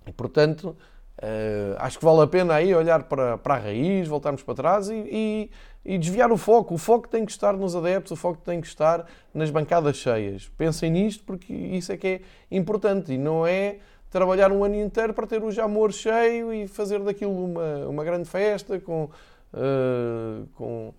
e 0.07 0.13
portanto 0.13 0.77
uh, 1.19 1.77
acho 1.79 1.99
que 1.99 2.05
vale 2.05 2.23
a 2.23 2.27
pena 2.27 2.55
aí 2.55 2.75
olhar 2.75 3.05
para, 3.05 3.39
para 3.39 3.55
a 3.55 3.59
raiz, 3.59 4.09
voltarmos 4.09 4.43
para 4.43 4.55
trás 4.55 4.89
e, 4.89 4.95
e, 4.95 5.51
e, 5.89 5.97
desviar 5.97 6.31
o 6.31 6.37
foco. 6.37 6.75
O 6.75 6.79
foco 6.79 7.09
tem 7.09 7.25
que 7.25 7.33
estar 7.33 7.55
nos 7.55 7.75
adeptos, 7.75 8.13
o 8.13 8.17
foco 8.17 8.39
tem 8.45 8.61
que 8.61 8.67
estar 8.67 9.07
nas 9.33 9.51
bancadas 9.51 9.97
cheias. 9.97 10.51
Pensem 10.59 10.91
nisto 10.91 11.25
porque 11.25 11.53
isso 11.53 11.91
é 11.91 11.97
que 11.97 12.07
é 12.07 12.21
importante 12.51 13.15
e 13.15 13.19
não 13.19 13.47
é 13.47 13.79
trabalhar 14.11 14.53
um 14.53 14.63
ano 14.63 14.75
inteiro 14.75 15.15
para 15.15 15.27
ter 15.27 15.43
o 15.43 15.51
jamor 15.51 15.93
cheio 15.93 16.53
e 16.53 16.69
fazer 16.69 17.01
daquilo 17.01 17.45
uma, 17.45 17.87
uma 17.87 18.05
grande 18.05 18.29
festa 18.29 18.79
com, 18.79 19.09
uh, 19.55 20.47
com 20.55 20.93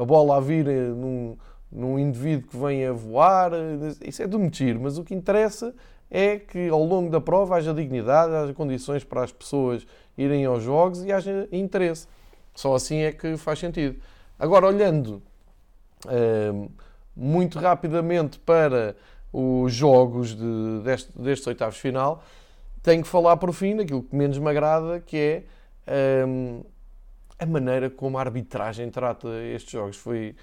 a 0.00 0.04
bola 0.04 0.36
a 0.36 0.40
vir 0.40 0.66
num, 0.66 1.36
num 1.70 1.98
indivíduo 1.98 2.48
que 2.48 2.56
vem 2.56 2.86
a 2.86 2.92
voar, 2.92 3.52
isso 4.02 4.22
é 4.22 4.26
de 4.26 4.38
metir, 4.38 4.78
mas 4.78 4.96
o 4.98 5.04
que 5.04 5.14
interessa 5.14 5.74
é 6.10 6.38
que 6.38 6.68
ao 6.68 6.82
longo 6.82 7.10
da 7.10 7.20
prova 7.20 7.56
haja 7.56 7.72
dignidade, 7.72 8.34
haja 8.34 8.52
condições 8.52 9.02
para 9.04 9.24
as 9.24 9.32
pessoas 9.32 9.86
irem 10.16 10.44
aos 10.44 10.62
jogos 10.62 11.02
e 11.04 11.10
haja 11.10 11.48
interesse. 11.50 12.06
Só 12.54 12.74
assim 12.74 12.98
é 12.98 13.12
que 13.12 13.36
faz 13.36 13.58
sentido. 13.58 14.00
Agora, 14.38 14.66
olhando 14.66 15.22
uh, 16.06 16.70
muito 17.14 17.58
rapidamente 17.58 18.38
para 18.38 18.96
os 19.32 19.72
jogos 19.72 20.34
de, 20.34 20.80
deste, 20.84 21.18
destes 21.18 21.46
oitavos 21.46 21.78
final, 21.78 22.22
tenho 22.82 23.02
que 23.02 23.08
falar 23.08 23.36
por 23.36 23.52
fim 23.52 23.76
daquilo 23.76 24.02
que 24.02 24.14
menos 24.14 24.38
me 24.38 24.50
agrada, 24.50 25.00
que 25.00 25.16
é 25.86 26.24
uh, 26.26 26.66
a 27.38 27.46
maneira 27.46 27.88
como 27.88 28.18
a 28.18 28.20
arbitragem 28.20 28.90
trata 28.90 29.28
estes 29.54 29.72
jogos. 29.72 29.96
Foi 29.96 30.34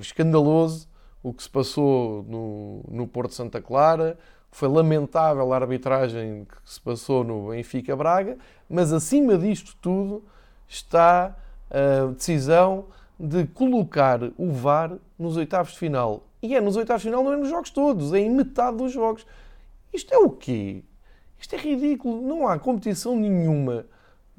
escandaloso 0.00 0.88
o 1.22 1.32
que 1.32 1.42
se 1.42 1.50
passou 1.50 2.24
no, 2.28 2.82
no 2.88 3.06
Porto 3.06 3.34
Santa 3.34 3.60
Clara, 3.60 4.18
foi 4.50 4.68
lamentável 4.68 5.52
a 5.52 5.56
arbitragem 5.56 6.44
que 6.44 6.70
se 6.70 6.80
passou 6.80 7.22
no 7.22 7.50
Benfica 7.50 7.94
Braga, 7.94 8.36
mas 8.68 8.92
acima 8.92 9.36
disto 9.36 9.76
tudo 9.80 10.24
está 10.70 11.36
a 11.68 12.12
decisão 12.12 12.86
de 13.18 13.44
colocar 13.48 14.20
o 14.38 14.50
VAR 14.52 14.92
nos 15.18 15.36
oitavos 15.36 15.72
de 15.72 15.78
final. 15.78 16.22
E 16.40 16.56
é 16.56 16.60
nos 16.60 16.76
oitavos 16.76 17.02
de 17.02 17.08
final, 17.08 17.22
não 17.22 17.32
é 17.32 17.36
nos 17.36 17.48
jogos 17.48 17.70
todos, 17.70 18.14
é 18.14 18.20
em 18.20 18.30
metade 18.30 18.76
dos 18.78 18.92
jogos. 18.92 19.26
Isto 19.92 20.14
é 20.14 20.18
o 20.18 20.30
quê? 20.30 20.82
Isto 21.38 21.56
é 21.56 21.58
ridículo. 21.58 22.22
Não 22.22 22.46
há 22.46 22.58
competição 22.58 23.16
nenhuma 23.16 23.84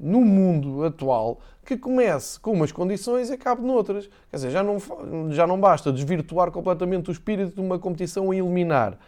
no 0.00 0.22
mundo 0.22 0.84
atual 0.84 1.38
que 1.64 1.76
comece 1.76 2.40
com 2.40 2.52
umas 2.52 2.72
condições 2.72 3.28
e 3.28 3.34
acabe 3.34 3.62
noutras. 3.62 4.08
Quer 4.30 4.36
dizer, 4.36 4.50
já 4.50 4.62
não, 4.62 4.78
já 5.30 5.46
não 5.46 5.60
basta 5.60 5.92
desvirtuar 5.92 6.50
completamente 6.50 7.10
o 7.10 7.12
espírito 7.12 7.54
de 7.54 7.60
uma 7.60 7.78
competição 7.78 8.30
a 8.30 8.36
eliminar. 8.36 8.98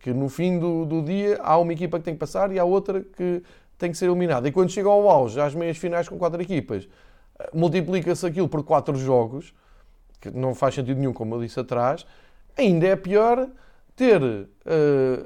Que 0.00 0.14
no 0.14 0.28
fim 0.28 0.58
do, 0.58 0.86
do 0.86 1.02
dia 1.02 1.38
há 1.42 1.58
uma 1.58 1.72
equipa 1.72 1.98
que 1.98 2.04
tem 2.04 2.14
que 2.14 2.20
passar 2.20 2.52
e 2.52 2.58
há 2.58 2.64
outra 2.64 3.02
que 3.02 3.42
tem 3.78 3.90
que 3.90 3.96
ser 3.96 4.06
eliminada. 4.06 4.48
E 4.48 4.52
quando 4.52 4.70
chega 4.70 4.88
ao 4.88 5.08
auge, 5.08 5.40
às 5.40 5.54
meias 5.54 5.76
finais 5.76 6.08
com 6.08 6.18
quatro 6.18 6.40
equipas, 6.40 6.88
multiplica-se 7.52 8.26
aquilo 8.26 8.48
por 8.48 8.62
quatro 8.62 8.96
jogos, 8.96 9.54
que 10.20 10.30
não 10.30 10.54
faz 10.54 10.74
sentido 10.74 10.98
nenhum, 10.98 11.12
como 11.12 11.34
eu 11.34 11.40
disse 11.40 11.58
atrás, 11.60 12.06
ainda 12.56 12.86
é 12.86 12.96
pior 12.96 13.48
ter 13.96 14.22
uh, 14.22 14.46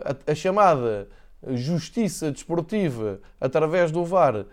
a, 0.04 0.32
a 0.32 0.34
chamada 0.34 1.08
justiça 1.54 2.32
desportiva 2.32 3.20
através 3.40 3.90
do 3.90 4.04
VAR 4.04 4.44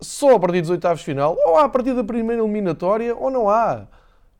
só 0.00 0.34
a 0.34 0.40
partir 0.40 0.60
dos 0.60 0.70
oitavos 0.70 1.00
de 1.00 1.06
final, 1.06 1.36
ou 1.44 1.56
há 1.56 1.64
a 1.64 1.68
partir 1.68 1.94
da 1.94 2.04
primeira 2.04 2.42
eliminatória, 2.42 3.14
ou 3.16 3.30
não 3.30 3.48
há. 3.48 3.86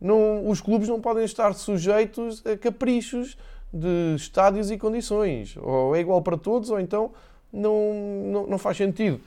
Não, 0.00 0.48
os 0.48 0.60
clubes 0.60 0.88
não 0.88 1.00
podem 1.00 1.24
estar 1.24 1.54
sujeitos 1.54 2.44
a 2.46 2.56
caprichos 2.56 3.38
de 3.72 4.14
estádios 4.16 4.70
e 4.70 4.76
condições. 4.76 5.56
Ou 5.56 5.96
é 5.96 6.00
igual 6.00 6.20
para 6.20 6.36
todos, 6.36 6.70
ou 6.70 6.78
então 6.78 7.12
não, 7.54 7.94
não, 8.32 8.46
não 8.48 8.58
faz 8.58 8.76
sentido. 8.76 9.20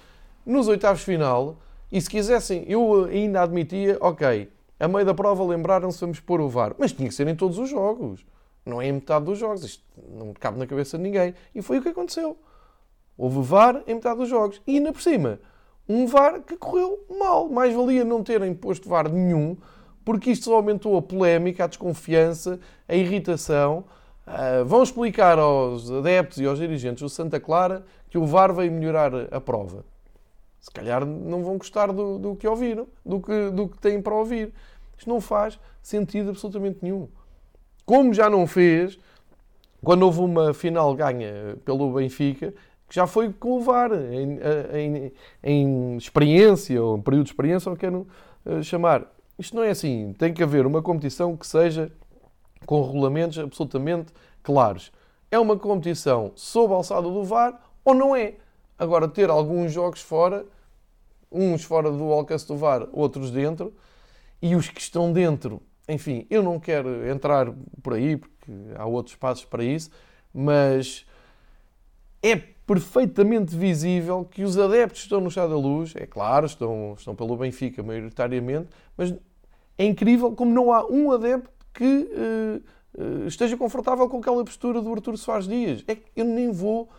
Nos 0.45 0.67
oitavos 0.67 0.99
de 0.99 1.05
final, 1.05 1.57
e 1.91 2.01
se 2.01 2.09
quisessem, 2.09 2.65
eu 2.67 3.05
ainda 3.05 3.41
admitia, 3.41 3.97
ok, 4.01 4.49
a 4.79 4.87
meio 4.87 5.05
da 5.05 5.13
prova 5.13 5.43
lembraram-se, 5.43 5.99
vamos 5.99 6.19
pôr 6.19 6.41
o 6.41 6.49
VAR. 6.49 6.75
Mas 6.77 6.91
tinha 6.91 7.07
que 7.07 7.15
ser 7.15 7.27
em 7.27 7.35
todos 7.35 7.57
os 7.57 7.69
jogos. 7.69 8.25
Não 8.65 8.81
é 8.81 8.87
em 8.87 8.93
metade 8.93 9.25
dos 9.25 9.39
jogos. 9.39 9.63
Isto 9.63 9.83
não 10.09 10.33
cabe 10.33 10.59
na 10.59 10.67
cabeça 10.67 10.97
de 10.97 11.03
ninguém. 11.03 11.33
E 11.55 11.61
foi 11.61 11.79
o 11.79 11.81
que 11.81 11.89
aconteceu. 11.89 12.37
Houve 13.17 13.41
VAR 13.41 13.81
em 13.87 13.95
metade 13.95 14.19
dos 14.19 14.29
jogos. 14.29 14.61
E 14.67 14.77
ainda 14.77 14.91
por 14.91 15.01
cima, 15.01 15.39
um 15.89 16.05
VAR 16.05 16.41
que 16.41 16.55
correu 16.57 17.05
mal. 17.17 17.49
Mais 17.49 17.73
valia 17.73 18.03
não 18.03 18.21
terem 18.21 18.53
posto 18.53 18.87
VAR 18.87 19.09
nenhum, 19.09 19.57
porque 20.05 20.29
isto 20.29 20.45
só 20.45 20.55
aumentou 20.55 20.95
a 20.97 21.01
polémica, 21.01 21.63
a 21.63 21.67
desconfiança, 21.67 22.59
a 22.87 22.95
irritação. 22.95 23.85
Uh, 24.27 24.65
vão 24.65 24.83
explicar 24.83 25.39
aos 25.39 25.89
adeptos 25.89 26.37
e 26.39 26.45
aos 26.45 26.59
dirigentes 26.59 27.01
do 27.01 27.09
Santa 27.09 27.39
Clara 27.39 27.85
que 28.09 28.17
o 28.17 28.25
VAR 28.25 28.53
veio 28.53 28.71
melhorar 28.71 29.11
a 29.31 29.41
prova. 29.41 29.83
Se 30.59 30.71
calhar 30.71 31.05
não 31.05 31.43
vão 31.43 31.57
gostar 31.57 31.91
do, 31.91 32.17
do 32.17 32.35
que 32.35 32.47
ouviram, 32.47 32.87
do 33.05 33.19
que, 33.19 33.49
do 33.51 33.67
que 33.67 33.77
têm 33.77 34.01
para 34.01 34.13
ouvir. 34.13 34.53
Isto 34.97 35.09
não 35.09 35.21
faz 35.21 35.59
sentido 35.81 36.29
absolutamente 36.29 36.79
nenhum. 36.81 37.07
Como 37.85 38.13
já 38.13 38.29
não 38.29 38.45
fez 38.47 38.99
quando 39.83 40.03
houve 40.03 40.19
uma 40.19 40.53
final 40.53 40.93
ganha 40.95 41.57
pelo 41.63 41.93
Benfica, 41.93 42.53
que 42.89 42.95
já 42.95 43.05
foi 43.05 43.31
com 43.31 43.57
o 43.57 43.61
VAR, 43.61 43.91
em, 43.93 44.39
em, 44.73 45.13
em 45.43 45.97
experiência, 45.97 46.81
ou 46.81 46.97
em 46.97 47.01
período 47.01 47.25
de 47.25 47.31
experiência, 47.31 47.69
ou 47.69 47.77
queiram 47.77 48.07
uh, 48.45 48.63
chamar. 48.63 49.05
Isto 49.37 49.55
não 49.55 49.63
é 49.63 49.69
assim. 49.69 50.13
Tem 50.17 50.33
que 50.33 50.41
haver 50.41 50.65
uma 50.65 50.81
competição 50.81 51.35
que 51.37 51.45
seja 51.45 51.91
com 52.65 52.81
regulamentos 52.81 53.37
absolutamente 53.37 54.11
claros. 54.41 54.91
É 55.29 55.37
uma 55.37 55.57
competição 55.57 56.31
sob 56.35 56.73
a 56.73 56.77
alçada 56.77 57.03
do 57.03 57.23
VAR 57.23 57.59
ou 57.87 57.95
não 57.95 58.13
é? 58.13 58.33
Agora, 58.77 59.07
ter 59.07 59.29
alguns 59.29 59.71
jogos 59.71 60.01
fora, 60.01 60.45
uns 61.31 61.63
fora 61.63 61.89
do 61.89 62.11
alcance 62.11 62.45
do 62.45 62.57
VAR, 62.57 62.85
outros 62.91 63.31
dentro, 63.31 63.73
e 64.41 64.57
os 64.57 64.67
que 64.67 64.81
estão 64.81 65.13
dentro, 65.13 65.61
enfim, 65.87 66.27
eu 66.29 66.43
não 66.43 66.59
quero 66.59 67.07
entrar 67.09 67.49
por 67.81 67.93
aí, 67.93 68.17
porque 68.17 68.51
há 68.75 68.85
outros 68.85 69.15
passos 69.15 69.45
para 69.45 69.63
isso, 69.63 69.89
mas 70.33 71.05
é 72.21 72.35
perfeitamente 72.35 73.55
visível 73.55 74.25
que 74.25 74.43
os 74.43 74.57
adeptos 74.57 75.03
estão 75.03 75.21
no 75.21 75.29
Estado 75.29 75.51
da 75.51 75.57
Luz, 75.57 75.95
é 75.95 76.05
claro, 76.05 76.45
estão, 76.45 76.93
estão 76.97 77.15
pelo 77.15 77.37
Benfica 77.37 77.81
maioritariamente, 77.81 78.67
mas 78.97 79.15
é 79.77 79.85
incrível 79.85 80.33
como 80.33 80.53
não 80.53 80.73
há 80.73 80.85
um 80.85 81.09
adepto 81.13 81.49
que 81.73 81.85
uh, 81.85 83.01
uh, 83.01 83.27
esteja 83.27 83.55
confortável 83.55 84.09
com 84.09 84.17
aquela 84.17 84.43
postura 84.43 84.81
do 84.81 84.91
Artur 84.91 85.15
Soares 85.17 85.47
Dias. 85.47 85.85
É 85.87 85.95
que 85.95 86.03
eu 86.17 86.25
nem 86.25 86.51
vou 86.51 86.89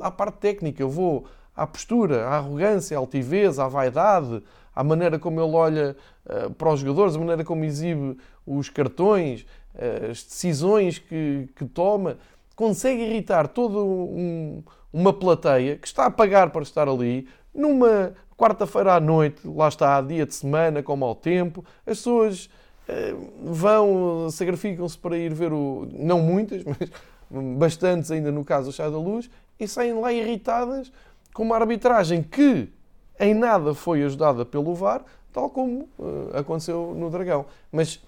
à 0.00 0.10
parte 0.10 0.38
técnica, 0.38 0.82
eu 0.82 0.88
vou 0.88 1.26
à 1.54 1.66
postura, 1.66 2.26
à 2.26 2.36
arrogância, 2.36 2.96
à 2.96 3.00
altivez, 3.00 3.58
à 3.58 3.66
vaidade, 3.66 4.42
à 4.74 4.84
maneira 4.84 5.18
como 5.18 5.40
ele 5.40 5.54
olha 5.54 5.96
uh, 6.26 6.50
para 6.52 6.72
os 6.72 6.80
jogadores, 6.80 7.16
a 7.16 7.18
maneira 7.18 7.44
como 7.44 7.64
exibe 7.64 8.18
os 8.46 8.68
cartões, 8.68 9.46
uh, 9.74 10.10
as 10.10 10.22
decisões 10.22 10.98
que, 10.98 11.48
que, 11.56 11.64
toma, 11.64 12.18
consegue 12.54 13.02
irritar 13.02 13.48
toda 13.48 13.78
um, 13.78 14.62
uma 14.92 15.12
plateia 15.12 15.76
que 15.76 15.86
está 15.86 16.06
a 16.06 16.10
pagar 16.10 16.50
para 16.50 16.62
estar 16.62 16.88
ali, 16.88 17.26
numa 17.54 18.12
quarta-feira 18.36 18.94
à 18.94 19.00
noite, 19.00 19.40
lá 19.46 19.68
está, 19.68 19.98
dia 20.02 20.26
de 20.26 20.34
semana, 20.34 20.82
com 20.82 20.94
mau 20.94 21.14
tempo, 21.14 21.64
as 21.86 21.98
pessoas 21.98 22.50
uh, 22.86 23.52
vão, 23.52 24.28
sacrificam-se 24.30 24.98
para 24.98 25.16
ir 25.16 25.32
ver 25.32 25.54
o. 25.54 25.88
Não 25.90 26.20
muitas, 26.20 26.62
mas 26.68 26.90
bastantes 27.30 28.10
ainda 28.10 28.30
no 28.30 28.44
caso 28.44 28.70
do 28.70 28.72
Chá 28.72 28.88
da 28.88 28.98
Luz, 28.98 29.30
e 29.58 29.66
saem 29.66 29.94
lá 29.94 30.12
irritadas 30.12 30.92
com 31.32 31.42
uma 31.42 31.56
arbitragem 31.56 32.22
que 32.22 32.72
em 33.18 33.34
nada 33.34 33.74
foi 33.74 34.02
ajudada 34.02 34.44
pelo 34.44 34.74
VAR, 34.74 35.02
tal 35.32 35.50
como 35.50 35.88
uh, 35.98 36.36
aconteceu 36.36 36.94
no 36.96 37.10
Dragão. 37.10 37.46
Mas 37.72 38.02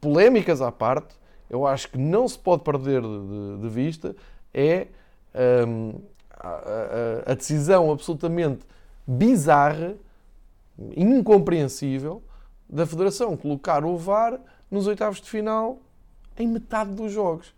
polémicas 0.00 0.60
à 0.60 0.70
parte, 0.70 1.14
eu 1.48 1.66
acho 1.66 1.90
que 1.90 1.98
não 1.98 2.28
se 2.28 2.38
pode 2.38 2.62
perder 2.62 3.02
de, 3.02 3.58
de 3.60 3.68
vista 3.68 4.14
é 4.52 4.86
um, 5.66 5.90
ehm, 5.90 5.94
a, 6.30 6.48
a, 7.28 7.32
a 7.32 7.34
decisão 7.34 7.90
absolutamente 7.90 8.64
bizarra, 9.06 9.94
incompreensível, 10.96 12.22
da 12.68 12.86
Federação 12.86 13.36
colocar 13.36 13.84
o 13.84 13.96
VAR 13.96 14.40
nos 14.70 14.86
oitavos 14.86 15.20
de 15.20 15.28
final 15.28 15.78
em 16.38 16.48
metade 16.48 16.92
dos 16.92 17.12
jogos. 17.12 17.54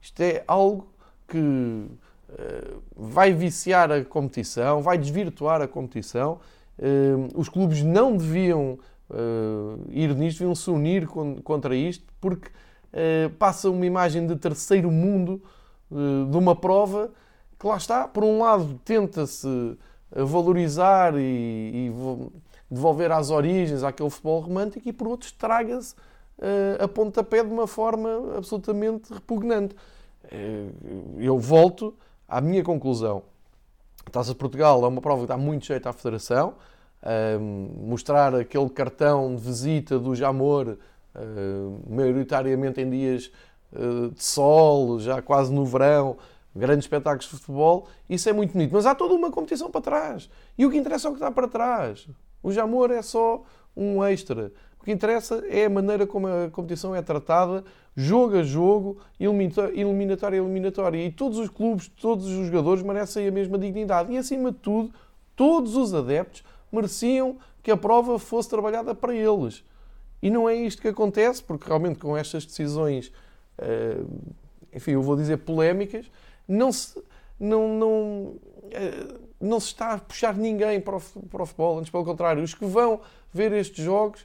Isto 0.00 0.20
é 0.22 0.42
algo 0.46 0.88
que 1.28 1.38
uh, 1.38 2.82
vai 2.96 3.32
viciar 3.32 3.90
a 3.92 4.04
competição, 4.04 4.82
vai 4.82 4.98
desvirtuar 4.98 5.60
a 5.60 5.68
competição. 5.68 6.40
Uh, 6.78 7.28
os 7.38 7.48
clubes 7.48 7.82
não 7.82 8.16
deviam 8.16 8.78
uh, 9.10 9.80
ir 9.90 10.14
nisto, 10.14 10.38
deviam 10.38 10.54
se 10.54 10.70
unir 10.70 11.06
contra 11.06 11.74
isto, 11.74 12.04
porque 12.20 12.50
passa 13.38 13.70
uma 13.70 13.86
imagem 13.86 14.26
de 14.26 14.34
terceiro 14.34 14.90
mundo 14.90 15.40
de 16.28 16.36
uma 16.36 16.56
prova 16.56 17.12
que 17.56 17.64
lá 17.64 17.76
está, 17.76 18.08
por 18.08 18.24
um 18.24 18.40
lado 18.40 18.80
tenta-se 18.84 19.78
valorizar 20.10 21.14
e, 21.16 21.86
e, 21.86 21.92
devolver 22.68 23.12
às 23.12 23.30
origens 23.30 23.84
aquele 23.84 24.10
futebol 24.10 24.40
romântico 24.40 24.88
e 24.88 24.92
por 24.92 25.06
outro 25.06 25.28
estraga-se 25.28 25.94
uh, 26.40 26.82
a 26.82 26.88
pontapé 26.88 27.44
de 27.44 27.50
uma 27.50 27.66
forma 27.66 28.36
absolutamente 28.36 29.12
repugnante. 29.12 29.74
Uh, 30.24 31.18
eu 31.18 31.38
volto 31.38 31.94
à 32.28 32.40
minha 32.40 32.64
conclusão. 32.64 33.22
A 34.06 34.10
Taça 34.10 34.30
de 34.30 34.36
Portugal 34.36 34.84
é 34.84 34.88
uma 34.88 35.00
prova 35.00 35.20
que 35.20 35.24
está 35.24 35.36
muito 35.36 35.66
cheia 35.66 35.80
à 35.84 35.92
Federação. 35.92 36.54
Uh, 37.02 37.40
mostrar 37.86 38.34
aquele 38.34 38.68
cartão 38.70 39.34
de 39.34 39.42
visita 39.42 39.98
do 39.98 40.14
Jamor, 40.14 40.76
maioritariamente 41.88 42.80
em 42.80 42.88
dias 42.88 43.32
de 44.14 44.22
sol, 44.22 45.00
já 45.00 45.20
quase 45.20 45.52
no 45.52 45.66
verão, 45.66 46.16
grandes 46.54 46.84
espetáculos 46.84 47.24
de 47.24 47.30
futebol, 47.32 47.88
isso 48.08 48.28
é 48.28 48.32
muito 48.32 48.52
bonito. 48.52 48.72
Mas 48.72 48.86
há 48.86 48.94
toda 48.94 49.14
uma 49.14 49.30
competição 49.30 49.70
para 49.70 49.80
trás. 49.80 50.30
E 50.56 50.64
o 50.64 50.70
que 50.70 50.76
interessa 50.76 51.08
é 51.08 51.10
o 51.10 51.12
que 51.12 51.18
está 51.18 51.30
para 51.30 51.48
trás. 51.48 52.08
O 52.42 52.52
Jamor 52.52 52.92
é 52.92 53.02
só 53.02 53.42
um 53.76 54.04
extra. 54.04 54.52
O 54.80 54.84
que 54.84 54.90
interessa 54.90 55.44
é 55.48 55.66
a 55.66 55.70
maneira 55.70 56.06
como 56.06 56.26
a 56.26 56.48
competição 56.50 56.96
é 56.96 57.02
tratada, 57.02 57.62
jogo 57.94 58.38
a 58.38 58.42
jogo, 58.42 58.98
eliminatória 59.18 60.40
a 60.40 60.44
eliminatória. 60.44 61.04
E 61.04 61.12
todos 61.12 61.38
os 61.38 61.50
clubes, 61.50 61.88
todos 61.88 62.26
os 62.26 62.46
jogadores 62.46 62.82
merecem 62.82 63.28
a 63.28 63.30
mesma 63.30 63.58
dignidade. 63.58 64.10
E, 64.10 64.16
acima 64.16 64.50
de 64.50 64.58
tudo, 64.58 64.90
todos 65.36 65.76
os 65.76 65.92
adeptos 65.92 66.42
mereciam 66.72 67.36
que 67.62 67.70
a 67.70 67.76
prova 67.76 68.18
fosse 68.18 68.48
trabalhada 68.48 68.94
para 68.94 69.14
eles. 69.14 69.62
E 70.22 70.30
não 70.30 70.48
é 70.48 70.54
isto 70.54 70.80
que 70.80 70.88
acontece, 70.88 71.42
porque 71.42 71.66
realmente 71.66 71.98
com 71.98 72.16
estas 72.16 72.46
decisões, 72.46 73.12
eh, 73.58 74.02
enfim, 74.72 74.92
eu 74.92 75.02
vou 75.02 75.14
dizer 75.14 75.38
polémicas, 75.38 76.10
não 76.48 76.72
se, 76.72 77.02
não, 77.38 77.68
não, 77.68 78.34
eh, 78.70 79.14
não 79.38 79.60
se 79.60 79.68
está 79.68 79.92
a 79.92 79.98
puxar 79.98 80.34
ninguém 80.34 80.80
para 80.80 80.96
o, 80.96 81.00
para 81.00 81.42
o 81.42 81.46
futebol. 81.46 81.78
Antes, 81.78 81.90
pelo 81.90 82.04
contrário, 82.04 82.42
os 82.42 82.54
que 82.54 82.64
vão 82.64 83.00
ver 83.32 83.52
estes 83.52 83.84
jogos 83.84 84.24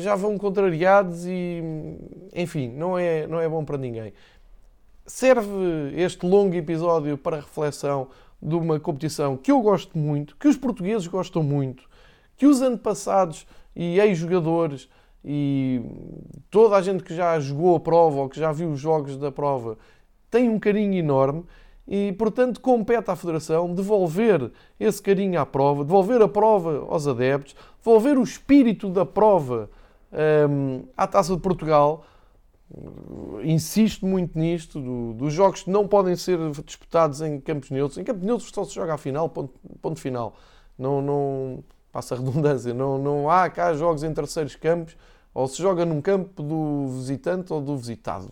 já 0.00 0.14
vão 0.14 0.38
contrariados 0.38 1.26
e, 1.26 1.62
enfim, 2.34 2.68
não 2.68 2.98
é, 2.98 3.26
não 3.26 3.40
é 3.40 3.48
bom 3.48 3.64
para 3.64 3.76
ninguém. 3.76 4.12
Serve 5.04 5.92
este 5.94 6.26
longo 6.26 6.54
episódio 6.54 7.16
para 7.16 7.36
reflexão 7.36 8.08
de 8.40 8.54
uma 8.54 8.78
competição 8.78 9.36
que 9.36 9.50
eu 9.50 9.60
gosto 9.60 9.96
muito, 9.96 10.36
que 10.36 10.48
os 10.48 10.56
portugueses 10.56 11.06
gostam 11.06 11.42
muito, 11.42 11.88
que 12.36 12.46
os 12.46 12.60
antepassados 12.60 13.46
e 13.74 13.98
ex-jogadores 13.98 14.88
e 15.24 15.82
toda 16.50 16.76
a 16.76 16.82
gente 16.82 17.02
que 17.02 17.14
já 17.14 17.38
jogou 17.40 17.76
a 17.76 17.80
prova 17.80 18.20
ou 18.20 18.28
que 18.28 18.38
já 18.38 18.52
viu 18.52 18.70
os 18.70 18.78
jogos 18.78 19.16
da 19.16 19.32
prova 19.32 19.76
tem 20.30 20.48
um 20.48 20.58
carinho 20.58 20.94
enorme 20.94 21.44
e, 21.86 22.12
portanto, 22.12 22.60
compete 22.60 23.10
à 23.10 23.16
Federação 23.16 23.72
devolver 23.72 24.50
esse 24.78 25.00
carinho 25.00 25.40
à 25.40 25.46
prova, 25.46 25.84
devolver 25.84 26.20
a 26.20 26.28
prova 26.28 26.86
aos 26.88 27.06
adeptos, 27.06 27.54
devolver 27.78 28.18
o 28.18 28.22
espírito 28.22 28.88
da 28.88 29.06
prova 29.06 29.70
um, 30.50 30.84
à 30.96 31.06
Taça 31.06 31.34
de 31.34 31.40
Portugal. 31.40 32.04
Insisto 33.44 34.04
muito 34.04 34.36
nisto, 34.36 34.80
do, 34.80 35.14
dos 35.14 35.32
jogos 35.32 35.62
que 35.62 35.70
não 35.70 35.86
podem 35.86 36.16
ser 36.16 36.38
disputados 36.64 37.20
em 37.20 37.38
campos 37.40 37.70
neutros. 37.70 37.98
Em 37.98 38.04
campos 38.04 38.24
neutros 38.24 38.50
só 38.52 38.64
se 38.64 38.74
joga 38.74 38.94
à 38.94 38.98
final, 38.98 39.28
ponto, 39.28 39.54
ponto 39.80 40.00
final. 40.00 40.34
Não, 40.76 41.00
não, 41.00 41.64
passa 41.92 42.14
a 42.14 42.18
redundância, 42.18 42.74
não, 42.74 42.98
não 42.98 43.30
há 43.30 43.48
cá 43.48 43.72
jogos 43.72 44.02
em 44.02 44.12
terceiros 44.12 44.54
campos, 44.54 44.96
ou 45.32 45.46
se 45.46 45.62
joga 45.62 45.84
num 45.84 46.02
campo 46.02 46.42
do 46.42 46.88
visitante 46.88 47.52
ou 47.52 47.60
do 47.60 47.76
visitado, 47.76 48.28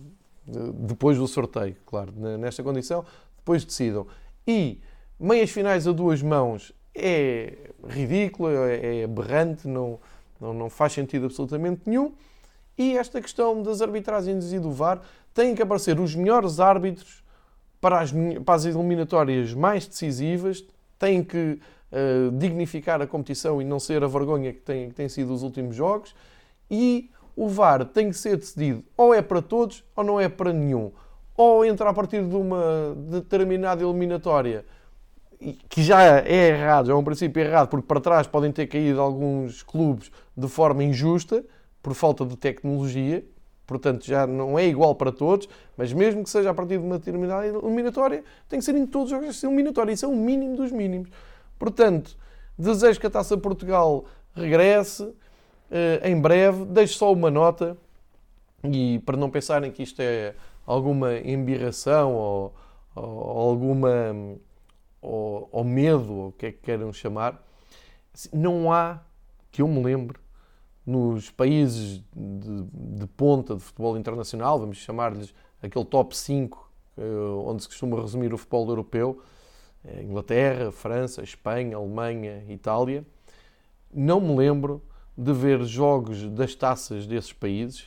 depois 0.74 1.16
do 1.16 1.26
sorteio, 1.26 1.74
claro, 1.86 2.12
nesta 2.38 2.62
condição 2.62 3.04
depois 3.44 3.62
decidam. 3.64 4.06
E 4.46 4.80
meias 5.20 5.50
finais 5.50 5.86
a 5.86 5.92
duas 5.92 6.22
mãos 6.22 6.72
é 6.94 7.52
ridículo, 7.86 8.48
é, 8.48 9.00
é 9.00 9.04
aberrante, 9.04 9.68
não, 9.68 10.00
não, 10.40 10.54
não 10.54 10.70
faz 10.70 10.94
sentido 10.94 11.26
absolutamente 11.26 11.82
nenhum. 11.86 12.12
E 12.76 12.96
esta 12.96 13.20
questão 13.20 13.62
das 13.62 13.82
arbitragens 13.82 14.52
e 14.52 14.58
do 14.58 14.72
VAR 14.72 15.00
têm 15.32 15.54
que 15.54 15.62
aparecer 15.62 16.00
os 16.00 16.14
melhores 16.14 16.58
árbitros 16.58 17.22
para 17.80 18.00
as, 18.00 18.12
para 18.44 18.54
as 18.54 18.64
eliminatórias 18.64 19.52
mais 19.52 19.86
decisivas, 19.86 20.64
têm 20.98 21.22
que 21.22 21.60
uh, 21.92 22.30
dignificar 22.32 23.02
a 23.02 23.06
competição 23.06 23.60
e 23.60 23.64
não 23.64 23.78
ser 23.78 24.02
a 24.02 24.06
vergonha 24.06 24.52
que 24.52 24.60
tem, 24.60 24.88
que 24.88 24.94
tem 24.94 25.08
sido 25.08 25.32
os 25.34 25.42
últimos 25.42 25.76
jogos. 25.76 26.14
E 26.70 27.10
o 27.36 27.48
VAR 27.48 27.84
tem 27.84 28.08
que 28.08 28.16
ser 28.16 28.36
decidido 28.36 28.82
ou 28.96 29.12
é 29.12 29.20
para 29.20 29.42
todos 29.42 29.84
ou 29.94 30.02
não 30.02 30.20
é 30.20 30.28
para 30.28 30.52
nenhum. 30.52 30.90
Ou 31.36 31.64
entra 31.64 31.90
a 31.90 31.94
partir 31.94 32.22
de 32.22 32.34
uma 32.34 32.94
determinada 33.08 33.82
eliminatória 33.82 34.64
que 35.68 35.82
já 35.82 36.02
é 36.02 36.48
errado, 36.48 36.90
é 36.90 36.94
um 36.94 37.04
princípio 37.04 37.42
errado, 37.42 37.68
porque 37.68 37.86
para 37.86 38.00
trás 38.00 38.26
podem 38.26 38.50
ter 38.50 38.66
caído 38.66 39.00
alguns 39.00 39.62
clubes 39.62 40.10
de 40.36 40.48
forma 40.48 40.82
injusta, 40.82 41.44
por 41.82 41.92
falta 41.92 42.24
de 42.24 42.36
tecnologia, 42.36 43.22
portanto 43.66 44.06
já 44.06 44.26
não 44.26 44.58
é 44.58 44.66
igual 44.66 44.94
para 44.94 45.12
todos, 45.12 45.48
mas 45.76 45.92
mesmo 45.92 46.22
que 46.22 46.30
seja 46.30 46.50
a 46.50 46.54
partir 46.54 46.78
de 46.78 46.84
uma 46.84 46.98
determinada 46.98 47.46
eliminatória, 47.46 48.24
tem 48.48 48.58
que 48.58 48.64
ser 48.64 48.74
em 48.74 48.86
todos 48.86 49.12
os 49.12 49.18
jogos 49.18 49.42
eliminatória. 49.44 49.92
Isso 49.92 50.06
é 50.06 50.08
o 50.08 50.16
mínimo 50.16 50.56
dos 50.56 50.72
mínimos. 50.72 51.10
Portanto, 51.58 52.16
desejo 52.58 52.98
que 52.98 53.06
a 53.06 53.10
Taça 53.10 53.36
Portugal 53.36 54.06
regresse 54.34 55.12
eh, 55.70 56.00
em 56.04 56.20
breve. 56.20 56.64
Deixo 56.66 56.94
só 56.94 57.12
uma 57.12 57.30
nota, 57.30 57.76
e 58.62 59.00
para 59.00 59.16
não 59.16 59.28
pensarem 59.28 59.70
que 59.70 59.82
isto 59.82 60.00
é 60.00 60.34
alguma 60.66 61.16
embirração 61.18 62.14
ou, 62.14 62.54
ou 62.94 63.50
alguma 63.50 64.38
ou, 65.04 65.48
ou 65.52 65.64
medo, 65.64 66.12
ou 66.12 66.28
o 66.28 66.32
que 66.32 66.46
é 66.46 66.52
que 66.52 66.58
queiram 66.58 66.92
chamar, 66.92 67.42
não 68.32 68.72
há, 68.72 69.02
que 69.50 69.60
eu 69.60 69.68
me 69.68 69.82
lembre, 69.82 70.18
nos 70.86 71.30
países 71.30 72.02
de, 72.14 72.64
de 72.98 73.06
ponta 73.06 73.54
de 73.54 73.60
futebol 73.60 73.96
internacional, 73.96 74.58
vamos 74.58 74.78
chamar-lhes 74.78 75.34
aquele 75.62 75.84
top 75.84 76.16
5, 76.16 76.70
eh, 76.98 77.02
onde 77.46 77.62
se 77.62 77.68
costuma 77.68 78.00
resumir 78.00 78.32
o 78.34 78.38
futebol 78.38 78.68
europeu, 78.68 79.22
eh, 79.84 80.02
Inglaterra, 80.02 80.70
França, 80.70 81.22
Espanha, 81.22 81.76
Alemanha, 81.76 82.44
Itália, 82.48 83.04
não 83.92 84.20
me 84.20 84.34
lembro 84.36 84.82
de 85.16 85.32
ver 85.32 85.62
jogos 85.64 86.28
das 86.30 86.54
taças 86.54 87.06
desses 87.06 87.32
países 87.32 87.86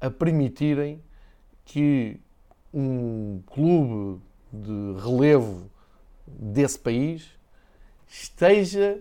a 0.00 0.10
permitirem 0.10 1.02
que 1.68 2.18
um 2.72 3.42
clube 3.46 4.22
de 4.50 5.00
relevo 5.02 5.70
desse 6.26 6.78
país 6.78 7.28
esteja 8.06 8.98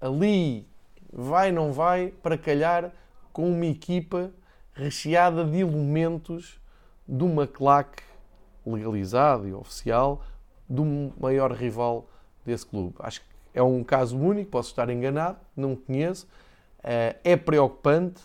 ali, 0.00 0.66
vai 1.12 1.52
não 1.52 1.70
vai, 1.70 2.14
para 2.22 2.38
calhar 2.38 2.90
com 3.30 3.52
uma 3.52 3.66
equipa 3.66 4.30
recheada 4.72 5.44
de 5.44 5.58
elementos 5.58 6.58
de 7.06 7.22
uma 7.24 7.46
claque 7.46 8.02
legalizada 8.64 9.46
e 9.46 9.52
oficial 9.52 10.24
do 10.66 11.12
maior 11.20 11.52
rival 11.52 12.08
desse 12.44 12.64
clube. 12.64 12.94
Acho 13.00 13.20
que 13.20 13.26
é 13.52 13.62
um 13.62 13.84
caso 13.84 14.18
único, 14.18 14.50
posso 14.50 14.70
estar 14.70 14.88
enganado, 14.88 15.38
não 15.54 15.76
conheço. 15.76 16.26
Eh, 16.82 17.16
é 17.22 17.36
preocupante. 17.36 18.22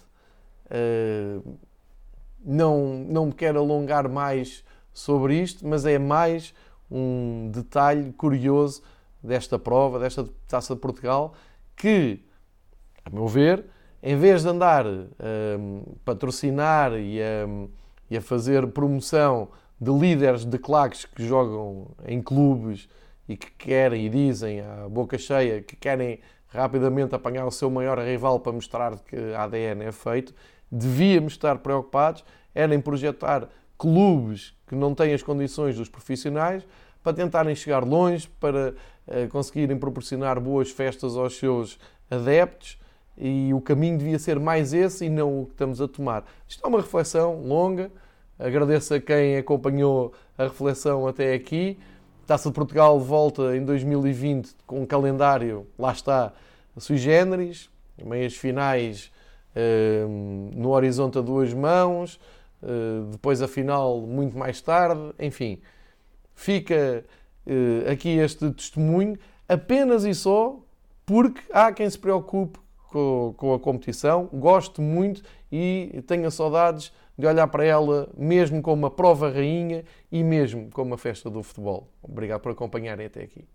Não, 2.46 3.04
não 3.08 3.26
me 3.28 3.34
quero 3.34 3.60
alongar 3.60 4.08
mais 4.08 4.64
sobre 4.94 5.42
isto, 5.42 5.68
mas 5.68 5.86
é 5.86 5.98
mais 5.98 6.54
um 6.90 7.50
detalhe 7.52 8.14
curioso 8.14 8.84
desta 9.22 9.58
prova, 9.58 10.00
desta 10.00 10.26
Taça 10.48 10.76
de 10.76 10.82
Portugal, 10.82 11.34
que, 11.76 12.24
a 13.04 13.10
meu 13.10 13.28
ver, 13.28 13.66
em 14.02 14.16
vez 14.16 14.44
de 14.44 14.50
andar 14.50 14.86
a 14.86 15.58
um, 15.58 15.84
patrocinar 16.06 16.94
e 16.94 17.20
a, 17.20 17.48
e 18.10 18.18
a 18.18 18.22
fazer 18.22 18.68
promoção 18.68 19.50
de 19.82 19.92
líderes 19.92 20.46
de 20.46 20.60
claques 20.60 21.06
que 21.06 21.26
jogam 21.28 21.88
em 22.06 22.22
clubes 22.22 22.88
e 23.28 23.36
que 23.36 23.50
querem 23.52 24.06
e 24.06 24.10
dizem 24.10 24.62
à 24.62 24.88
boca 24.88 25.18
cheia 25.18 25.62
que 25.62 25.76
querem 25.76 26.20
rapidamente 26.48 27.14
apanhar 27.16 27.46
o 27.46 27.52
seu 27.52 27.70
maior 27.70 27.98
rival 28.00 28.40
para 28.40 28.54
mostrar 28.54 28.98
que 29.00 29.18
a 29.34 29.44
ADN 29.44 29.84
é 29.84 29.92
feito, 29.92 30.34
devíamos 30.76 31.34
estar 31.34 31.58
preocupados 31.60 32.24
era 32.54 32.74
em 32.76 32.82
projetar 32.82 33.48
clubes 33.78 34.54
que 34.68 34.76
não 34.76 34.94
têm 34.94 35.14
as 35.14 35.24
condições 35.24 35.76
dos 35.76 35.90
profissionais 35.90 36.66
para 37.04 37.14
tentarem 37.14 37.56
chegar 37.56 37.84
longe, 37.84 38.28
para 38.40 38.74
uh, 39.08 39.28
conseguirem 39.30 39.78
proporcionar 39.78 40.40
boas 40.40 40.72
festas 40.72 41.16
aos 41.16 41.38
seus 41.38 41.78
adeptos 42.10 42.80
e 43.18 43.54
o 43.54 43.62
caminho 43.62 43.98
devia 43.98 44.20
ser 44.20 44.40
mais 44.40 44.74
esse 44.74 45.06
e 45.06 45.10
não 45.10 45.42
o 45.42 45.46
que 45.46 45.52
estamos 45.52 45.80
a 45.80 45.88
tomar. 45.88 46.26
Isto 46.48 46.66
é 46.66 46.68
uma 46.68 46.82
reflexão 46.82 47.42
longa. 47.42 47.92
Agradeço 48.38 48.94
a 48.94 49.00
quem 49.00 49.38
acompanhou 49.38 50.14
a 50.38 50.44
reflexão 50.44 51.08
até 51.08 51.34
aqui. 51.34 51.78
Taça 52.26 52.50
de 52.50 52.56
Portugal 52.56 53.00
volta 53.00 53.56
em 53.56 53.64
2020 53.64 54.56
com 54.66 54.82
um 54.82 54.86
calendário, 54.86 55.68
lá 55.78 55.92
está, 55.92 56.34
sui 56.76 56.98
generis, 56.98 57.70
meias 58.04 58.36
finais 58.36 59.12
no 60.56 60.70
horizonte 60.70 61.18
a 61.18 61.22
duas 61.22 61.54
mãos, 61.54 62.20
uh, 62.62 63.06
depois 63.12 63.42
a 63.42 63.48
final 63.48 64.02
muito 64.02 64.38
mais 64.38 64.62
tarde, 64.62 65.14
enfim 65.20 65.62
fica 66.36 67.04
uh, 67.48 67.92
aqui 67.92 68.10
este 68.10 68.52
testemunho 68.52 69.18
apenas 69.48 70.04
e 70.04 70.14
só 70.14 70.60
porque 71.06 71.42
há 71.52 71.72
quem 71.72 71.90
se 71.90 71.98
preocupe 71.98 72.60
com, 72.90 73.34
com 73.36 73.54
a 73.54 73.60
competição, 73.60 74.30
gosto 74.34 74.82
muito 74.82 75.24
e 75.52 76.04
tenha 76.06 76.30
saudades 76.30 76.92
de 77.18 77.26
olhar 77.26 77.48
para 77.48 77.64
ela 77.64 78.10
mesmo 78.18 78.62
como 78.62 78.84
uma 78.84 78.92
prova 78.92 79.30
rainha 79.30 79.86
e 80.12 80.24
mesmo 80.24 80.70
como 80.72 80.92
uma 80.92 80.98
festa 80.98 81.30
do 81.30 81.42
futebol. 81.42 81.88
Obrigado 82.04 82.42
por 82.42 82.52
acompanharem 82.52 83.06
até 83.06 83.24
aqui. 83.24 83.46